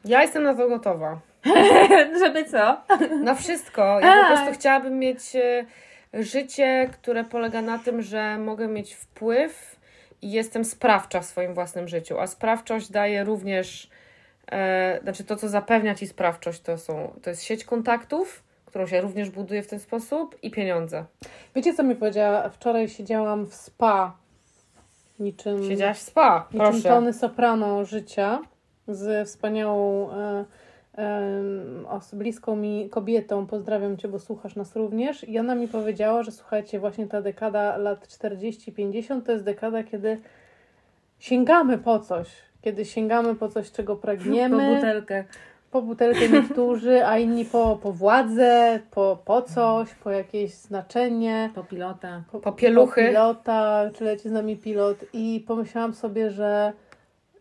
Ja 0.06 0.22
jestem 0.22 0.44
na 0.44 0.56
to 0.56 0.70
gotowa. 0.70 1.20
Żeby 2.24 2.46
co? 2.46 2.82
Na 3.24 3.36
wszystko. 3.36 4.00
Ja 4.00 4.22
po 4.22 4.28
prostu 4.28 4.54
chciałabym 4.54 5.00
mieć 5.00 5.36
e, 5.36 5.66
życie, 6.14 6.90
które 6.92 7.24
polega 7.24 7.62
na 7.62 7.80
tym, 7.80 8.02
że 8.02 8.38
mogę 8.38 8.68
mieć 8.68 8.94
wpływ 8.94 9.80
i 10.22 10.32
jestem 10.32 10.66
sprawcza 10.66 11.20
w 11.20 11.26
swoim 11.26 11.54
własnym 11.54 11.88
życiu. 11.88 12.20
A 12.20 12.28
sprawczość 12.28 12.92
daje 12.92 13.24
również, 13.24 13.90
e, 14.52 15.00
znaczy 15.04 15.24
to, 15.24 15.36
co 15.36 15.50
zapewnia 15.50 15.96
ci 15.96 16.08
sprawczość, 16.08 16.62
to, 16.62 16.78
są, 16.78 17.14
to 17.24 17.30
jest 17.30 17.44
sieć 17.44 17.66
kontaktów, 17.66 18.44
którą 18.70 18.88
się 18.88 19.02
również 19.02 19.30
buduje 19.30 19.64
w 19.64 19.68
ten 19.68 19.80
sposób 19.80 20.36
i 20.44 20.52
pieniądze. 20.52 21.06
Wiecie, 21.56 21.74
co 21.74 21.84
mi 21.84 21.96
powiedziała? 21.96 22.50
Wczoraj 22.50 22.90
siedziałam 22.90 23.46
w 23.46 23.54
spa. 23.54 24.14
Niczym, 25.20 25.64
Siedziałaś 25.70 25.98
w 25.98 26.02
spa, 26.02 26.48
niczym 26.54 26.68
proszę. 26.72 26.90
Tony 26.90 27.14
Soprano 27.14 27.86
życia 27.86 28.40
z 28.88 29.28
wspaniałą, 29.28 30.12
e, 30.12 30.46
e, 30.98 31.42
os- 31.90 32.16
bliską 32.16 32.56
mi 32.56 32.90
kobietą. 32.90 33.48
Pozdrawiam 33.48 33.98
Cię, 33.98 34.08
bo 34.08 34.20
słuchasz 34.20 34.56
nas 34.56 34.76
również. 34.76 35.24
I 35.30 35.40
ona 35.40 35.56
mi 35.56 35.68
powiedziała, 35.68 36.24
że 36.24 36.32
słuchajcie, 36.32 36.80
właśnie 36.80 37.08
ta 37.08 37.22
dekada 37.22 37.78
lat 37.78 38.08
40-50 38.08 39.26
to 39.26 39.32
jest 39.32 39.44
dekada, 39.44 39.84
kiedy 39.84 40.18
sięgamy 41.20 41.78
po 41.78 42.00
coś. 42.00 42.28
Kiedy 42.62 42.86
sięgamy 42.86 43.36
po 43.36 43.50
coś, 43.50 43.72
czego 43.72 43.96
Po 43.96 44.02
pragniemy. 44.02 44.76
butelkę. 44.76 45.24
Po 45.72 45.82
butelkę 45.82 46.30
niektórzy, 46.30 47.06
a 47.06 47.18
inni 47.18 47.46
po, 47.46 47.80
po 47.84 47.94
władzę, 47.94 48.80
po, 48.92 49.18
po 49.26 49.42
coś, 49.42 49.94
po 49.94 50.12
jakieś 50.12 50.54
znaczenie. 50.54 51.52
Po 51.56 51.64
pilota. 51.64 52.24
Po, 52.32 52.40
Po 52.40 52.52
pieluchy. 52.52 53.02
Po 53.02 53.08
pilota, 53.08 53.90
czy 53.96 54.04
leci 54.04 54.30
z 54.30 54.32
nami 54.32 54.58
pilot. 54.58 54.98
I 55.14 55.44
pomyślałam 55.48 55.94
sobie, 55.94 56.32
że 56.32 56.74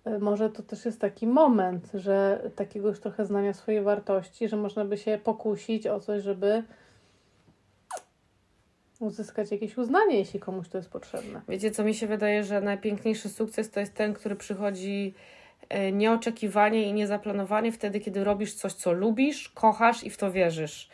e, 0.05 0.19
może 0.19 0.51
to 0.51 0.63
też 0.63 0.85
jest 0.85 1.01
taki 1.01 1.27
moment, 1.27 1.91
że 1.95 2.43
takiego 2.57 2.89
już 2.89 3.01
trochę 3.01 3.27
znania 3.27 3.53
swojej 3.53 3.83
wartości, 3.83 4.49
że 4.49 4.57
można 4.57 4.85
by 4.85 4.99
się 4.99 5.19
pokusić 5.25 5.87
o 5.87 6.01
coś, 6.01 6.23
żeby 6.23 6.63
uzyskać 9.01 9.51
jakieś 9.51 9.79
uznanie, 9.79 10.19
jeśli 10.19 10.41
komuś 10.41 10.69
to 10.69 10.79
jest 10.79 10.91
potrzebne. 10.91 11.41
Wiecie, 11.49 11.71
co 11.71 11.85
mi 11.85 11.95
się 11.95 12.07
wydaje, 12.07 12.45
że 12.45 12.61
najpiękniejszy 12.61 13.29
sukces 13.29 13.71
to 13.71 13.81
jest 13.81 13.95
ten, 13.95 14.15
który 14.15 14.37
przychodzi 14.37 15.15
nieoczekiwanie 15.93 16.83
i 16.83 16.93
niezaplanowanie 16.93 17.73
wtedy, 17.73 18.01
kiedy 18.01 18.25
robisz 18.25 18.55
coś, 18.55 18.73
co 18.73 18.93
lubisz, 18.93 19.49
kochasz 19.49 20.05
i 20.05 20.11
w 20.11 20.17
to 20.17 20.33
wierzysz. 20.33 20.89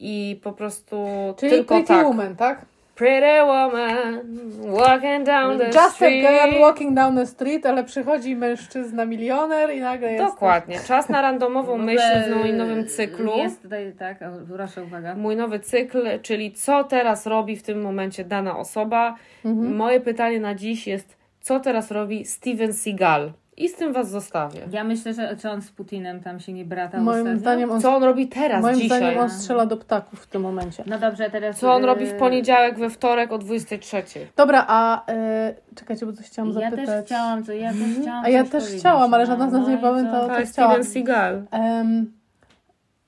I 0.00 0.40
po 0.42 0.52
prostu 0.52 1.06
Czyli 1.38 1.50
tylko 1.52 1.74
Pretty 1.74 1.88
tak. 1.88 2.06
Woman, 2.06 2.36
tak? 2.36 2.64
Pretty 2.94 3.44
woman 3.44 4.20
walking 4.66 5.26
down 5.26 5.58
the 5.58 5.66
Just 5.66 5.78
a 5.78 5.90
street. 5.90 6.26
girl 6.26 6.60
walking 6.60 6.94
down 6.94 7.16
the 7.16 7.26
street, 7.26 7.66
ale 7.66 7.84
przychodzi 7.84 8.36
mężczyzna 8.36 9.04
milioner 9.04 9.74
i 9.74 9.80
nagle 9.80 10.12
jest... 10.12 10.24
Dokładnie. 10.24 10.80
Czas 10.86 11.08
na 11.08 11.22
randomową 11.22 11.78
myśl 11.78 12.22
w 12.26 12.36
moim 12.36 12.56
nowym 12.56 12.88
cyklu. 12.88 13.36
Jest 13.36 13.62
tutaj, 13.62 13.92
tak, 13.98 14.18
proszę, 14.56 14.82
uwaga. 14.82 15.14
Mój 15.14 15.36
nowy 15.36 15.60
cykl, 15.60 16.20
czyli 16.22 16.52
co 16.52 16.84
teraz 16.84 17.26
robi 17.26 17.56
w 17.56 17.62
tym 17.62 17.82
momencie 17.82 18.24
dana 18.24 18.58
osoba. 18.58 19.16
Mhm. 19.44 19.76
Moje 19.76 20.00
pytanie 20.00 20.40
na 20.40 20.54
dziś 20.54 20.86
jest, 20.86 21.16
co 21.40 21.60
teraz 21.60 21.90
robi 21.90 22.24
Steven 22.24 22.72
Seagal? 22.72 23.32
I 23.60 23.68
z 23.68 23.74
tym 23.76 23.92
Was 23.92 24.10
zostawię. 24.10 24.60
Ja 24.72 24.84
myślę, 24.84 25.14
że 25.14 25.36
czy 25.36 25.50
on 25.50 25.62
z 25.62 25.70
Putinem 25.70 26.20
tam 26.20 26.40
się 26.40 26.52
nie 26.52 26.64
bratał 26.64 27.00
Moim 27.00 27.18
ostatnio? 27.18 27.40
zdaniem 27.40 27.70
on, 27.70 27.80
Co 27.80 27.96
on 27.96 28.02
robi 28.04 28.28
teraz, 28.28 28.62
moim 28.62 28.80
dzisiaj? 28.80 28.98
zdaniem 28.98 29.18
on 29.18 29.30
strzela 29.30 29.66
do 29.66 29.76
ptaków 29.76 30.20
w 30.20 30.26
tym 30.26 30.42
momencie. 30.42 30.84
No 30.86 30.98
dobrze, 30.98 31.30
teraz... 31.30 31.58
Co 31.58 31.74
on 31.74 31.84
robi 31.84 32.06
w 32.06 32.12
y, 32.12 32.14
poniedziałek, 32.18 32.78
we 32.78 32.90
wtorek 32.90 33.32
o 33.32 33.38
23? 33.38 34.02
Dobra, 34.36 34.64
a 34.68 35.06
e, 35.12 35.54
czekajcie, 35.74 36.06
bo 36.06 36.12
coś 36.12 36.26
chciałam 36.26 36.52
Ja 36.52 36.70
zapytać. 36.70 36.86
też 36.86 37.04
chciałam, 37.04 37.44
co 37.44 37.52
ja 37.52 37.70
też 37.72 37.80
chciałam 38.02 38.24
A 38.24 38.28
ja 38.28 38.42
też 38.44 38.50
powiedzieć, 38.50 38.80
chciałam, 38.80 39.14
ale 39.14 39.22
no, 39.24 39.30
żadna 39.30 39.48
z 39.50 39.52
nas 39.52 39.62
no 39.62 39.68
nie 39.70 39.78
pamięta, 39.78 40.12
co? 40.12 40.24
o 40.24 40.28
To 40.28 40.34
to 40.34 40.40
jest 40.40 40.52
chciałam. 40.52 40.84
Steven 40.84 40.92
Seagal. 40.92 41.42
Em, 41.50 42.12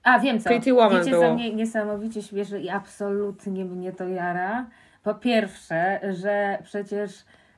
A, 0.03 0.19
wiem 0.19 0.41
co. 0.41 0.45
Pretty 0.49 0.75
Woman 0.75 0.99
Wiecie, 0.99 1.11
było. 1.11 1.23
co 1.23 1.35
mnie 1.35 1.55
niesamowicie 1.55 2.23
śmieszy 2.23 2.61
i 2.61 2.69
absolutnie 2.69 3.65
mnie 3.65 3.93
to 3.93 4.09
jara? 4.09 4.67
Po 5.03 5.15
pierwsze, 5.15 6.01
że 6.13 6.59
przecież 6.65 7.11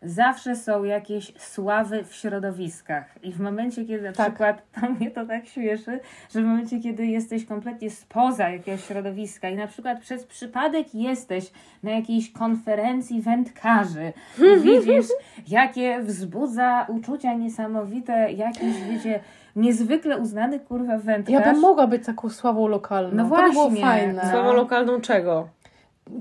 zawsze 0.05 0.57
są 0.57 0.85
jakieś 0.85 1.33
sławy 1.39 2.05
w 2.05 2.15
środowiskach. 2.15 3.05
I 3.23 3.33
w 3.33 3.41
momencie, 3.41 3.85
kiedy 3.85 4.03
na 4.05 4.13
Tak. 4.13 4.27
przykład, 4.29 4.63
to 4.81 4.91
mnie 4.91 5.11
to 5.11 5.27
tak 5.27 5.47
śmieszy, 5.47 6.01
że 6.35 6.41
w 6.41 6.45
momencie, 6.45 6.81
kiedy 6.81 7.07
jesteś 7.07 7.45
kompletnie 7.47 7.91
spoza 7.91 8.49
jakiegoś 8.51 8.85
środowiska 8.85 9.49
i 9.49 9.57
na 9.57 9.67
przykład 9.67 10.01
przez 10.01 10.25
przypadek 10.27 10.95
jesteś 10.95 11.51
na 11.83 11.91
jakiejś 11.91 12.33
konferencji 12.33 13.21
wędkarzy 13.23 14.13
i 14.39 14.61
widzisz, 14.65 15.07
jakie 15.49 16.01
wzbudza 16.03 16.87
uczucia 16.89 17.35
niesamowite 17.35 18.33
jakiś, 18.33 18.75
wiecie, 18.91 19.21
niezwykle 19.57 20.19
uznany 20.19 20.61
kurwa 20.61 20.99
wędkarz. 20.99 21.33
ja 21.33 21.41
bym 21.53 21.61
mogła 21.61 21.87
być 21.87 22.07
taką 22.07 22.29
sławą 22.31 22.69
lokalną. 22.69 23.11
No 23.15 23.29
To 23.31 23.37
by 23.37 23.51
było 23.51 23.65
właśnie. 23.65 23.81
fajne. 23.81 24.31
Sławą 24.31 24.53
lokalną 24.53 25.01
czego? 25.01 25.49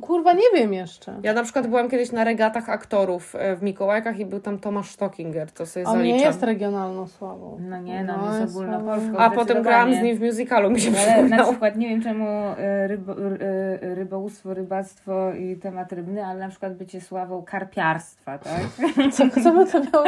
Kurwa, 0.02 0.34
nie 0.34 0.50
wiem 0.54 0.74
jeszcze. 0.74 1.19
Ja 1.24 1.34
na 1.34 1.43
przykład 1.43 1.67
byłam 1.67 1.89
kiedyś 1.89 2.12
na 2.12 2.24
regatach 2.24 2.69
aktorów 2.69 3.36
e, 3.36 3.56
w 3.56 3.63
Mikołajkach 3.63 4.19
i 4.19 4.26
był 4.26 4.39
tam 4.39 4.60
Tomasz 4.60 4.91
Stockinger, 4.91 5.52
to 5.52 5.65
sobie 5.65 5.86
On 5.86 6.04
nie 6.04 6.17
jest 6.22 6.43
regionalną 6.43 7.08
sławą. 7.08 7.58
No 7.62 7.82
nie, 7.82 8.04
no, 8.04 8.17
No, 8.17 8.28
jest 8.28 8.41
jest 8.41 8.56
ogólnopolską. 8.56 9.17
A 9.17 9.30
potem 9.30 9.63
grałam 9.63 9.96
z 9.96 10.02
nim 10.02 10.17
w 10.17 10.22
musicalu, 10.22 10.69
mi 10.69 10.82
się 10.82 10.91
Ale 11.08 11.24
na 11.24 11.43
przykład 11.43 11.76
nie 11.76 11.89
wiem 11.89 12.02
czemu 12.02 12.28
e, 12.58 12.88
rybo, 12.88 13.13
e, 13.13 13.96
rybołówstwo, 13.96 14.54
rybactwo 14.54 15.34
i 15.34 15.56
temat 15.56 15.91
rybny, 15.93 16.26
ale 16.26 16.39
na 16.39 16.50
przykład 16.50 16.74
bycie 16.76 17.02
sławą 17.02 17.43
karpiarstwa, 17.43 18.38
tak? 18.38 18.62
Co, 19.13 19.41
co 19.43 19.52
by 19.52 19.65
to 19.72 19.80
miało? 19.80 20.06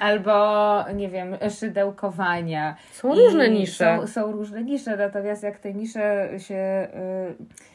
Albo, 0.00 0.84
nie 0.94 1.08
wiem, 1.08 1.36
szydełkowania. 1.58 2.76
Są 2.92 3.14
I 3.14 3.18
różne 3.18 3.50
nisze. 3.50 3.98
Są, 4.00 4.06
są 4.06 4.32
różne 4.32 4.64
nisze, 4.64 4.96
natomiast 4.96 5.42
jak 5.42 5.58
te 5.58 5.74
nisze 5.74 6.28
się. 6.38 6.88
y, 7.34 7.69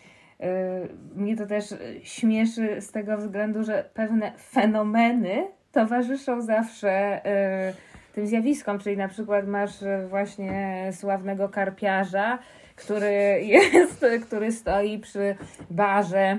mnie 1.15 1.35
to 1.37 1.45
też 1.45 1.73
śmieszy 2.03 2.81
z 2.81 2.91
tego 2.91 3.17
względu, 3.17 3.63
że 3.63 3.89
pewne 3.93 4.31
fenomeny 4.51 5.47
towarzyszą 5.71 6.41
zawsze 6.41 7.21
y, 7.69 8.13
tym 8.13 8.27
zjawiskom, 8.27 8.79
czyli 8.79 8.97
na 8.97 9.07
przykład 9.07 9.47
masz 9.47 9.81
y, 9.81 10.07
właśnie 10.09 10.89
sławnego 10.91 11.49
karpiarza, 11.49 12.39
który 12.75 13.41
jest, 13.53 14.05
który 14.25 14.51
stoi 14.51 14.99
przy 14.99 15.35
barze 15.69 16.37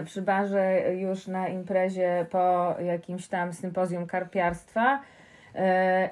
y, 0.00 0.04
przy 0.04 0.22
barze 0.22 0.94
już 0.94 1.26
na 1.26 1.48
imprezie 1.48 2.26
po 2.30 2.74
jakimś 2.84 3.28
tam 3.28 3.52
sympozjum 3.52 4.06
karpiarstwa. 4.06 4.96
y, 4.96 5.17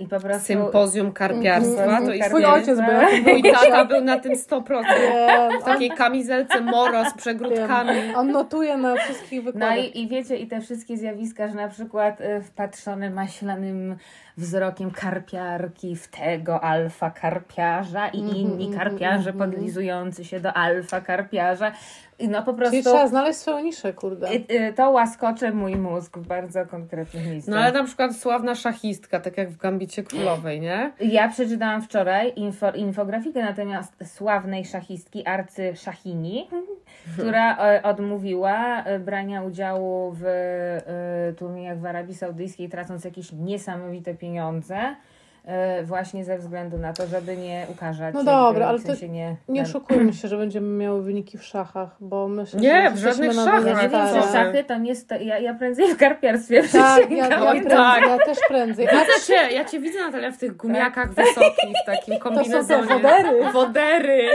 i 0.00 0.08
po 0.08 0.20
prostu 0.20 0.46
Sympozjum 0.46 1.12
karpiarstwa, 1.12 2.00
to 2.00 2.12
jest 2.12 2.28
Twój 2.28 2.44
ojciec 2.44 2.78
był 2.78 3.32
Mój 3.32 3.42
tata 3.42 3.84
był 3.84 4.00
na 4.04 4.18
tym 4.18 4.32
100%. 4.32 4.82
Nie, 4.82 5.48
W 5.60 5.64
takiej 5.64 5.90
kamizelce 5.90 6.60
moro 6.60 7.10
z 7.10 7.14
przegródkami. 7.14 8.14
On 8.16 8.30
notuje 8.32 8.76
na 8.76 8.96
wszystkich 8.96 9.44
No 9.44 9.52
wykładach. 9.52 9.78
i, 9.78 10.02
i 10.02 10.08
wiecie, 10.08 10.36
i 10.36 10.46
te 10.46 10.60
wszystkie 10.60 10.96
zjawiska, 10.96 11.48
że 11.48 11.54
na 11.54 11.68
przykład 11.68 12.20
y, 12.20 12.42
wpatrzone 12.42 13.10
maślanym 13.10 13.96
wzrokiem 14.36 14.90
karpiarki 14.90 15.96
w 15.96 16.08
tego 16.08 16.64
alfa 16.64 17.10
karpiarza 17.10 18.08
i 18.08 18.20
Mhm, 18.20 18.36
inni 18.36 18.66
mhm, 18.66 18.72
karpiarze 18.84 19.30
mhm. 19.30 19.50
podlizujący 19.50 20.24
się 20.24 20.40
do 20.40 20.52
alfa 20.52 21.00
karpiarza. 21.00 21.72
I 22.18 22.28
no 22.28 22.42
po 22.42 22.52
Czyli 22.52 22.58
prostu 22.58 22.82
trzeba 22.82 23.06
znaleźć 23.06 23.38
swoją 23.38 23.60
niszę, 23.60 23.92
kurde. 23.92 24.28
y, 24.32 24.72
to 24.76 24.90
łaskocze 24.90 25.52
mój 25.52 25.76
mózg 25.76 26.18
w 26.18 26.26
bardzo 26.26 26.66
konkretnych 26.66 27.26
miejscach. 27.26 27.54
No 27.54 27.60
ale 27.60 27.72
na 27.72 27.84
przykład 27.84 28.16
sławna 28.16 28.54
szachistka, 28.54 29.20
tak 29.20 29.36
jak 29.38 29.50
w 29.50 29.56
Gambicie 29.56 30.02
Królowej, 30.02 30.60
nie? 30.60 30.92
Ja 31.00 31.28
przeczytałam 31.28 31.82
wczoraj 31.82 32.32
info, 32.36 32.70
infografikę 32.70 33.42
na 33.42 33.52
temat 33.52 33.86
sławnej 34.04 34.64
szachistki 34.64 35.26
Arcy 35.26 35.76
Szachini, 35.76 36.48
która 37.18 37.56
e, 37.56 37.82
odmówiła 37.82 38.84
e, 38.84 38.98
brania 38.98 39.42
udziału 39.42 40.12
w 40.12 40.24
e, 40.26 41.32
turniejach 41.32 41.80
w 41.80 41.86
Arabii 41.86 42.14
Saudyjskiej, 42.14 42.68
tracąc 42.68 43.04
jakieś 43.04 43.32
niesamowite 43.32 44.14
pieniądze. 44.14 44.25
E, 44.34 44.96
Właśnie 45.84 46.24
ze 46.24 46.38
względu 46.38 46.78
na 46.78 46.92
to, 46.92 47.06
żeby 47.06 47.36
nie 47.36 47.66
ukażać. 47.70 48.14
No 48.14 48.24
dobra, 48.24 48.66
w 48.66 48.68
ale 48.68 48.78
to 48.78 49.06
nie, 49.06 49.36
Nie 49.48 49.62
oszukujmy 49.62 50.12
się, 50.12 50.28
że 50.28 50.36
będziemy 50.36 50.68
miały 50.68 51.02
wyniki 51.02 51.38
w 51.38 51.44
szachach, 51.44 51.96
bo 52.00 52.28
myślę, 52.28 52.60
Nie, 52.60 52.82
że 52.82 52.90
w 52.90 52.98
żadnych 52.98 53.32
szachach. 53.32 53.66
Ja 53.66 53.82
nie 53.82 53.88
wiem, 53.88 54.06
stare. 54.08 54.22
czy 54.22 54.28
szachy 54.32 54.64
to 54.64 54.78
nie 54.78 54.94
sto... 54.94 55.14
ja, 55.14 55.38
ja 55.38 55.54
prędzej 55.54 55.94
w 55.94 55.96
karpiarstwie 55.96 56.62
Tak, 56.72 57.10
ja, 57.10 57.28
ja, 57.28 57.40
prędzej, 57.40 57.70
tak. 57.70 58.02
ja 58.06 58.18
też 58.18 58.38
prędzej. 58.48 58.88
A 58.88 58.90
Widzę 58.90 59.26
cię, 59.26 59.54
ja 59.54 59.64
cię 59.64 59.80
widzę 59.80 60.00
Natalia 60.00 60.30
w 60.30 60.38
tych 60.38 60.56
gumiakach 60.56 61.14
wysokich, 61.14 61.74
w 61.82 61.86
takim 61.86 62.14
to 62.18 62.24
są 62.24 62.30
kombinezonie. 62.34 62.86
wodery. 62.86 63.52
Wodery. 63.52 64.28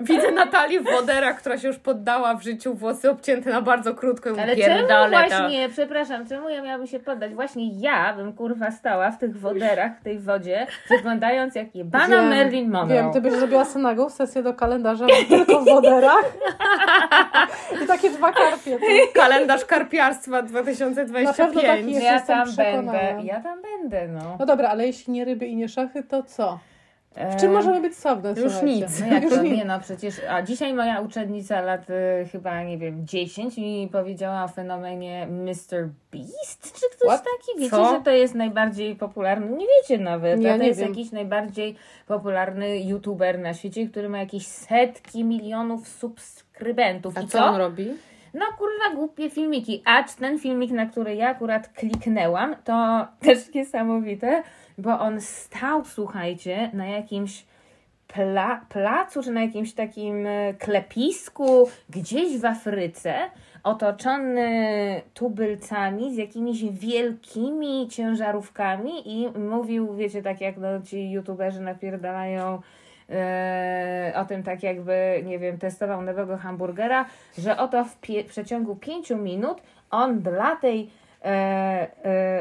Widzę 0.00 0.32
Natalię 0.32 0.80
w 0.80 0.84
woderach, 0.84 1.38
która 1.38 1.58
się 1.58 1.68
już 1.68 1.78
poddała 1.78 2.34
w 2.34 2.42
życiu, 2.42 2.74
włosy 2.74 3.10
obcięte 3.10 3.50
na 3.50 3.62
bardzo 3.62 3.94
krótko 3.94 4.30
i 4.30 4.38
Ale 4.38 4.56
czemu 4.56 4.86
właśnie, 5.10 5.68
przepraszam, 5.68 6.26
czemu 6.26 6.48
ja 6.48 6.62
miałabym 6.62 6.86
się 6.86 7.00
poddać? 7.00 7.34
Właśnie 7.34 7.68
ja 7.80 8.12
bym 8.12 8.32
kurwa 8.32 8.70
stała 8.70 9.10
w 9.10 9.18
tych 9.18 9.40
woderach, 9.40 9.92
w 10.02 10.04
tej 10.04 10.18
wodzie, 10.18 10.66
wyglądając 10.88 11.54
jak 11.54 11.74
jebana 11.74 12.08
Wiem, 12.08 12.28
Marilyn 12.28 12.70
Monroe. 12.70 12.88
Wiem, 13.02 13.12
ty 13.12 13.20
byś 13.20 13.32
zrobiła 13.32 13.64
synagą 13.64 14.10
sesję 14.10 14.42
do 14.42 14.54
kalendarza 14.54 15.06
tylko 15.28 15.60
w 15.60 15.64
woderach. 15.64 16.32
I 17.84 17.86
takie 17.86 18.10
dwa 18.10 18.32
karpie. 18.32 18.78
tu. 18.78 18.84
Kalendarz 19.14 19.64
karpiarstwa 19.64 20.30
Na 20.30 20.42
pewno 20.42 20.62
taki 20.64 20.74
2025. 20.74 21.88
jest. 21.92 22.04
ja 22.04 22.12
jestem 22.12 22.36
tam 22.36 22.46
przekonana. 22.52 22.92
będę, 22.92 23.22
ja 23.24 23.40
tam 23.40 23.58
będę, 23.62 24.08
no. 24.08 24.36
No 24.38 24.46
dobra, 24.46 24.68
ale 24.68 24.86
jeśli 24.86 25.12
nie 25.12 25.24
ryby 25.24 25.46
i 25.46 25.56
nie 25.56 25.68
szachy, 25.68 26.02
to 26.02 26.22
co? 26.22 26.58
W 27.16 27.40
czym 27.40 27.52
możemy 27.52 27.80
być 27.80 27.96
sławne? 27.98 28.30
już 28.30 28.38
słuchajcie? 28.52 28.66
nic. 28.66 29.00
No 29.00 29.06
jak 29.06 29.22
Już 29.22 29.34
to? 29.34 29.42
nic. 29.42 29.56
Nie 29.56 29.64
no, 29.64 29.80
przecież, 29.80 30.14
a 30.30 30.42
dzisiaj 30.42 30.74
moja 30.74 31.00
uczennica 31.00 31.60
lat 31.60 31.90
y, 31.90 32.28
chyba, 32.32 32.62
nie 32.62 32.78
wiem, 32.78 33.06
10 33.06 33.56
mi 33.56 33.88
powiedziała 33.92 34.44
o 34.44 34.48
fenomenie 34.48 35.26
Mr. 35.26 35.88
Beast, 36.12 36.72
czy 36.80 36.86
ktoś 36.96 37.08
What? 37.08 37.22
taki? 37.24 37.58
Wiecie, 37.58 37.70
Co? 37.70 37.94
że 37.96 38.00
to 38.00 38.10
jest 38.10 38.34
najbardziej 38.34 38.96
popularny, 38.96 39.56
nie 39.56 39.66
wiecie 39.66 40.04
nawet, 40.04 40.42
Ja 40.42 40.54
a 40.54 40.58
to 40.58 40.64
jest 40.64 40.80
wiem. 40.80 40.88
jakiś 40.88 41.12
najbardziej 41.12 41.76
popularny 42.06 42.78
youtuber 42.78 43.38
na 43.38 43.54
świecie, 43.54 43.86
który 43.88 44.08
ma 44.08 44.18
jakieś 44.18 44.46
setki 44.46 45.24
milionów 45.24 45.88
subskrybentów. 45.88 47.16
A 47.18 47.20
I 47.20 47.26
co 47.28 47.44
on 47.44 47.56
robi? 47.56 47.90
No 48.34 48.44
kurwa 48.58 48.96
głupie 48.96 49.30
filmiki. 49.30 49.82
A 49.84 50.02
ten 50.20 50.38
filmik, 50.38 50.70
na 50.70 50.86
który 50.86 51.14
ja 51.14 51.28
akurat 51.28 51.68
kliknęłam, 51.68 52.56
to 52.64 53.06
też 53.24 53.54
niesamowite, 53.54 54.42
bo 54.78 55.00
on 55.00 55.20
stał, 55.20 55.84
słuchajcie, 55.84 56.70
na 56.72 56.86
jakimś 56.86 57.44
pla, 58.08 58.60
placu, 58.68 59.22
czy 59.22 59.30
na 59.30 59.42
jakimś 59.42 59.72
takim 59.72 60.26
e, 60.26 60.54
klepisku 60.54 61.68
gdzieś 61.90 62.38
w 62.38 62.44
Afryce. 62.44 63.14
otoczony 63.64 65.02
tubylcami 65.14 66.14
z 66.14 66.16
jakimiś 66.16 66.64
wielkimi 66.64 67.88
ciężarówkami 67.88 68.92
i 69.04 69.38
mówił, 69.38 69.94
wiecie, 69.94 70.22
tak 70.22 70.40
jak 70.40 70.56
no, 70.56 70.82
ci 70.82 71.10
youtuberzy 71.10 71.60
napierdalają 71.60 72.60
e, 73.10 74.12
o 74.16 74.24
tym 74.24 74.42
tak 74.42 74.62
jakby, 74.62 75.22
nie 75.26 75.38
wiem, 75.38 75.58
testował 75.58 76.02
nowego 76.02 76.36
hamburgera, 76.36 77.04
że 77.38 77.56
oto 77.56 77.84
w 77.84 78.00
pie- 78.00 78.24
przeciągu 78.24 78.76
pięciu 78.76 79.16
minut 79.16 79.62
on 79.90 80.20
dla 80.20 80.56
tej 80.56 80.90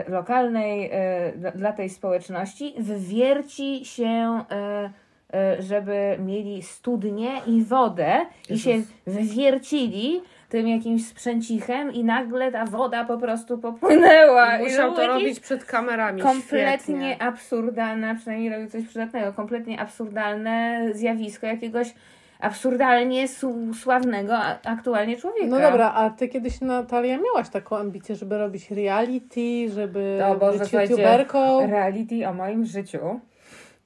lokalnej, 0.08 0.90
e, 0.94 1.52
dla, 1.56 1.74
tej 1.74 1.90
społeczności 1.90 2.74
wywierci 2.80 3.86
się, 3.86 4.44
e, 4.52 4.90
e, 5.34 5.62
żeby 5.62 6.18
mieli 6.20 6.62
studnię 6.64 7.30
i 7.48 7.64
wodę 7.64 8.22
i 8.50 8.60
się 8.60 8.82
wywiercili 9.08 10.22
tym 10.50 10.68
jakimś 10.68 11.08
sprzęcichem 11.08 11.94
i 11.94 12.04
nagle 12.04 12.52
ta 12.52 12.66
woda 12.66 13.06
po 13.06 13.18
prostu 13.18 13.58
popłynęła. 13.58 14.58
I 14.58 14.64
Musiał 14.64 14.92
był 14.92 14.98
to 15.02 15.08
robić 15.08 15.40
przed 15.40 15.66
kamerami. 15.66 16.22
kompletnie 16.22 16.78
Świetnie. 16.78 17.22
absurdalne, 17.22 18.16
przynajmniej 18.16 18.50
robił 18.50 18.70
coś 18.70 18.86
przydatnego, 18.88 19.34
kompletnie 19.34 19.80
absurdalne 19.80 20.88
zjawisko 20.94 21.48
jakiegoś 21.48 21.94
absurdalnie 22.42 23.28
su- 23.28 23.74
sławnego 23.74 24.38
aktualnie 24.66 25.18
człowieka. 25.18 25.48
No 25.48 25.60
dobra, 25.60 25.92
a 25.94 26.10
ty 26.10 26.28
kiedyś, 26.28 26.62
Natalia, 26.62 27.18
miałaś 27.18 27.50
taką 27.50 27.78
ambicję, 27.78 28.16
żeby 28.16 28.38
robić 28.38 28.72
reality, 28.72 29.70
żeby 29.70 30.20
Boże, 30.40 30.60
być 30.60 30.74
youtuberką? 30.74 31.68
reality 31.68 32.28
o 32.28 32.34
moim 32.34 32.66
życiu. 32.66 33.20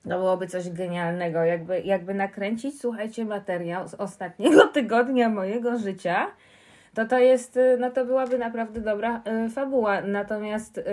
To 0.03 0.09
byłoby 0.09 0.47
coś 0.47 0.69
genialnego, 0.69 1.43
jakby, 1.43 1.81
jakby 1.81 2.13
nakręcić, 2.13 2.81
słuchajcie, 2.81 3.25
materiał 3.25 3.87
z 3.87 3.93
ostatniego 3.93 4.67
tygodnia 4.73 5.29
mojego 5.29 5.77
życia, 5.77 6.27
to 6.93 7.05
to 7.05 7.19
jest, 7.19 7.57
y, 7.57 7.77
no 7.79 7.91
to 7.91 8.05
byłaby 8.05 8.37
naprawdę 8.37 8.81
dobra 8.81 9.21
y, 9.45 9.49
fabuła. 9.49 10.01
Natomiast, 10.01 10.77
y, 10.77 10.83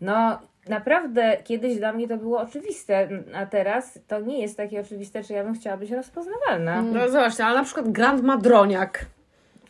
no 0.00 0.38
naprawdę 0.68 1.36
kiedyś 1.44 1.76
dla 1.76 1.92
mnie 1.92 2.08
to 2.08 2.16
było 2.16 2.40
oczywiste, 2.40 3.08
a 3.34 3.46
teraz 3.46 3.98
to 4.08 4.20
nie 4.20 4.42
jest 4.42 4.56
takie 4.56 4.80
oczywiste, 4.80 5.24
czy 5.24 5.32
ja 5.32 5.44
bym 5.44 5.54
chciała 5.54 5.76
być 5.76 5.90
rozpoznawalna. 5.90 6.82
No 6.82 7.08
zobaczcie, 7.08 7.44
ale 7.46 7.58
na 7.58 7.64
przykład 7.64 7.88
Grand 7.88 8.22
Madroniak. 8.22 9.06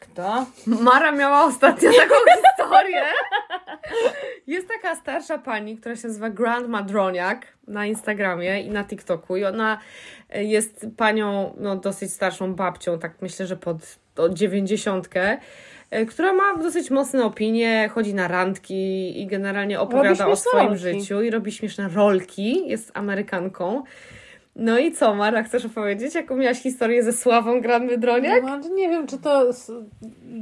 Kto? 0.01 0.47
Mara 0.67 1.13
miała 1.13 1.45
ostatnio 1.45 1.91
taką 2.03 2.15
historię. 2.37 3.03
Jest 4.47 4.69
taka 4.69 4.97
starsza 4.97 5.39
pani, 5.39 5.77
która 5.77 5.97
się 5.97 6.09
nazywa 6.09 6.31
Grand 6.31 6.69
Madroniak 6.69 7.47
na 7.69 7.87
Instagramie 7.87 8.63
i 8.63 8.71
na 8.71 8.85
TikToku 8.85 9.37
i 9.37 9.45
ona 9.45 9.79
jest 10.35 10.87
panią, 10.97 11.55
no 11.59 11.77
dosyć 11.77 12.13
starszą 12.13 12.55
babcią, 12.55 12.99
tak 12.99 13.13
myślę, 13.23 13.47
że 13.47 13.57
pod 13.57 13.77
od 14.17 14.35
dziewięćdziesiątkę, 14.35 15.39
która 16.09 16.33
ma 16.33 16.57
dosyć 16.57 16.91
mocne 16.91 17.25
opinie, 17.25 17.91
chodzi 17.95 18.15
na 18.15 18.29
randki 18.29 19.21
i 19.23 19.27
generalnie 19.27 19.81
opowiada 19.81 20.27
o 20.27 20.37
swoim 20.37 20.67
rolki. 20.67 20.83
życiu 20.83 21.23
i 21.23 21.31
robi 21.31 21.53
śmieszne 21.53 21.89
rolki, 21.89 22.69
jest 22.69 22.91
Amerykanką. 22.95 23.83
No 24.57 24.79
i 24.79 24.93
co, 24.93 25.15
Mara, 25.15 25.43
chcesz 25.43 25.65
opowiedzieć, 25.65 26.15
jaką 26.15 26.37
miałaś 26.37 26.63
historię 26.63 27.03
ze 27.03 27.13
Sławą 27.13 27.61
Grand 27.61 27.91
Madroniak? 27.91 28.43
No, 28.43 28.59
nie 28.75 28.89
wiem, 28.89 29.07
czy 29.07 29.19
to 29.19 29.51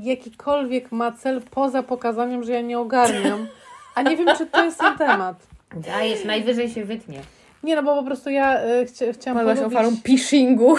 jakikolwiek 0.02 0.92
ma 0.92 1.12
cel 1.12 1.40
poza 1.50 1.82
pokazaniem, 1.82 2.44
że 2.44 2.52
ja 2.52 2.60
nie 2.60 2.78
ogarniam. 2.78 3.46
A 3.94 4.02
nie 4.02 4.16
wiem, 4.16 4.28
czy 4.38 4.46
to 4.46 4.64
jest 4.64 4.78
ten 4.78 4.98
temat. 4.98 5.46
Dajesz, 5.76 6.24
najwyżej 6.24 6.70
się 6.70 6.84
wytnie. 6.84 7.20
Nie, 7.62 7.76
no 7.76 7.82
bo 7.82 7.96
po 7.96 8.02
prostu 8.02 8.30
ja 8.30 8.64
y, 8.66 8.86
chcia, 8.86 9.12
chciałam 9.12 9.38
Padłaś 9.38 9.58
polubić... 9.58 9.76
ofiarą 9.78 9.96
pishingu. 10.04 10.74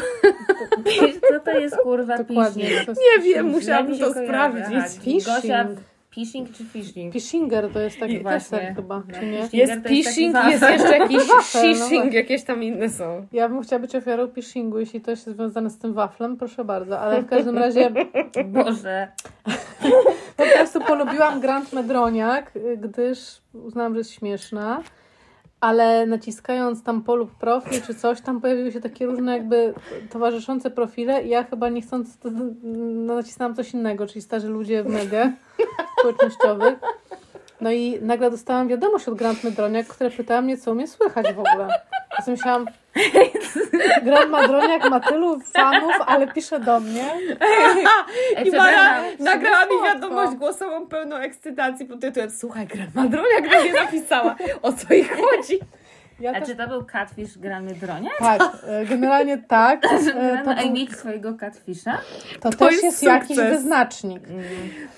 Co 1.29 1.39
to 1.45 1.59
jest 1.59 1.77
kurwa 1.77 2.17
Dokładnie. 2.17 2.63
To 2.63 2.69
jest 2.69 2.87
Nie 2.87 3.23
wiem, 3.23 3.45
phishing. 3.45 3.51
musiałabym 3.61 3.99
to 3.99 4.11
sprawdzić. 4.13 5.03
Phishing. 5.03 5.23
Gosia, 5.25 5.67
phishing 6.15 6.51
czy 6.51 6.63
phishing? 6.65 7.13
Pishinger 7.13 7.69
to 7.73 7.79
jest 7.79 7.99
taki 7.99 8.23
deser 8.23 8.75
chyba, 8.75 8.95
No, 9.07 9.19
czy 9.19 9.25
nie? 9.25 9.37
phishing. 9.37 9.53
Jest 9.53 9.73
jest 9.73 9.87
phishing, 9.87 10.33
wafel. 10.33 10.51
jest 10.51 10.63
jeszcze 10.69 10.97
jakiś 10.97 11.17
no 11.35 11.41
shishing, 11.41 11.77
właśnie. 11.77 12.09
jakieś 12.19 12.43
tam 12.43 12.63
inne 12.63 12.89
są. 12.89 13.25
Ja 13.31 13.49
bym 13.49 13.61
chciała 13.63 13.79
być 13.79 13.95
ofiarą 13.95 14.27
pishingu, 14.27 14.79
jeśli 14.79 15.01
to 15.01 15.11
jest 15.11 15.23
związane 15.29 15.69
z 15.69 15.77
tym 15.77 15.93
waflem, 15.93 16.37
proszę 16.37 16.65
bardzo, 16.65 16.99
ale 16.99 17.21
w 17.21 17.25
każdym 17.29 17.57
razie 17.57 17.91
Boże. 18.45 19.07
po 20.37 20.43
prostu 20.57 20.81
polubiłam 20.81 21.39
Grand 21.41 21.73
Medroniak, 21.73 22.55
y, 22.55 22.77
gdyż 22.77 23.19
uznałam, 23.53 23.93
że 23.93 23.97
jest 23.99 24.11
śmieszna, 24.11 24.81
ale 25.61 26.05
naciskając 26.05 26.83
tam 26.83 27.01
polub 27.03 27.31
profil 27.31 27.81
czy 27.81 27.95
coś, 27.95 28.21
tam 28.21 28.41
pojawiły 28.41 28.71
się 28.71 28.81
takie 28.81 29.05
różne 29.05 29.37
jakby 29.37 29.73
towarzyszące 30.09 30.71
profile 30.71 31.23
i 31.23 31.29
ja 31.29 31.43
chyba 31.43 31.69
niechcąc 31.69 32.17
to- 32.17 32.29
no, 32.63 33.15
nacisnęłam 33.15 33.55
coś 33.55 33.73
innego, 33.73 34.07
czyli 34.07 34.21
starzy 34.21 34.47
ludzie 34.47 34.83
w 34.83 34.87
mediach 34.87 35.31
społecznościowych. 35.99 36.79
No 37.61 37.71
i 37.71 37.99
nagle 38.01 38.31
dostałam 38.31 38.67
wiadomość 38.67 39.07
od 39.07 39.15
Grand 39.15 39.43
Medroniak, 39.43 39.87
która 39.87 40.09
pytała 40.09 40.41
mnie, 40.41 40.57
co 40.57 40.71
u 40.71 40.75
mnie 40.75 40.87
słychać 40.87 41.25
w 41.33 41.39
ogóle. 41.39 41.67
Sobie 42.19 42.31
myślałam, 42.37 42.65
Grand 44.03 44.29
Madroniak 44.31 44.89
ma 44.89 44.99
tylu 44.99 45.39
fanów, 45.39 45.93
ale 46.07 46.27
pisze 46.27 46.59
do 46.59 46.79
mnie. 46.79 47.05
Ej, 48.37 48.47
I 48.47 48.51
Mara 48.51 48.71
przepraszam. 48.71 49.03
nagrała 49.19 49.65
mi 49.65 49.71
wiadomość 49.85 50.35
głosową 50.35 50.87
pełną 50.87 51.15
ekscytacji 51.15 51.85
pod 51.85 51.99
tytułem 51.99 52.29
Słuchaj, 52.31 52.67
Grand 52.67 52.95
Madroniak 52.95 53.49
do 53.49 53.61
mnie 53.61 53.73
napisała, 53.73 54.35
o 54.61 54.73
co 54.73 54.93
jej 54.93 55.03
chodzi. 55.03 55.59
Ja 56.21 56.31
A 56.31 56.39
też, 56.39 56.49
czy 56.49 56.55
to 56.55 56.67
był 56.67 56.85
catfish 56.85 57.37
grany 57.37 57.73
dronia? 57.73 58.09
tak, 58.19 58.41
e, 58.67 58.85
generalnie 58.85 59.37
tak. 59.37 59.81
E, 59.85 60.37
To, 60.37 60.43
był, 60.43 60.69
Amy 60.69 60.87
swojego 60.91 61.33
catfisha? 61.33 61.97
to 62.41 62.49
To 62.49 62.57
też 62.57 62.71
jest 62.71 62.83
jest 62.83 63.03
jakiś 63.03 63.37
wyznacznik. 63.37 64.27
Mm. 64.29 64.43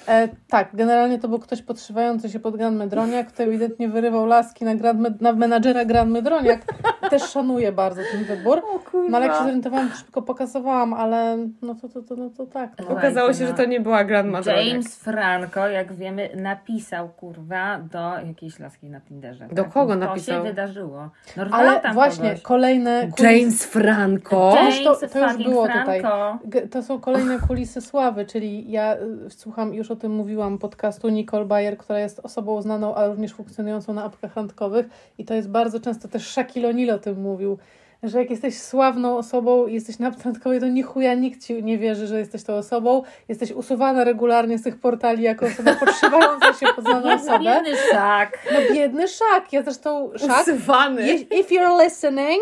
E, 0.07 0.28
tak, 0.49 0.69
generalnie 0.74 1.19
to 1.19 1.28
był 1.28 1.39
ktoś 1.39 1.61
podszywający 1.61 2.30
się 2.30 2.39
pod 2.39 2.57
Grand 2.57 2.78
Medroniak, 2.78 3.28
kto 3.28 3.43
ewidentnie 3.43 3.89
wyrywał 3.89 4.26
laski 4.26 4.65
na, 4.65 4.76
Grand 4.76 4.99
Med- 4.99 5.21
na 5.21 5.34
menadżera 5.34 5.86
Grand 5.86 6.11
Medroniak. 6.11 6.61
Też 7.09 7.24
szanuję 7.24 7.71
bardzo 7.71 8.01
ten 8.11 8.24
wybór. 8.24 8.61
No 9.09 9.17
ale 9.17 9.26
jak 9.28 9.36
się 9.36 9.43
zorientowałam, 9.43 9.89
to 9.89 9.95
szybko 9.95 10.21
pokazowałam, 10.21 10.93
ale 10.93 11.38
no 11.61 11.76
to, 11.76 11.89
to, 11.89 12.01
to, 12.01 12.15
no 12.15 12.30
to 12.30 12.45
tak. 12.45 12.69
No. 12.80 12.88
Okazało 12.89 13.34
się, 13.34 13.47
że 13.47 13.53
to 13.53 13.65
nie 13.65 13.80
była 13.80 14.03
Grand 14.03 14.30
Madroniak. 14.32 14.65
James 14.65 14.95
Franco, 14.95 15.67
jak 15.67 15.93
wiemy, 15.93 16.30
napisał 16.36 17.09
kurwa 17.09 17.80
do 17.80 18.19
jakiejś 18.28 18.59
laski 18.59 18.89
na 18.89 19.01
Tinderze. 19.01 19.47
Do 19.51 19.65
kogo 19.65 19.93
to 19.93 19.99
napisał? 19.99 20.38
To 20.39 20.43
się 20.43 20.49
wydarzyło. 20.49 21.09
No, 21.38 21.43
Ale 21.51 21.82
właśnie, 21.93 22.30
kogoś. 22.30 22.41
kolejne... 22.41 23.09
James 23.20 23.66
Franco. 23.66 24.53
James- 24.55 24.84
to- 24.84 25.07
to 25.07 25.20
już 25.34 25.43
było 25.43 25.68
tutaj. 25.68 25.99
Franco. 26.01 26.39
G- 26.45 26.68
To 26.68 26.84
są 26.84 26.99
kolejne 27.01 27.39
kulisy 27.47 27.82
sławy, 27.82 28.26
czyli 28.26 28.72
ja 28.72 28.95
y, 28.95 29.30
słucham, 29.30 29.74
już 29.74 29.91
o 29.91 29.95
tym 29.95 30.11
mówiłam, 30.11 30.57
podcastu 30.57 31.09
Nicole 31.09 31.45
Bayer, 31.45 31.78
która 31.78 31.99
jest 31.99 32.20
osobą 32.24 32.61
znaną, 32.61 32.95
ale 32.95 33.07
również 33.09 33.34
funkcjonującą 33.34 33.93
na 33.93 34.03
apkach 34.03 34.36
randkowych 34.36 34.86
i 35.18 35.26
to 35.26 35.34
jest 35.34 35.49
bardzo 35.49 35.80
często 35.80 36.07
też 36.07 36.28
Shaquille 36.32 36.70
O'Neal 36.74 36.91
o 36.93 36.99
tym 36.99 37.22
mówił, 37.22 37.57
że 38.04 38.20
jak 38.20 38.30
jesteś 38.30 38.62
sławną 38.62 39.18
osobą 39.18 39.68
i 39.68 39.74
jesteś 39.74 39.99
na 39.99 40.12
randkowej, 40.26 40.60
to 40.60 40.68
ni 40.68 40.84
chuja 40.84 41.14
nikt 41.14 41.43
ci 41.45 41.64
nie 41.64 41.78
wierzy, 41.78 42.08
że 42.08 42.20
jesteś 42.20 42.43
tą 42.43 42.54
osobą. 42.54 43.04
Jesteś 43.30 43.51
usuwana 43.51 44.04
regularnie 44.04 44.58
z 44.58 44.64
tych 44.64 44.80
portali 44.80 45.24
jako 45.24 45.45
osoba 45.45 45.76
podszywająca 45.86 46.54
się 46.54 46.66
pod 46.76 46.86
znaną 46.86 47.01
Biedny, 47.10 47.16
osobę. 47.32 47.39
biedny 47.39 47.78
szak. 47.91 48.39
No 48.54 48.76
biedny 48.76 49.08
Shaq, 49.08 49.43
ja 49.51 49.62
zresztą 49.64 50.12
Shaq, 50.18 50.41
Usywany. 50.41 51.12
if 51.14 51.36
if 51.39 51.56
you're 51.56 51.84
listening, 51.84 52.41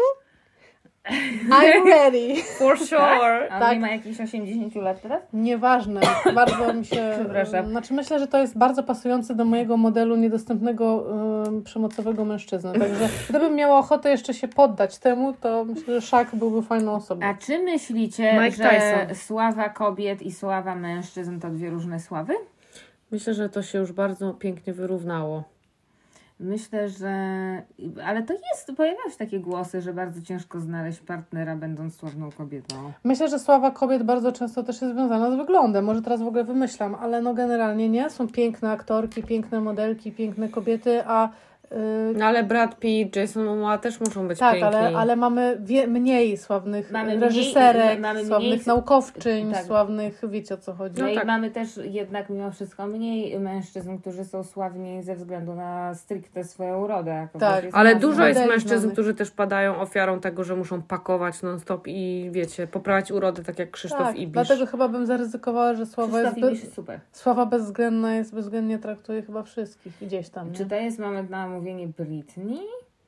I'm 1.09 1.85
ready. 1.89 2.41
For 2.43 2.77
sure. 2.77 3.47
A 3.51 3.55
on 3.55 3.59
Tak. 3.59 3.73
nie 3.73 3.79
ma 3.79 3.89
jakichś 3.91 4.21
80 4.21 4.75
lat 4.75 5.01
teraz? 5.01 5.21
Nieważne, 5.33 6.01
bardzo 6.35 6.73
mi 6.73 6.85
się. 6.85 7.11
Przepraszam. 7.19 7.65
Znaczy, 7.69 7.93
myślę, 7.93 8.19
że 8.19 8.27
to 8.27 8.37
jest 8.37 8.57
bardzo 8.57 8.83
pasujące 8.83 9.35
do 9.35 9.45
mojego 9.45 9.77
modelu 9.77 10.15
niedostępnego 10.15 11.05
przemocowego 11.63 12.25
mężczyzny. 12.25 12.79
Także 12.79 13.09
gdybym 13.29 13.55
miała 13.55 13.79
ochotę 13.79 14.09
jeszcze 14.11 14.33
się 14.33 14.47
poddać 14.47 14.97
temu, 14.97 15.33
to 15.33 15.65
myślę, 15.65 15.93
że 15.93 16.01
Szak 16.07 16.35
byłby 16.35 16.61
fajną 16.61 16.93
osobą. 16.95 17.25
A 17.25 17.33
czy 17.33 17.59
myślicie, 17.59 18.33
Mike 18.33 18.51
że 18.51 18.69
Tyson. 18.69 19.15
sława 19.15 19.69
kobiet 19.69 20.21
i 20.21 20.31
sława 20.31 20.75
mężczyzn 20.75 21.39
to 21.39 21.49
dwie 21.49 21.69
różne 21.69 21.99
sławy? 21.99 22.33
Myślę, 23.11 23.33
że 23.33 23.49
to 23.49 23.63
się 23.63 23.77
już 23.79 23.91
bardzo 23.91 24.33
pięknie 24.33 24.73
wyrównało. 24.73 25.43
Myślę, 26.41 26.89
że. 26.89 27.13
Ale 28.05 28.23
to 28.23 28.33
jest, 28.33 28.77
pojawiają 28.77 29.09
się 29.09 29.17
takie 29.17 29.39
głosy, 29.39 29.81
że 29.81 29.93
bardzo 29.93 30.21
ciężko 30.21 30.59
znaleźć 30.59 30.99
partnera, 30.99 31.55
będąc 31.55 31.95
sławną 31.95 32.31
kobietą. 32.31 32.75
Myślę, 33.03 33.29
że 33.29 33.39
sława 33.39 33.71
kobiet 33.71 34.03
bardzo 34.03 34.31
często 34.31 34.63
też 34.63 34.81
jest 34.81 34.93
związana 34.93 35.31
z 35.31 35.35
wyglądem. 35.35 35.85
Może 35.85 36.01
teraz 36.01 36.21
w 36.21 36.27
ogóle 36.27 36.43
wymyślam, 36.43 36.95
ale 36.95 37.21
no 37.21 37.33
generalnie 37.33 37.89
nie. 37.89 38.09
Są 38.09 38.27
piękne 38.27 38.71
aktorki, 38.71 39.23
piękne 39.23 39.61
modelki, 39.61 40.11
piękne 40.11 40.49
kobiety, 40.49 41.03
a 41.05 41.29
No 42.17 42.25
ale 42.25 42.43
Brad 42.43 42.79
Pitt, 42.79 43.15
Jason 43.15 43.43
Momoa 43.45 43.77
też 43.77 43.99
muszą 43.99 44.27
być 44.27 44.39
tak, 44.39 44.51
piękni. 44.59 44.77
ale, 44.77 44.97
ale 44.97 45.15
mamy 45.15 45.57
wie, 45.63 45.87
mniej 45.87 46.37
sławnych 46.37 46.91
Mamy 46.91 47.09
mniej- 47.09 47.19
reżyserek, 47.19 47.99
mamy 47.99 48.25
sławnych 48.25 48.51
mniej- 48.51 48.67
naukowczyń, 48.67 49.51
tak. 49.51 49.65
sławnych, 49.65 50.21
wiecie 50.29 50.53
o 50.55 50.57
co 50.57 50.73
chodzi. 50.73 50.95
No, 50.99 51.05
No 51.05 51.11
i 51.11 51.15
tak. 51.15 51.25
mamy 51.25 51.51
też 51.51 51.79
jednak 51.83 52.29
mimo 52.29 52.51
wszystko 52.51 52.87
mniej 52.87 53.39
mężczyzn, 53.39 53.97
którzy 53.97 54.25
są 54.25 54.43
sławni 54.43 55.03
ze 55.03 55.15
względu 55.15 55.55
na 55.55 55.95
stricte 55.95 56.43
swoją 56.43 56.81
urodę. 56.83 57.27
Tak. 57.39 57.65
Ale 57.73 57.95
dużo 57.95 58.27
jest 58.27 58.45
mężczyzn, 58.47 58.91
którzy 58.91 59.13
też 59.13 59.31
padają 59.31 59.79
ofiarą 59.79 60.19
tego, 60.19 60.43
że 60.43 60.55
muszą 60.55 60.81
pakować 60.81 61.41
non-stop 61.41 61.83
i 61.87 62.29
wiecie, 62.31 62.67
poprawiać 62.67 63.11
urodę, 63.11 63.43
tak 63.43 63.59
jak 63.59 63.71
Krzysztof 63.71 63.99
tak, 64.07 64.15
Ibisz. 64.15 64.33
dlatego 64.33 64.65
chyba 64.65 64.87
bym 64.87 65.05
zaryzykowała, 65.05 65.73
że 65.73 65.85
sława 65.85 66.11
Krzysztof 66.11 66.37
jest, 66.37 66.41
be, 66.41 66.47
Ibisz 66.51 66.63
jest 66.63 66.75
super. 66.75 66.99
sława 67.11 67.45
bezwzględna 67.45 68.15
jest, 68.15 68.35
bezwzględnie 68.35 68.79
traktuje 68.79 69.21
chyba 69.21 69.43
wszystkich 69.43 69.93
gdzieś 70.01 70.29
tam. 70.29 70.51
Nie? 70.51 70.57
Czy 70.57 70.65
to 70.65 70.75
jest 70.75 70.99
moment 70.99 71.29
na 71.29 71.47
omówienie 71.61 71.87
Britney? 71.87 72.59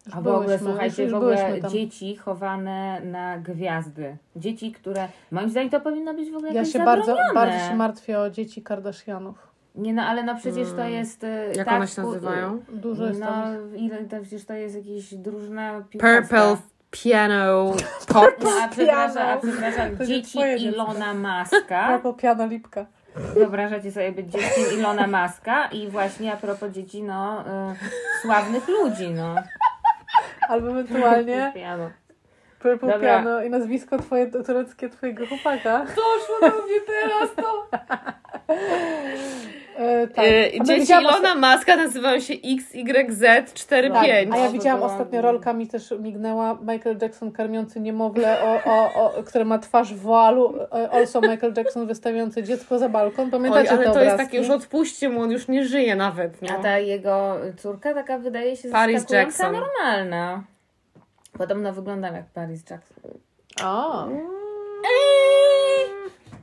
Już 0.06 0.16
A 0.16 0.22
w 0.22 0.28
ogóle, 0.28 0.46
byłyśmy, 0.46 0.68
słuchajcie, 0.70 1.04
już- 1.04 1.12
w 1.12 1.14
już 1.14 1.22
ogóle 1.24 1.36
byłyśmy 1.36 1.62
tam. 1.62 1.72
dzieci 1.72 2.16
chowane 2.16 3.02
na 3.06 3.38
gwiazdy. 3.38 4.18
Dzieci, 4.36 4.72
które, 4.72 5.08
moim 5.32 5.50
zdaniem 5.50 5.70
to 5.70 5.82
powinno 5.82 6.14
być 6.14 6.32
w 6.32 6.36
ogóle 6.36 6.54
Ja 6.54 6.66
się 6.66 6.80
bardzo, 6.80 7.16
bardzo 7.34 7.60
się 7.70 7.76
martwię 7.76 8.20
o 8.20 8.30
dzieci 8.30 8.62
Kardashianów. 8.62 9.48
Nie 9.76 9.94
no, 9.94 10.02
ale 10.02 10.24
no 10.24 10.36
przecież 10.36 10.68
to 10.70 10.82
Mm. 10.82 10.94
jest... 10.94 11.24
e, 11.24 11.48
Jak 11.56 11.66
tak, 11.68 11.76
one 11.76 11.88
się 11.88 12.02
nazywają? 12.02 12.60
Dużo 12.74 13.08
jest 13.08 13.20
tam. 13.22 13.44
No, 13.72 13.78
ile 13.78 13.98
to 14.04 14.20
przecież 14.22 14.46
to 14.46 14.54
jest 14.54 15.22
drużyna 15.22 15.82
piłkarska. 15.90 16.22
Purple 16.38 16.58
Piano 16.92 17.72
Pop. 18.08 18.32
No, 18.44 18.50
a 18.64 18.68
przepraszam, 18.68 19.30
a 19.30 19.38
przepraszam, 19.38 20.08
dzieci. 20.08 20.40
Ilona 20.58 21.14
Maska. 21.14 21.88
Purple 22.02 22.14
Piano 22.22 22.48
Lipka. 22.48 22.86
Wyobrażacie 23.16 23.92
sobie 23.92 24.12
być 24.12 24.32
dzieckiem 24.32 24.64
Ilona 24.80 25.08
Maska 25.08 25.68
i 25.68 25.88
właśnie 25.88 26.34
a 26.34 26.38
propos 26.38 26.72
dzieci, 26.72 27.04
no, 27.04 27.42
y, 27.42 28.22
sławnych 28.22 28.68
ludzi, 28.68 29.10
no. 29.10 29.36
Albo 30.50 30.70
ewentualnie 30.70 31.52
Piano. 31.56 31.90
Purple 32.60 32.92
Dobra. 32.92 33.00
Piano 33.00 33.44
i 33.44 33.50
nazwisko 33.50 33.98
twoje, 33.98 34.28
tureckie 34.28 34.90
twojego 34.90 35.28
chłopaka. 35.28 35.86
Doszło 35.86 36.40
do 36.42 36.48
mnie 36.48 36.80
teraz 36.88 37.30
to. 37.36 37.68
E, 39.78 40.08
tak. 40.08 40.26
E, 40.26 40.62
A 40.62 40.64
dzieci 40.64 40.94
Ilona 40.94 41.36
Maska 41.36 41.76
nazywają 41.76 42.20
się 42.20 42.34
XYZ45. 42.34 43.94
Tak, 43.94 44.06
a 44.32 44.38
ja 44.38 44.50
widziałam 44.52 44.84
ostatnio 44.84 45.22
rolka, 45.22 45.54
mi 45.54 45.68
też 45.68 45.94
mignęła 46.00 46.58
Michael 46.62 46.98
Jackson 47.02 47.32
karmiący 47.32 47.80
niemowlę, 47.80 48.42
o, 48.44 48.72
o, 48.72 48.94
o, 48.94 49.24
które 49.24 49.46
ma 49.46 49.60
twarz 49.60 49.94
w 49.94 50.00
woalu, 50.02 50.56
e, 50.62 50.90
also 50.90 51.22
Michael 51.22 51.54
Jackson 51.58 51.88
wystawiający 51.88 52.44
dziecko 52.44 52.80
za 52.80 52.90
balkon. 52.90 53.26
Oj, 53.26 53.32
Pamiętacie 53.32 53.72
ale 53.72 53.86
te 53.86 53.92
to 53.94 54.00
jest 54.00 54.14
obrazki? 54.14 54.26
takie, 54.26 54.38
już 54.38 54.50
odpuśćcie 54.50 55.10
mu, 55.10 55.22
on 55.22 55.32
już 55.32 55.48
nie 55.48 55.66
żyje 55.66 55.96
nawet. 55.96 56.42
No. 56.42 56.48
A 56.60 56.62
ta 56.64 56.80
jego 56.80 57.36
córka 57.58 57.94
taka 57.94 58.18
wydaje 58.18 58.58
się 58.58 58.70
Paris 58.70 59.02
zaskakująca 59.02 59.44
Jackson. 59.44 59.54
normalna. 59.54 60.44
Podobno 61.38 61.74
wyglądam 61.74 62.16
jak 62.16 62.26
Paris 62.26 62.64
Jackson. 62.70 63.12
A, 63.62 64.08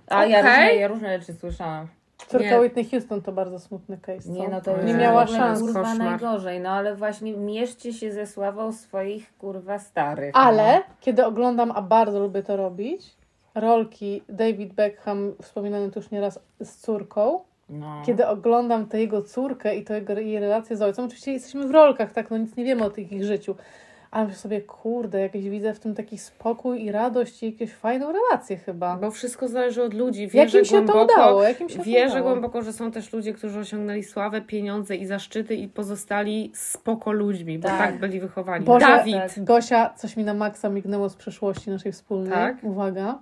A 0.08 0.24
ja, 0.26 0.40
Okej. 0.40 0.52
różne, 0.52 0.74
ja 0.74 0.88
różne 0.88 1.20
rzeczy 1.20 1.34
słyszałam. 1.34 1.86
Córka 2.26 2.46
Nie. 2.50 2.60
Whitney 2.60 2.84
Houston 2.90 3.22
to 3.22 3.32
bardzo 3.32 3.58
smutny 3.58 3.98
case. 3.98 4.28
Nie, 4.30 4.48
no 4.48 4.60
to 4.60 4.76
nie 4.76 4.84
Nie, 4.84 4.94
miała 4.94 5.26
szans. 5.26 5.60
Kurwa 5.60 5.82
Koszmar. 5.82 5.98
najgorzej, 6.10 6.60
no 6.60 6.70
ale 6.70 6.94
właśnie 6.96 7.32
mierzcie 7.36 7.92
się 7.92 8.12
ze 8.12 8.26
sławą 8.26 8.72
swoich 8.72 9.36
kurwa 9.38 9.78
starych. 9.78 10.30
Ale 10.34 10.82
kiedy 11.00 11.26
oglądam, 11.26 11.72
a 11.74 11.82
bardzo 11.82 12.20
lubię 12.20 12.42
to 12.42 12.56
robić, 12.56 13.14
rolki 13.54 14.22
David 14.28 14.74
Beckham, 14.74 15.32
wspominany 15.42 15.90
tu 15.90 15.98
już 15.98 16.10
nieraz 16.10 16.38
z 16.62 16.76
córką, 16.76 17.40
No. 17.68 18.02
kiedy 18.06 18.26
oglądam 18.26 18.86
tę 18.86 19.00
jego 19.00 19.22
córkę 19.22 19.76
i 19.76 19.84
to 19.84 19.94
jego, 19.94 20.12
jej 20.12 20.40
relację 20.40 20.76
z 20.76 20.82
ojcem, 20.82 21.04
oczywiście 21.04 21.32
jesteśmy 21.32 21.66
w 21.68 21.70
rolkach, 21.70 22.12
tak, 22.12 22.30
no 22.30 22.38
nic 22.38 22.56
nie 22.56 22.64
wiemy 22.64 22.84
o 22.84 22.90
tych 22.90 23.12
ich 23.12 23.24
życiu, 23.24 23.54
ale 24.10 24.34
sobie, 24.34 24.60
kurde, 24.60 25.20
jakieś 25.20 25.48
widzę 25.48 25.74
w 25.74 25.80
tym 25.80 25.94
taki 25.94 26.18
spokój 26.18 26.84
i 26.84 26.92
radość 26.92 27.42
i 27.42 27.46
jakieś 27.46 27.72
fajną 27.74 28.12
relację 28.12 28.56
chyba. 28.56 28.96
Bo 28.96 29.10
wszystko 29.10 29.48
zależy 29.48 29.82
od 29.82 29.94
ludzi. 29.94 30.28
Wierzę 30.28 30.58
im 30.58 30.64
się 30.64 30.70
to 30.86 30.92
głęboko, 30.92 31.04
udało? 31.14 31.42
Jak 31.42 31.60
im 31.60 31.68
się 31.68 31.78
to 31.78 31.84
Wierzę 31.84 32.14
udało? 32.14 32.30
głęboko, 32.30 32.62
że 32.62 32.72
są 32.72 32.90
też 32.90 33.12
ludzie, 33.12 33.32
którzy 33.32 33.58
osiągnęli 33.58 34.02
sławę, 34.04 34.40
pieniądze 34.42 34.96
i 34.96 35.06
zaszczyty 35.06 35.54
i 35.54 35.68
pozostali 35.68 36.52
spoko 36.54 37.12
ludźmi, 37.12 37.58
bo 37.58 37.68
Tak. 37.68 37.78
tak, 37.78 37.98
byli 38.00 38.20
wychowani. 38.20 38.64
Boże, 38.64 38.86
Dawid! 38.86 39.14
tak. 39.34 39.44
Gosia, 39.44 39.94
coś 39.96 40.16
mi 40.16 40.24
na 40.24 40.34
maksa 40.34 40.68
mignęło 40.68 41.08
z 41.08 41.16
przeszłości 41.16 41.70
naszej 41.70 41.92
wspólnej. 41.92 42.32
Tak? 42.32 42.56
Uwaga. 42.64 43.18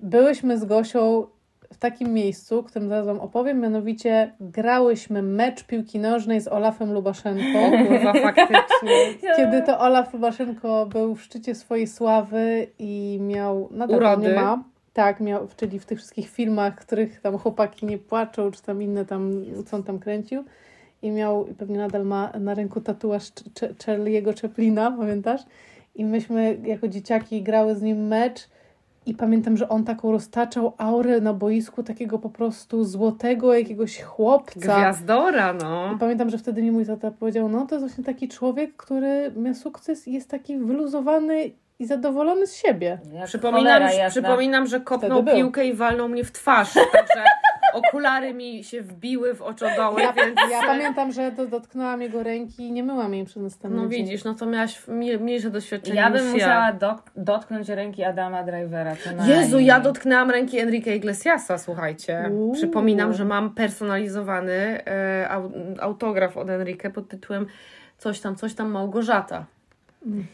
Byłyśmy 0.00 0.58
z 0.58 0.64
Gosią 0.64 1.26
w 1.72 1.78
takim 1.78 2.12
miejscu, 2.12 2.62
którym 2.62 2.88
zaraz 2.88 3.06
Wam 3.06 3.20
opowiem, 3.20 3.60
mianowicie 3.60 4.32
grałyśmy 4.40 5.22
mecz 5.22 5.64
piłki 5.64 5.98
nożnej 5.98 6.40
z 6.40 6.48
Olafem 6.48 6.92
Lubaszenką. 6.92 7.70
Kurwa, 7.86 8.12
faktycznie. 8.12 9.14
Kiedy 9.36 9.62
to 9.62 9.80
Olaf 9.80 10.12
Lubaszenko 10.14 10.86
był 10.86 11.14
w 11.14 11.22
szczycie 11.22 11.54
swojej 11.54 11.86
sławy 11.86 12.66
i 12.78 13.18
miał 13.20 13.68
nadal 13.70 13.96
Urody. 13.96 14.28
nie 14.28 14.34
ma. 14.34 14.64
Tak, 14.92 15.20
miał, 15.20 15.48
czyli 15.56 15.78
w 15.78 15.86
tych 15.86 15.98
wszystkich 15.98 16.28
filmach, 16.30 16.76
których 16.76 17.20
tam 17.20 17.38
chłopaki 17.38 17.86
nie 17.86 17.98
płaczą, 17.98 18.50
czy 18.50 18.62
tam 18.62 18.82
inne 18.82 19.04
tam, 19.04 19.44
co 19.66 19.76
on 19.76 19.82
tam 19.82 19.98
kręcił. 19.98 20.44
I 21.02 21.10
miał, 21.10 21.46
i 21.46 21.54
pewnie 21.54 21.78
nadal 21.78 22.04
ma 22.04 22.32
na 22.40 22.54
ręku 22.54 22.80
tatuaż 22.80 23.22
Ch- 23.22 23.34
Ch- 23.58 23.84
Charlie'ego 23.86 24.42
Chaplina, 24.42 24.90
pamiętasz? 24.90 25.40
I 25.94 26.04
myśmy 26.04 26.58
jako 26.64 26.88
dzieciaki 26.88 27.42
grały 27.42 27.74
z 27.74 27.82
nim 27.82 28.06
mecz 28.06 28.48
i 29.06 29.14
pamiętam, 29.14 29.56
że 29.56 29.68
on 29.68 29.84
taką 29.84 30.12
roztaczał 30.12 30.74
aurę 30.78 31.20
na 31.20 31.32
boisku 31.32 31.82
takiego 31.82 32.18
po 32.18 32.30
prostu 32.30 32.84
złotego 32.84 33.54
jakiegoś 33.54 34.02
chłopca. 34.02 34.60
Gwiazdora, 34.60 35.52
I 35.52 35.56
no. 35.62 35.96
pamiętam, 36.00 36.30
że 36.30 36.38
wtedy 36.38 36.62
mi 36.62 36.70
mój 36.70 36.86
tata 36.86 37.10
powiedział, 37.10 37.48
no 37.48 37.66
to 37.66 37.74
jest 37.74 37.86
właśnie 37.86 38.04
taki 38.04 38.28
człowiek, 38.28 38.76
który 38.76 39.32
ma 39.36 39.54
sukces 39.54 40.08
i 40.08 40.12
jest 40.12 40.30
taki 40.30 40.58
wyluzowany 40.58 41.50
i 41.78 41.86
zadowolony 41.86 42.46
z 42.46 42.56
siebie. 42.56 42.98
Jak 43.12 43.26
Przypominam, 43.26 43.82
przypominam, 44.10 44.66
że 44.66 44.80
kopnął 44.80 45.24
piłkę 45.24 45.66
i 45.66 45.74
walnął 45.74 46.08
mnie 46.08 46.24
w 46.24 46.32
twarz, 46.32 46.74
także 46.92 47.24
okulary 47.76 48.34
mi 48.34 48.64
się 48.64 48.82
wbiły 48.82 49.34
w 49.34 49.42
oczodoły, 49.42 50.02
więc... 50.16 50.36
Ja 50.50 50.60
pamiętam, 50.66 51.12
że 51.12 51.32
do, 51.32 51.46
dotknęłam 51.46 52.02
jego 52.02 52.22
ręki 52.22 52.62
i 52.62 52.72
nie 52.72 52.82
myłam 52.82 53.14
jej 53.14 53.24
przez 53.24 53.42
następny 53.42 53.82
No 53.82 53.88
dzień. 53.88 54.04
widzisz, 54.04 54.24
no 54.24 54.34
to 54.34 54.46
miałaś 54.46 54.88
mniej- 54.88 55.18
mniejsze 55.20 55.50
doświadczenie 55.50 55.96
Ja 55.96 56.10
bym 56.10 56.30
musiała 56.30 56.66
ja. 56.66 56.72
dok- 56.72 57.10
dotknąć 57.16 57.68
ręki 57.68 58.04
Adama 58.04 58.42
Drivera. 58.42 58.96
Jezu, 59.26 59.58
ja 59.58 59.80
dotknęłam 59.80 60.30
ręki 60.30 60.58
Enrique 60.58 60.96
Iglesiasa, 60.96 61.58
słuchajcie. 61.58 62.28
Uuu. 62.30 62.52
Przypominam, 62.54 63.12
że 63.12 63.24
mam 63.24 63.54
personalizowany 63.54 64.52
e, 64.86 65.28
au, 65.30 65.50
autograf 65.80 66.36
od 66.36 66.50
Enrique 66.50 66.90
pod 66.90 67.08
tytułem 67.08 67.46
coś 67.98 68.20
tam, 68.20 68.36
coś 68.36 68.54
tam 68.54 68.70
Małgorzata. 68.70 69.44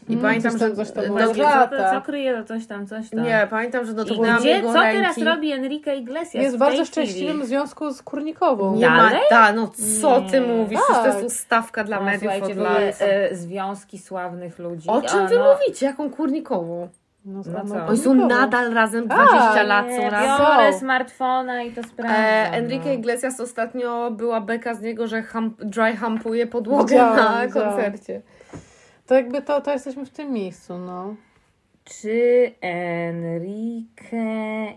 I 0.09 0.13
Mm, 0.13 0.21
pamiętam, 0.21 0.59
tam, 0.59 0.69
że... 0.69 0.75
coś 0.75 0.91
tam 0.91 1.07
Małgorzata. 1.07 1.67
co, 1.77 1.83
to, 1.83 1.91
co 1.91 2.01
kryje 2.01 2.33
to 2.37 2.43
coś 2.43 2.65
tam, 2.67 2.87
coś 2.87 3.09
tam. 3.09 3.23
Nie, 3.23 3.47
pamiętam, 3.49 3.85
że 3.85 3.91
I 3.91 3.95
dotknęłam 3.95 4.39
gdzie, 4.39 4.49
jego 4.49 4.73
co 4.73 4.81
ręki. 4.81 4.97
teraz 4.97 5.17
robi 5.17 5.51
Enrique 5.51 5.95
Iglesias 5.95 6.33
Jest 6.43 6.55
w 6.55 6.59
bardzo 6.59 6.73
chwili? 6.83 6.87
szczęśliwym 6.87 7.45
związku 7.45 7.91
z 7.93 8.01
Kurnikową. 8.01 8.75
Nie 8.75 8.89
ma, 8.89 8.97
Dalej? 8.97 9.21
da, 9.29 9.53
no 9.53 9.71
co 10.01 10.21
ty 10.21 10.39
Nie. 10.39 10.47
mówisz? 10.47 10.79
Przecież 10.83 11.01
to 11.01 11.05
jest 11.07 11.17
Tak. 11.17 11.27
ustawka 11.27 11.83
dla 11.83 11.97
No, 11.99 12.03
mediów 12.05 12.33
od 12.43 12.55
lat. 12.55 12.77
e, 12.99 13.35
związki 13.35 13.99
sławnych 13.99 14.59
ludzi. 14.59 14.89
O 14.89 15.01
czym 15.01 15.19
A, 15.19 15.27
wy 15.27 15.37
no, 15.37 15.53
mówicie? 15.53 15.85
Jaką 15.85 16.09
kurnikową? 16.09 16.89
No, 17.25 17.41
No 17.53 17.65
co? 17.65 17.85
Oni 17.87 17.97
są 17.97 18.13
nadal 18.13 18.73
razem 18.73 19.07
20 19.07 19.63
lat, 19.63 19.87
Nie, 19.87 19.97
są 19.97 20.09
razem. 20.09 20.45
biorę 20.45 20.73
smartfona 20.73 21.63
i 21.63 21.71
to 21.71 21.83
sprawdzam. 21.83 22.15
E, 22.21 22.49
no. 22.51 22.57
Enrique 22.57 22.93
Iglesias 22.93 23.39
ostatnio 23.39 24.11
była 24.11 24.41
beka 24.41 24.73
z 24.73 24.81
niego, 24.81 25.07
że 25.07 25.23
hump, 25.23 25.63
dry 25.63 25.97
humpuje 25.97 26.47
podłogę 26.47 26.95
na 26.95 27.41
koncercie. 27.53 28.21
To 29.07 29.15
jakby 29.15 29.41
to, 29.41 29.61
to 29.61 29.71
jesteśmy 29.71 30.05
w 30.05 30.09
tym 30.09 30.31
miejscu, 30.31 30.77
no. 30.77 31.15
Czy 31.85 32.51
Enrique 32.61 34.11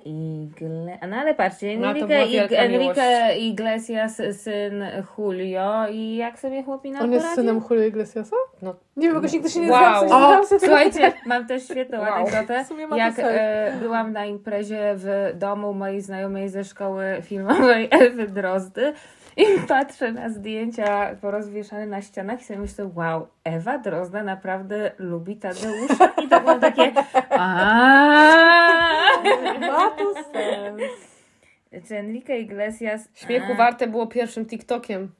Iglesias... 0.04 1.00
No 1.10 1.16
ale 1.16 1.34
patrzcie, 1.34 1.78
No, 1.78 1.88
Enrique, 1.90 2.06
była 2.06 2.20
Ig- 2.20 2.54
Enrique 2.56 3.36
Iglesias, 3.38 4.22
syn 4.42 4.84
Julio 5.18 5.88
i 5.90 6.16
jak 6.16 6.38
sobie 6.38 6.62
chłopina 6.62 7.00
On 7.00 7.12
jest 7.12 7.24
poradził? 7.26 7.42
synem 7.44 7.62
Julio 7.70 7.84
Iglesiasa? 7.84 8.36
No. 8.62 8.74
Nie 8.96 9.06
wiem, 9.06 9.14
jakoś 9.16 9.32
nigdy 9.32 9.50
się 9.50 9.60
nie 9.60 9.70
Wow. 9.72 10.08
znam, 10.08 10.44
słuchajcie, 10.60 11.12
mam 11.26 11.46
też 11.46 11.64
świetną 11.64 11.98
Wow. 12.00 12.08
anegdotę. 12.14 12.64
Jak 12.96 13.14
e, 13.18 13.72
byłam 13.80 14.12
na 14.12 14.26
imprezie 14.26 14.94
w 14.96 15.32
domu 15.34 15.74
mojej 15.74 16.00
znajomej 16.00 16.48
ze 16.48 16.64
szkoły 16.64 17.04
filmowej 17.22 17.88
Ewy 18.02 18.28
Drozdy 18.28 18.92
i 19.36 19.44
patrzę 19.68 20.12
na 20.12 20.28
zdjęcia 20.30 21.16
porozwieszane 21.20 21.86
na 21.86 22.02
ścianach 22.02 22.40
i 22.40 22.44
sobie 22.44 22.58
myślę, 22.58 22.90
wow, 22.94 23.28
Ewa 23.44 23.78
Drozda 23.78 24.22
naprawdę 24.22 24.90
lubi 24.98 25.36
Tadeusza. 25.36 26.12
I 26.24 26.28
to 26.28 26.40
było 26.40 26.54
takie 26.58 26.92
aaa. 27.30 29.22
Ma 29.60 29.90
to 29.90 30.14
sens. 30.14 30.82
Czy 31.88 31.96
Enrique 31.96 32.38
Iglesias... 32.38 33.08
Śmiechu 33.14 33.54
warte 33.54 33.86
było 33.86 34.06
pierwszym 34.06 34.46
TikTokiem. 34.46 35.12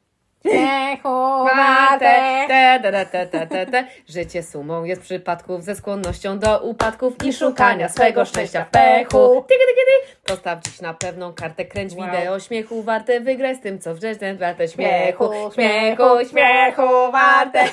Te, 1.98 2.46
te, 2.48 2.80
te, 2.82 3.06
te, 3.06 3.26
te, 3.26 3.46
te, 3.46 3.66
te. 3.66 3.84
Życie 4.08 4.42
sumą 4.42 4.84
jest 4.84 5.02
przypadków 5.02 5.64
ze 5.64 5.74
skłonnością 5.74 6.38
do 6.38 6.60
upadków 6.60 7.14
i 7.24 7.32
szukania 7.32 7.88
swego 7.88 8.24
szczęścia 8.24 8.64
w 8.64 8.70
pechu. 8.70 9.44
Tyky, 9.48 9.60
tyky, 9.60 9.82
ty. 9.86 10.15
Postaw 10.26 10.60
dziś 10.64 10.80
na 10.80 10.94
pewną 10.94 11.32
kartę, 11.32 11.64
kręć 11.64 11.94
Wow. 11.94 12.06
wideo 12.06 12.40
śmiechu 12.40 12.82
warte, 12.82 13.20
wygraj 13.20 13.56
z 13.56 13.60
tym, 13.60 13.78
co 13.78 13.94
wrzeszczę, 13.94 14.34
warte 14.34 14.68
śmiechu, 14.68 15.24
Śmiechu, 15.54 16.04
śmiechu, 16.30 17.12
warte. 17.12 17.64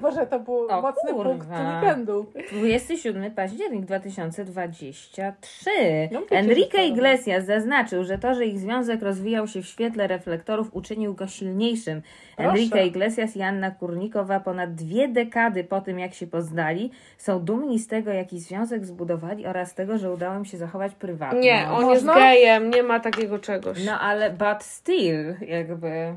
Boże, 0.00 0.26
to 0.26 0.40
był 0.40 0.66
O 0.70 0.82
mocny 0.82 1.12
kurwa. 1.12 1.30
punkt 1.30 1.48
weekendu. 1.50 2.26
27 2.52 3.30
październik 3.30 3.84
2023. 3.84 5.70
No, 6.10 6.20
Enrique 6.30 6.84
Iglesias 6.86 7.44
zaznaczył, 7.44 8.04
że 8.04 8.18
to, 8.18 8.34
że 8.34 8.46
ich 8.46 8.58
związek 8.58 9.02
rozwijał 9.02 9.46
się 9.48 9.62
w 9.62 9.66
świetle 9.66 10.06
reflektorów, 10.06 10.68
uczynił 10.72 11.14
go 11.14 11.26
silniejszym. 11.26 12.02
Enrique 12.36 12.86
Iglesias 12.86 13.36
i 13.36 13.42
Anna 13.42 13.70
Kurnikowa 13.70 14.40
ponad 14.40 14.74
dwie 14.74 15.08
dekady 15.08 15.64
po 15.64 15.80
tym, 15.80 15.98
jak 15.98 16.14
się 16.14 16.26
poznali, 16.26 16.90
są 17.18 17.40
dumni 17.40 17.78
z 17.78 17.88
tego, 17.88 18.12
jaki 18.12 18.40
związek 18.40 18.86
zbudowali 18.86 19.46
oraz 19.46 19.70
z 19.70 19.74
tego, 19.74 19.98
że 19.98 20.12
udało 20.12 20.36
im 20.36 20.44
się 20.44 20.58
zachować 20.58 20.94
prywatnie. 20.94 21.40
Nie, 21.40 21.68
on 21.70 21.90
jest 21.90 22.06
gejem, 22.06 22.70
nie 22.70 22.82
ma 22.82 23.00
takiego 23.00 23.38
czegoś. 23.38 23.84
No 23.86 24.00
ale 24.00 24.30
but 24.30 24.62
still, 24.62 25.34
jakby. 25.48 26.14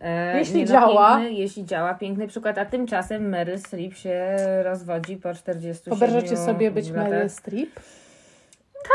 E, 0.00 0.38
Jeśli 0.38 0.56
nie, 0.56 0.64
no, 0.64 0.70
działa. 0.70 1.16
Piękny, 1.16 1.32
jeśli 1.32 1.64
działa, 1.64 1.94
piękny 1.94 2.26
przykład. 2.28 2.58
A 2.58 2.64
tymczasem 2.64 3.28
Meryl 3.28 3.58
Streep 3.58 3.94
się 3.94 4.36
rozwodzi 4.62 5.16
po 5.16 5.34
47 5.34 5.98
Wyobrażacie 5.98 6.36
sobie 6.36 6.70
być 6.70 6.90
latach. 6.90 7.10
Meryl 7.10 7.30
Streep? 7.30 7.70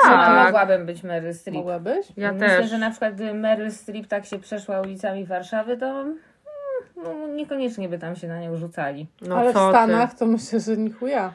Tak. 0.03 0.45
Mogłabym 0.45 0.85
być 0.85 1.03
Meryl 1.03 1.33
Streep. 1.33 1.55
Mogłabyś? 1.57 2.07
Ja 2.17 2.31
Myślę, 2.31 2.47
też. 2.47 2.69
że 2.69 2.77
na 2.77 2.89
przykład 2.89 3.15
gdyby 3.15 3.33
Meryl 3.33 3.71
Streep 3.71 4.07
tak 4.07 4.25
się 4.25 4.39
przeszła 4.39 4.81
ulicami 4.81 5.25
Warszawy, 5.25 5.77
to 5.77 6.05
no, 7.03 7.27
niekoniecznie 7.27 7.89
by 7.89 7.99
tam 7.99 8.15
się 8.15 8.27
na 8.27 8.39
nią 8.39 8.57
rzucali. 8.57 9.07
No 9.21 9.37
Ale 9.37 9.51
w 9.51 9.53
co 9.53 9.67
ty. 9.67 9.71
Stanach 9.73 10.13
to 10.13 10.25
myślę, 10.25 10.59
że 10.59 10.77
nie 10.77 10.91
chuja. 10.91 11.33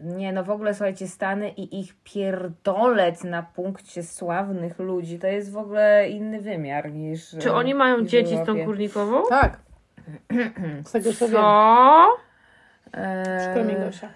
Nie, 0.00 0.32
no 0.32 0.44
w 0.44 0.50
ogóle 0.50 0.74
słuchajcie, 0.74 1.08
Stany 1.08 1.48
i 1.48 1.80
ich 1.80 1.94
pierdolec 2.04 3.24
na 3.24 3.42
punkcie 3.42 4.02
sławnych 4.02 4.78
ludzi, 4.78 5.18
to 5.18 5.26
jest 5.26 5.52
w 5.52 5.56
ogóle 5.56 6.08
inny 6.08 6.40
wymiar 6.40 6.92
niż 6.92 7.36
Czy 7.40 7.52
oni 7.52 7.74
mają 7.74 8.04
dzieci 8.04 8.36
z 8.36 8.46
tą 8.46 8.64
kurnikową? 8.64 9.22
Tak. 9.28 9.58
Z 10.86 10.92
tego 10.92 11.12
co 11.12 11.28
wiem. 11.28 11.36
Co? 11.36 12.06
Eee, 12.92 13.38
Przykro 13.38 13.64
mi 13.64 13.74
Gosia. 13.86 14.08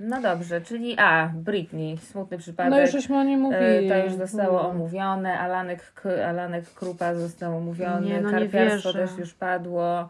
No 0.00 0.20
dobrze, 0.22 0.60
czyli 0.60 0.94
a, 0.98 1.30
Britney, 1.34 1.98
smutny 1.98 2.38
przypadek. 2.38 2.70
No 2.70 2.80
już 2.80 2.90
żeśmy 2.90 3.18
o 3.18 3.22
niej 3.22 3.34
E, 3.34 3.38
mówili. 3.38 3.88
To 3.88 3.96
już 3.96 4.12
zostało 4.14 4.60
Mm. 4.60 4.70
omówione, 4.76 5.38
Alanek, 5.38 5.92
Alanek 6.28 6.64
Krupa 6.74 7.14
został 7.14 7.56
omówiony, 7.56 8.06
Nie, 8.06 8.20
no 8.20 8.30
karpiarstwo 8.30 8.92
też 8.92 9.10
już 9.18 9.34
padło. 9.34 10.08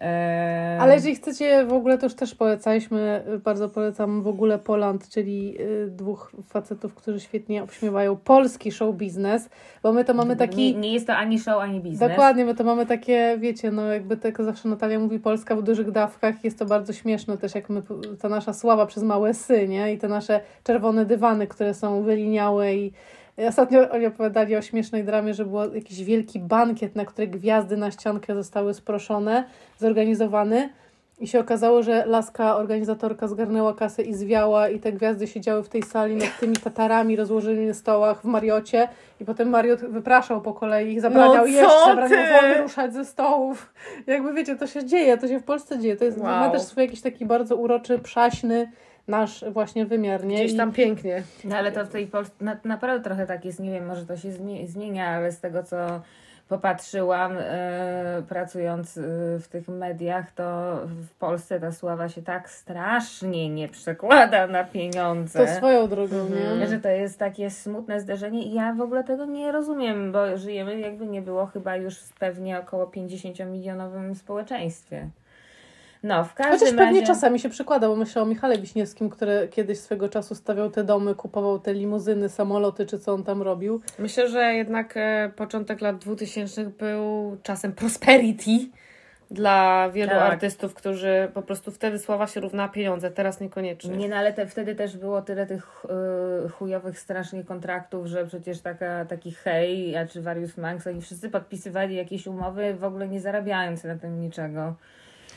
E, 0.00 0.78
Ale 0.80 0.94
jeżeli 0.94 1.14
chcecie 1.14 1.66
w 1.66 1.72
ogóle, 1.72 1.98
to 1.98 2.06
już 2.06 2.14
też 2.14 2.34
polecaliśmy, 2.34 3.24
bardzo 3.44 3.68
polecam 3.68 4.22
w 4.22 4.26
ogóle 4.26 4.58
Poland, 4.58 5.08
czyli 5.08 5.60
y, 5.60 5.90
dwóch 5.90 6.32
facetów, 6.48 6.94
którzy 6.94 7.20
świetnie 7.20 7.62
obśmiewają 7.62 8.16
polski 8.16 8.72
show 8.72 8.94
biznes, 8.94 9.48
bo 9.82 9.92
my 9.92 10.04
to 10.04 10.14
mamy 10.14 10.36
taki... 10.36 10.74
Nie, 10.74 10.80
nie 10.80 10.92
jest 10.92 11.06
to 11.06 11.16
ani 11.16 11.38
show, 11.38 11.62
ani 11.62 11.80
biznes. 11.80 12.10
Dokładnie, 12.10 12.44
my 12.44 12.54
to 12.54 12.64
mamy 12.64 12.86
takie, 12.86 13.36
wiecie, 13.40 13.70
no 13.70 13.82
jakby 13.92 14.16
tak 14.16 14.42
zawsze 14.42 14.68
Natalia 14.68 14.98
mówi 14.98 15.18
Polska 15.18 15.56
w 15.56 15.62
dużych 15.62 15.90
dawkach, 15.90 16.44
jest 16.44 16.58
to 16.58 16.66
bardzo 16.66 16.92
śmieszne 16.92 17.38
też, 17.38 17.54
jak 17.54 17.70
my, 17.70 17.82
ta 18.20 18.28
nasza 18.28 18.52
sława 18.52 18.86
przez 18.86 19.02
małe 19.02 19.34
sy, 19.34 19.68
nie? 19.68 19.92
I 19.92 19.98
te 19.98 20.08
nasze 20.08 20.40
czerwone 20.64 21.04
dywany, 21.04 21.46
które 21.46 21.74
są 21.74 22.02
wyliniałe 22.02 22.74
i 22.74 22.92
Ostatnio 23.48 23.90
oni 23.90 24.06
opowiadali 24.06 24.56
o 24.56 24.62
śmiesznej 24.62 25.04
dramie, 25.04 25.34
że 25.34 25.44
był 25.44 25.74
jakiś 25.74 26.04
wielki 26.04 26.38
bankiet, 26.40 26.96
na 26.96 27.04
który 27.04 27.26
gwiazdy 27.26 27.76
na 27.76 27.90
ściankę 27.90 28.34
zostały 28.34 28.74
sproszone, 28.74 29.44
zorganizowany. 29.78 30.68
I 31.20 31.26
się 31.26 31.40
okazało, 31.40 31.82
że 31.82 32.06
laska 32.06 32.56
organizatorka 32.56 33.28
zgarnęła 33.28 33.74
kasę 33.74 34.02
i 34.02 34.14
zwiała 34.14 34.68
i 34.68 34.78
te 34.80 34.92
gwiazdy 34.92 35.26
siedziały 35.26 35.62
w 35.62 35.68
tej 35.68 35.82
sali 35.82 36.16
nad 36.16 36.38
tymi 36.40 36.56
tatarami 36.56 37.16
rozłożonymi 37.16 37.66
na 37.66 37.74
stołach 37.74 38.20
w 38.20 38.24
Mariocie 38.24 38.88
i 39.20 39.24
potem 39.24 39.48
Mariot 39.48 39.80
wypraszał 39.80 40.40
po 40.40 40.52
kolei 40.52 40.92
ich, 40.92 41.00
zabraniał 41.00 41.36
No 41.36 41.46
jeść, 41.46 41.70
zabraniał 41.86 42.62
ruszać 42.62 42.92
ze 42.94 43.04
stołów. 43.04 43.72
Jakby 44.06 44.32
wiecie, 44.34 44.56
to 44.56 44.66
się 44.66 44.84
dzieje, 44.84 45.18
to 45.18 45.28
się 45.28 45.38
w 45.38 45.44
Polsce 45.44 45.78
dzieje. 45.78 45.96
To 45.96 46.04
jest, 46.04 46.18
Wow. 46.18 46.26
ma 46.26 46.50
też 46.50 46.62
swój 46.62 46.82
jakiś 46.82 47.00
taki 47.00 47.26
bardzo 47.26 47.56
uroczy, 47.56 47.98
przaśny 47.98 48.72
nasz 49.08 49.44
właśnie 49.52 49.86
wymiar, 49.86 50.24
nie? 50.24 50.36
Gdzieś 50.36 50.52
I- 50.52 50.56
tam 50.56 50.72
pięknie. 50.72 51.22
No 51.44 51.56
ale 51.56 51.72
to 51.72 51.84
w 51.84 51.88
tej 51.88 52.06
Polsce 52.06 52.34
na, 52.44 52.56
naprawdę 52.64 53.04
trochę 53.04 53.26
tak 53.26 53.44
jest, 53.44 53.60
nie 53.60 53.70
wiem, 53.70 53.86
może 53.86 54.06
to 54.06 54.16
się 54.16 54.28
zmie- 54.28 54.66
zmienia, 54.66 55.08
ale 55.08 55.32
z 55.32 55.40
tego 55.40 55.62
co 55.62 55.76
popatrzyłam, 56.48 57.32
e, 57.40 58.22
pracując 58.28 58.98
e, 58.98 59.02
w 59.38 59.48
tych 59.48 59.68
mediach, 59.68 60.30
to 60.32 60.76
w 60.86 61.10
Polsce 61.18 61.60
ta 61.60 61.72
sława 61.72 62.08
się 62.08 62.22
tak 62.22 62.50
strasznie 62.50 63.48
nie 63.50 63.68
przekłada 63.68 64.46
na 64.46 64.64
pieniądze. 64.64 65.46
To 65.46 65.52
swoją 65.54 65.88
drogą, 65.88 66.16
Mhm. 66.16 66.58
nie? 66.60 66.66
Że 66.66 66.78
to 66.78 66.88
jest 66.88 67.18
takie 67.18 67.50
smutne 67.50 68.00
zdarzenie 68.00 68.42
i 68.42 68.54
ja 68.54 68.72
w 68.74 68.80
ogóle 68.80 69.04
tego 69.04 69.24
nie 69.24 69.52
rozumiem, 69.52 70.12
bo 70.12 70.36
żyjemy 70.36 70.80
jakby 70.80 71.06
nie 71.06 71.22
było 71.22 71.46
chyba 71.46 71.76
już 71.76 71.98
w 71.98 72.12
pewnie 72.18 72.58
około 72.60 72.86
50-milionowym 72.86 74.14
społeczeństwie. 74.14 75.08
No, 76.06 76.24
w 76.24 76.34
każdym 76.34 76.58
Chociaż 76.58 76.74
pewnie 76.74 77.00
razie... 77.00 77.06
czasami 77.12 77.40
się 77.40 77.48
przykłada, 77.48 77.88
bo 77.88 77.96
myślę 77.96 78.22
o 78.22 78.26
Michale 78.26 78.58
Wiśniewskim, 78.58 79.10
który 79.10 79.48
kiedyś 79.50 79.78
swego 79.78 80.08
czasu 80.08 80.34
stawiał 80.34 80.70
te 80.70 80.84
domy, 80.84 81.14
kupował 81.14 81.58
te 81.58 81.74
limuzyny, 81.74 82.28
samoloty, 82.28 82.86
czy 82.86 82.98
co 82.98 83.12
on 83.12 83.24
tam 83.24 83.42
robił. 83.42 83.80
Myślę, 83.98 84.28
że 84.28 84.54
jednak 84.54 84.96
e, 84.96 85.30
początek 85.36 85.80
lat 85.80 85.98
2000 85.98 86.64
był 86.64 87.36
czasem 87.42 87.72
prosperity 87.72 88.50
dla 89.30 89.90
wielu 89.90 90.10
Tak. 90.10 90.32
artystów, 90.32 90.74
którzy 90.74 91.28
po 91.34 91.42
prostu 91.42 91.70
wtedy 91.70 91.98
sława 91.98 92.26
się 92.26 92.40
równa 92.40 92.68
pieniądze, 92.68 93.10
teraz 93.10 93.40
niekoniecznie. 93.40 93.96
Nie, 93.96 94.08
no 94.08 94.16
ale 94.16 94.32
te, 94.32 94.46
wtedy 94.46 94.74
też 94.74 94.96
było 94.96 95.22
tyle 95.22 95.46
tych 95.46 95.84
y, 96.46 96.48
chujowych 96.48 96.98
strasznie 96.98 97.44
kontraktów, 97.44 98.06
że 98.06 98.26
przecież 98.26 98.60
taka, 98.60 99.04
taki 99.04 99.32
hej, 99.32 99.96
a 99.96 100.06
czy 100.06 100.22
Various 100.22 100.56
Manx, 100.56 100.86
oni 100.86 101.00
wszyscy 101.00 101.30
podpisywali 101.30 101.96
jakieś 101.96 102.26
umowy, 102.26 102.74
w 102.74 102.84
ogóle 102.84 103.08
nie 103.08 103.20
zarabiając 103.20 103.84
na 103.84 103.96
tym 103.96 104.20
niczego. 104.20 104.74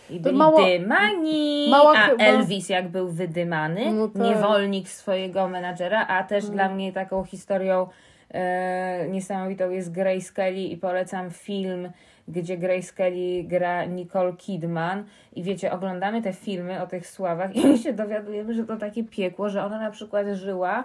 I 0.10 0.20
byli 0.20 0.38
mało- 0.38 0.66
dymani, 0.66 1.68
mało 1.72 1.91
a 1.91 1.95
chyba- 2.01 2.24
Elvis 2.24 2.70
jak 2.70 2.88
był 2.88 3.10
wydymany, 3.10 3.91
No 3.93 4.07
tak. 4.07 4.22
niewolnik 4.22 4.89
swojego 4.89 5.47
menadżera, 5.49 6.07
a 6.07 6.24
też 6.24 6.43
Mm. 6.43 6.55
dla 6.55 6.70
mnie 6.70 6.93
taką 6.93 7.24
historią 7.24 7.88
e, 8.34 9.07
niesamowitą 9.10 9.70
jest 9.70 9.91
Grace 9.91 10.34
Kelly 10.34 10.62
i 10.64 10.78
polecam 10.78 11.30
film, 11.32 11.89
gdzie 12.28 12.57
Grace 12.57 12.93
Kelly 12.93 13.43
gra 13.43 13.86
Nicole 13.86 14.34
Kidman 14.34 15.03
i 15.36 15.43
wiecie, 15.43 15.72
oglądamy 15.72 16.22
te 16.22 16.34
filmy 16.34 16.82
o 16.84 16.88
tych 16.88 17.07
sławach 17.07 17.55
i 17.55 17.78
się 17.84 17.93
dowiadujemy, 17.93 18.53
że 18.53 18.64
to 18.64 18.78
takie 18.78 19.03
piekło, 19.03 19.49
że 19.49 19.64
ona 19.66 19.80
na 19.80 19.91
przykład 19.91 20.28
żyła 20.34 20.84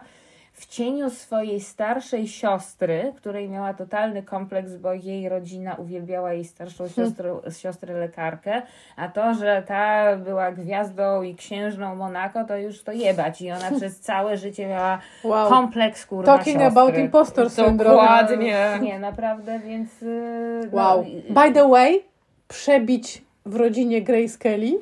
w 0.55 0.67
cieniu 0.67 1.11
swojej 1.11 1.61
starszej 1.61 2.29
siostry, 2.29 3.13
której 3.17 3.49
miała 3.49 3.75
totalny 3.75 4.23
kompleks, 4.23 4.77
bo 4.77 4.93
jej 4.93 5.29
rodzina 5.29 5.75
uwielbiała 5.75 6.33
jej 6.33 6.45
starszą 6.45 6.89
siostrę, 6.89 7.35
siostrę 7.59 7.95
lekarkę, 7.95 8.63
a 8.97 9.09
to, 9.09 9.35
że 9.35 9.63
ta 9.67 10.17
była 10.17 10.53
gwiazdą 10.53 11.23
i 11.23 11.35
księżną 11.35 11.95
Monako, 11.97 12.45
to 12.45 12.57
już 12.57 12.83
to 12.83 12.93
jebać 12.93 13.43
i 13.43 13.51
ona 13.51 13.71
przez 13.77 14.01
całe 14.01 14.37
życie 14.37 14.67
miała 14.67 14.99
Wow. 15.25 15.49
kompleks 15.49 16.07
kurwa 16.07 16.37
Talking 16.37 16.61
siostry. 16.61 16.81
about 16.81 16.99
impostor 16.99 17.51
syndrome. 17.51 17.97
Dokładnie. 17.97 18.79
Nie, 18.83 18.99
naprawdę, 18.99 19.59
więc... 19.59 20.01
yy, 20.03 20.69
Wow. 20.73 21.05
No, 21.29 21.43
By 21.43 21.53
the 21.55 21.69
way, 21.69 22.03
przebić 22.49 23.23
w 23.47 23.57
rodzinie 23.57 24.03
Grace 24.03 24.39
Kelly 24.39 24.73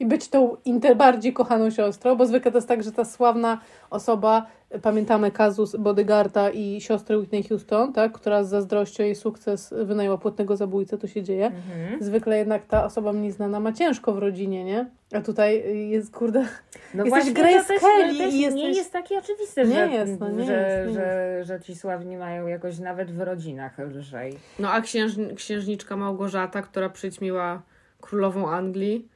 i 0.00 0.06
być 0.06 0.28
tą 0.28 0.56
inter 0.64 0.96
bardziej 0.96 1.32
kochaną 1.32 1.70
siostrą, 1.70 2.16
bo 2.16 2.26
zwykle 2.26 2.50
to 2.52 2.58
jest 2.58 2.68
tak, 2.68 2.82
że 2.82 2.92
ta 2.92 3.04
sławna 3.04 3.58
osoba, 3.90 4.46
pamiętamy 4.82 5.30
kazus 5.30 5.76
Bodyguarda 5.76 6.50
i 6.50 6.80
siostry 6.80 7.18
Whitney 7.18 7.42
Houston, 7.42 7.92
tak, 7.92 8.12
która 8.12 8.44
z 8.44 8.48
zazdrością 8.48 9.02
jej 9.02 9.14
sukces 9.14 9.74
wynajęła 9.84 10.18
płatnego 10.18 10.56
zabójcę, 10.56 10.98
to 10.98 11.06
się 11.06 11.22
dzieje. 11.22 11.46
Mhm. 11.46 12.02
Zwykle 12.04 12.38
jednak 12.38 12.66
ta 12.66 12.84
osoba 12.84 13.12
mniej 13.12 13.32
znana 13.32 13.60
ma 13.60 13.72
ciężko 13.72 14.12
w 14.12 14.18
rodzinie, 14.18 14.64
nie? 14.64 14.90
A 15.14 15.20
tutaj 15.20 15.78
jest, 15.90 16.14
kurde, 16.14 16.46
No 16.94 17.04
Jesteś 17.04 17.10
właśnie, 17.10 17.32
Grace 17.32 17.68
też, 17.68 17.80
Kelly 17.80 18.12
to 18.12 18.18
też 18.18 18.34
i 18.34 18.38
nie 18.38 18.42
jesteś- 18.44 18.76
jest 18.76 18.92
takie 18.92 19.18
oczywiste, 19.18 19.64
Nie 19.64 19.74
że, 19.74 19.88
jest, 19.88 20.20
no 20.20 20.28
nie 20.30 20.44
że, 20.44 20.52
jest, 20.52 20.88
nie 20.88 20.94
że, 20.94 21.44
że 21.44 21.60
ci 21.60 21.76
sławni 21.76 22.16
mają 22.16 22.46
jakoś 22.46 22.78
nawet 22.78 23.10
w 23.10 23.20
rodzinach 23.20 23.78
lżej. 23.78 24.38
No 24.58 24.70
a 24.70 24.80
księż, 24.80 25.12
księżniczka 25.36 25.96
Małgorzata, 25.96 26.62
która 26.62 26.88
przyćmiła 26.88 27.62
królową 28.00 28.50
Anglii, 28.50 29.08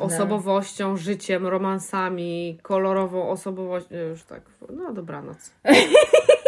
osobowością, 0.00 0.96
życiem, 0.96 1.46
romansami, 1.46 2.58
kolorową 2.62 3.28
osobowością. 3.28 3.94
Już 4.10 4.22
tak, 4.24 4.42
no 4.76 4.92
dobranoc. 4.92 5.50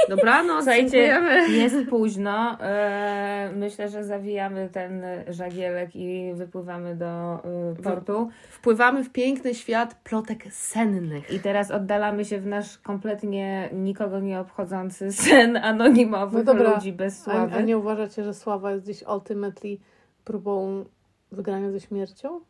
Dobranoc, 0.08 0.56
Słuchajcie, 0.64 0.90
dziękujemy. 0.90 1.48
jest 1.48 1.76
późno. 1.90 2.60
E, 2.60 3.50
myślę, 3.56 3.88
że 3.88 4.04
zawijamy 4.04 4.68
ten 4.72 5.02
żagielek 5.28 5.90
i 5.96 6.32
wypływamy 6.34 6.96
do 6.96 7.34
e, 7.34 7.82
portu. 7.82 8.28
Wpływamy 8.50 9.04
w 9.04 9.10
piękny 9.10 9.54
świat 9.54 9.94
plotek 10.04 10.44
sennych. 10.52 11.30
I 11.30 11.40
teraz 11.40 11.70
oddalamy 11.70 12.24
się 12.24 12.40
w 12.40 12.46
nasz 12.46 12.78
kompletnie 12.78 13.68
nikogo 13.72 14.20
nie 14.20 14.40
obchodzący 14.40 15.12
sen 15.12 15.56
anonimowych 15.56 16.46
No 16.46 16.54
dobra. 16.54 16.74
ludzi 16.74 16.92
bez 16.92 17.20
A, 17.20 17.24
sławy. 17.24 17.54
a 17.56 17.60
nie 17.60 17.78
uważacie, 17.78 18.24
że 18.24 18.34
sława 18.34 18.72
jest 18.72 18.84
gdzieś 18.84 19.02
ultimately 19.02 19.76
próbą 20.24 20.84
wygrania 21.32 21.70
ze 21.70 21.80
śmiercią? 21.80 22.40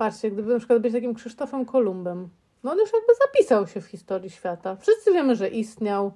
Patrzcie, 0.00 0.30
gdyby 0.30 0.52
na 0.52 0.58
przykład 0.58 0.78
być 0.78 0.92
takim 0.92 1.14
Krzysztofem 1.14 1.64
Kolumbem, 1.64 2.28
no 2.62 2.72
on 2.72 2.78
już 2.78 2.92
jakby 2.92 3.12
zapisał 3.26 3.66
się 3.66 3.80
w 3.80 3.86
historii 3.86 4.30
świata. 4.30 4.76
Wszyscy 4.76 5.12
wiemy, 5.12 5.36
że 5.36 5.48
istniał. 5.48 6.12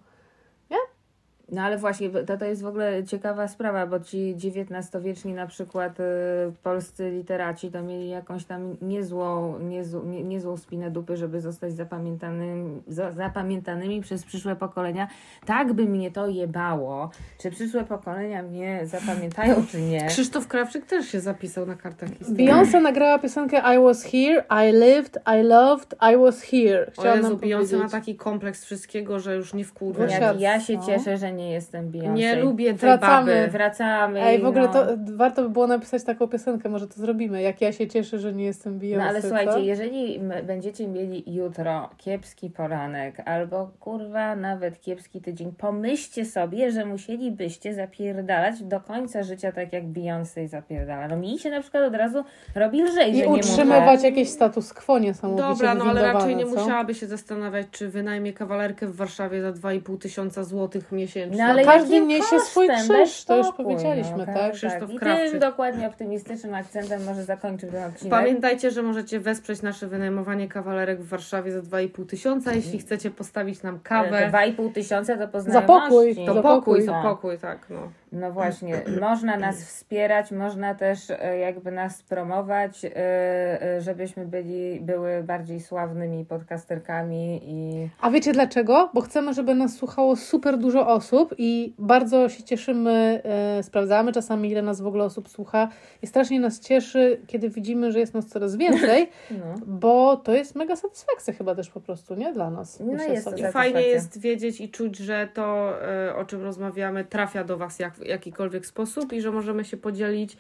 No 1.53 1.63
ale 1.63 1.79
właśnie, 1.79 2.11
to, 2.11 2.37
to 2.37 2.45
jest 2.45 2.63
w 2.63 2.67
ogóle 2.67 3.05
ciekawa 3.05 3.49
sprawa, 3.49 3.87
bo 3.87 4.01
ci 4.01 4.35
XIX-wieczni 4.39 5.35
na 5.35 5.47
przykład 5.47 6.01
y, 6.01 6.03
polscy 6.63 7.11
literaci 7.11 7.71
to 7.71 7.83
mieli 7.83 8.09
jakąś 8.09 8.45
tam 8.45 8.77
niezłą, 8.83 9.59
niezłą, 9.59 10.05
nie, 10.05 10.25
niezłą 10.25 10.57
spinę 10.57 10.91
dupy, 10.91 11.17
żeby 11.17 11.41
zostać 11.41 11.73
zapamiętanym, 11.73 12.83
za, 12.89 13.13
zapamiętanymi 13.13 14.01
przez 14.01 14.25
przyszłe 14.25 14.57
pokolenia. 14.57 15.09
Tak 15.47 15.73
by 15.73 15.85
mnie 15.85 16.11
to 16.11 16.29
jebało, 16.29 17.11
czy 17.39 17.51
przyszłe 17.51 17.85
pokolenia 17.85 18.43
mnie 18.43 18.81
zapamiętają, 18.85 19.67
czy 19.71 19.81
nie. 19.81 20.07
Krzysztof 20.07 20.49
Krawczyk 20.49 20.87
też 20.87 21.07
się 21.09 21.21
zapisał 21.21 21.67
na 21.67 21.75
kartach 21.75 22.11
historii. 22.19 22.49
Beyoncé 22.49 22.83
nagrała 22.83 23.19
piosenkę 23.19 23.57
I 23.77 23.83
was 23.83 24.03
here, 24.03 24.45
I 24.51 24.73
lived, 24.73 25.23
I 25.27 25.43
loved, 25.43 25.95
I 26.13 26.17
was 26.17 26.43
here. 26.43 26.87
O 26.87 26.91
Chciałam 26.91 27.19
Jezu, 27.19 27.29
nam 27.29 27.39
Beyoncé 27.39 27.79
ma 27.79 27.89
taki 27.89 28.17
kompleks 28.17 28.65
wszystkiego, 28.65 29.21
że 29.21 29.37
już 29.37 29.55
nie. 29.55 29.65
Wysiadł. 29.93 30.41
Jak 30.41 30.41
ja 30.41 30.61
się 30.61 30.81
cieszę, 30.87 31.17
że 31.17 31.33
nie 31.37 31.51
jestem 31.51 31.91
Beyoncé. 31.91 32.15
Nie 32.15 32.37
lubię 32.37 32.67
tej 32.67 32.79
Wracamy. 32.79 33.35
baby. 33.35 33.51
Wracamy. 33.51 34.23
Ej, 34.23 34.39
i 34.39 34.43
w 34.43 34.47
ogóle 34.47 34.67
no. 34.67 34.73
to 34.73 34.87
warto 35.17 35.43
by 35.43 35.49
było 35.49 35.67
napisać 35.67 36.05
taką 36.05 36.29
piosenkę, 36.29 36.69
może 36.69 36.87
to 36.87 36.95
zrobimy. 36.95 37.43
Jak 37.43 37.61
ja 37.61 37.73
się 37.73 37.89
cieszę, 37.89 38.19
że 38.19 38.33
nie 38.33 38.45
jestem 38.45 38.79
Beyoncé. 38.79 38.97
No 38.99 39.05
ale 39.05 39.23
co? 39.23 39.29
słuchajcie, 39.29 39.61
jeżeli 39.61 40.21
będziecie 40.47 40.89
mieli 40.89 41.35
jutro 41.35 41.91
kiepski 41.97 42.51
poranek 42.51 43.23
albo 43.25 43.71
kurwa 43.81 44.37
nawet 44.37 44.81
kiepski 44.81 45.21
tydzień, 45.21 45.53
pomyślcie 45.59 46.25
sobie, 46.25 46.73
że 46.73 46.85
musielibyście 46.85 47.75
zapierdalać 47.75 48.63
do 48.63 48.81
końca 48.81 49.23
życia 49.23 49.53
tak 49.53 49.73
jak 49.73 49.85
Beyoncé 49.85 50.49
zapierdala. 50.49 51.09
No 51.09 51.17
mi 51.17 51.39
się 51.39 51.51
na 51.51 51.61
przykład 51.61 51.85
od 51.85 51.95
razu 51.95 52.25
robi 52.55 52.83
lżej, 52.83 53.13
I 53.13 53.17
że 53.17 53.27
nie 53.27 53.29
utrzymywać 53.29 53.97
muszę. 53.97 54.07
jakiś 54.09 54.29
status 54.29 54.73
quo 54.73 54.99
niesamowicie 54.99 55.49
Dobra, 55.49 55.75
no 55.75 55.85
ale 55.85 56.13
raczej 56.13 56.37
nie 56.37 56.47
co? 56.47 56.51
musiałaby 56.51 56.95
się 56.95 57.07
zastanawiać, 57.07 57.67
czy 57.71 57.89
wynajmie 57.89 58.33
kawalerkę 58.33 58.87
w 58.87 58.97
Warszawie 58.97 59.43
za 59.43 59.53
2,5 59.53 59.99
tysiąca 59.99 60.45
złotych 60.45 60.93
miesięcznie. 60.93 61.24
No 61.31 61.45
ale 61.45 61.65
Każdy 61.65 62.01
niesie 62.01 62.41
swój 62.41 62.69
krzyż, 62.69 63.25
to 63.25 63.37
już 63.37 63.47
powiedzieliśmy, 63.57 64.17
no, 64.19 64.27
tak? 64.27 64.53
Krzysztof 64.53 64.91
I 64.91 64.99
Krawczyk. 64.99 65.31
tym 65.31 65.41
dokładnie 65.41 65.87
optymistycznym 65.87 66.55
akcentem 66.55 67.05
może 67.05 67.25
zakończyć 67.25 67.71
ten 67.71 67.85
odcinek. 67.85 68.11
Pamiętajcie, 68.11 68.71
że 68.71 68.83
możecie 68.83 69.21
wesprzeć 69.21 69.63
nasze 69.63 69.87
wynajmowanie 69.87 70.49
kawalerek 70.49 71.01
w 71.01 71.09
Warszawie 71.09 71.53
za 71.53 71.61
2,5 71.61 72.07
tysiąca. 72.07 72.53
Jeśli 72.53 72.79
chcecie 72.79 73.11
postawić 73.11 73.63
nam 73.63 73.81
kawę, 73.81 74.31
2,5 74.33 74.73
tysiąca 74.73 75.15
to 75.15 75.21
Za 75.21 75.27
poznajomości. 75.29 75.89
pokój, 75.89 76.27
to 76.27 76.35
za 76.35 76.43
pokój, 76.43 76.87
pokój. 76.87 76.87
to 76.87 77.03
pokój, 77.03 77.39
tak. 77.39 77.67
No. 77.71 77.89
No 78.13 78.33
właśnie, 78.33 78.83
można 79.01 79.37
nas 79.37 79.65
wspierać, 79.65 80.33
można 80.33 80.75
też 80.75 81.11
e, 81.11 81.39
jakby 81.39 81.71
nas 81.71 82.03
promować, 82.03 82.85
e, 82.85 82.91
e, 83.63 83.81
żebyśmy 83.81 84.27
byli, 84.27 84.81
były 84.81 85.23
bardziej 85.23 85.61
sławnymi 85.61 86.25
podcasterkami 86.25 87.41
i 87.45 87.89
A 88.01 88.11
wiecie 88.11 88.33
dlaczego? 88.33 88.91
Bo 88.95 89.01
chcemy, 89.01 89.35
żeby 89.35 89.55
nas 89.55 89.75
słuchało 89.77 90.17
super 90.17 90.59
dużo 90.59 90.87
osób 90.89 91.14
i 91.39 91.75
bardzo 91.79 92.29
się 92.29 92.43
cieszymy, 92.43 93.21
e, 93.25 93.63
sprawdzamy 93.63 94.13
czasami, 94.13 94.51
ile 94.51 94.63
nas 94.63 94.81
w 94.81 94.87
ogóle 94.87 95.05
osób 95.05 95.29
słucha 95.29 95.69
i 96.03 96.07
strasznie 96.07 96.41
nas 96.41 96.61
cieszy, 96.61 97.21
kiedy 97.27 97.51
widzimy, 97.51 97.93
że 97.93 97.99
jest 97.99 98.15
nas 98.15 98.27
coraz 98.27 98.57
więcej, 98.57 99.11
no. 99.31 99.55
bo 99.67 100.17
to 100.17 100.33
jest 100.33 100.55
mega 100.55 100.77
satysfakcja 100.77 101.35
chyba 101.35 101.55
też 101.55 101.71
po 101.71 101.81
prostu, 101.81 102.15
nie? 102.15 102.33
Dla 102.33 102.51
nas. 102.51 102.81
No 102.81 102.93
myślę 102.93 103.13
jest 103.13 103.25
sobie. 103.25 103.49
I 103.49 103.53
fajnie 103.53 103.83
jest 103.83 104.21
wiedzieć 104.21 104.61
i 104.61 104.69
czuć, 104.69 104.97
że 104.97 105.29
to, 105.35 105.73
e, 105.83 106.17
o 106.17 106.25
czym 106.25 106.43
rozmawiamy, 106.43 107.05
trafia 107.05 107.45
do 107.45 107.57
Was 107.57 107.79
jak, 107.79 107.95
w 107.95 108.07
jakikolwiek 108.07 108.67
sposób 108.67 109.13
i 109.13 109.21
że 109.21 109.31
możemy 109.31 109.65
się 109.65 109.77
podzielić 109.77 110.37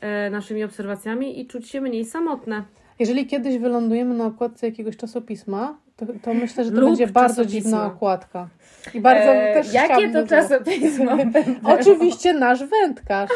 e, 0.00 0.30
naszymi 0.30 0.64
obserwacjami 0.64 1.40
i 1.40 1.46
czuć 1.46 1.68
się 1.68 1.80
mniej 1.80 2.04
samotne. 2.04 2.64
Jeżeli 2.98 3.26
kiedyś 3.26 3.58
wylądujemy 3.58 4.14
na 4.14 4.26
okładce 4.26 4.66
jakiegoś 4.66 4.96
czasopisma, 4.96 5.78
to, 5.96 6.06
to 6.22 6.34
myślę, 6.34 6.64
że 6.64 6.70
to 6.70 6.80
Lub 6.80 6.90
będzie 6.90 7.06
bardzo 7.06 7.44
dziwna 7.44 7.86
okładka. 7.86 8.48
I 8.94 9.00
bardzo 9.00 9.30
E, 9.32 9.54
też 9.54 9.72
jakie 9.72 10.08
to 10.08 10.26
czasopismo? 10.26 11.12
Oczywiście 11.80 12.32
nasz 12.32 12.64
wędkarz. 12.64 13.30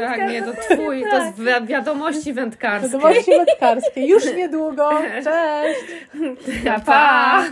tak, 0.00 0.30
nie, 0.30 0.42
to 0.42 0.52
Twój, 0.52 1.04
to 1.10 1.24
jest 1.24 1.38
wi- 1.38 1.66
wiadomości 1.66 2.32
wędkarskie. 2.32 2.88
Wiadomości 2.88 3.30
wędkarskie. 3.30 4.06
Już 4.06 4.34
niedługo. 4.34 4.90
Cześć! 5.24 5.80
Pa! 6.86 7.44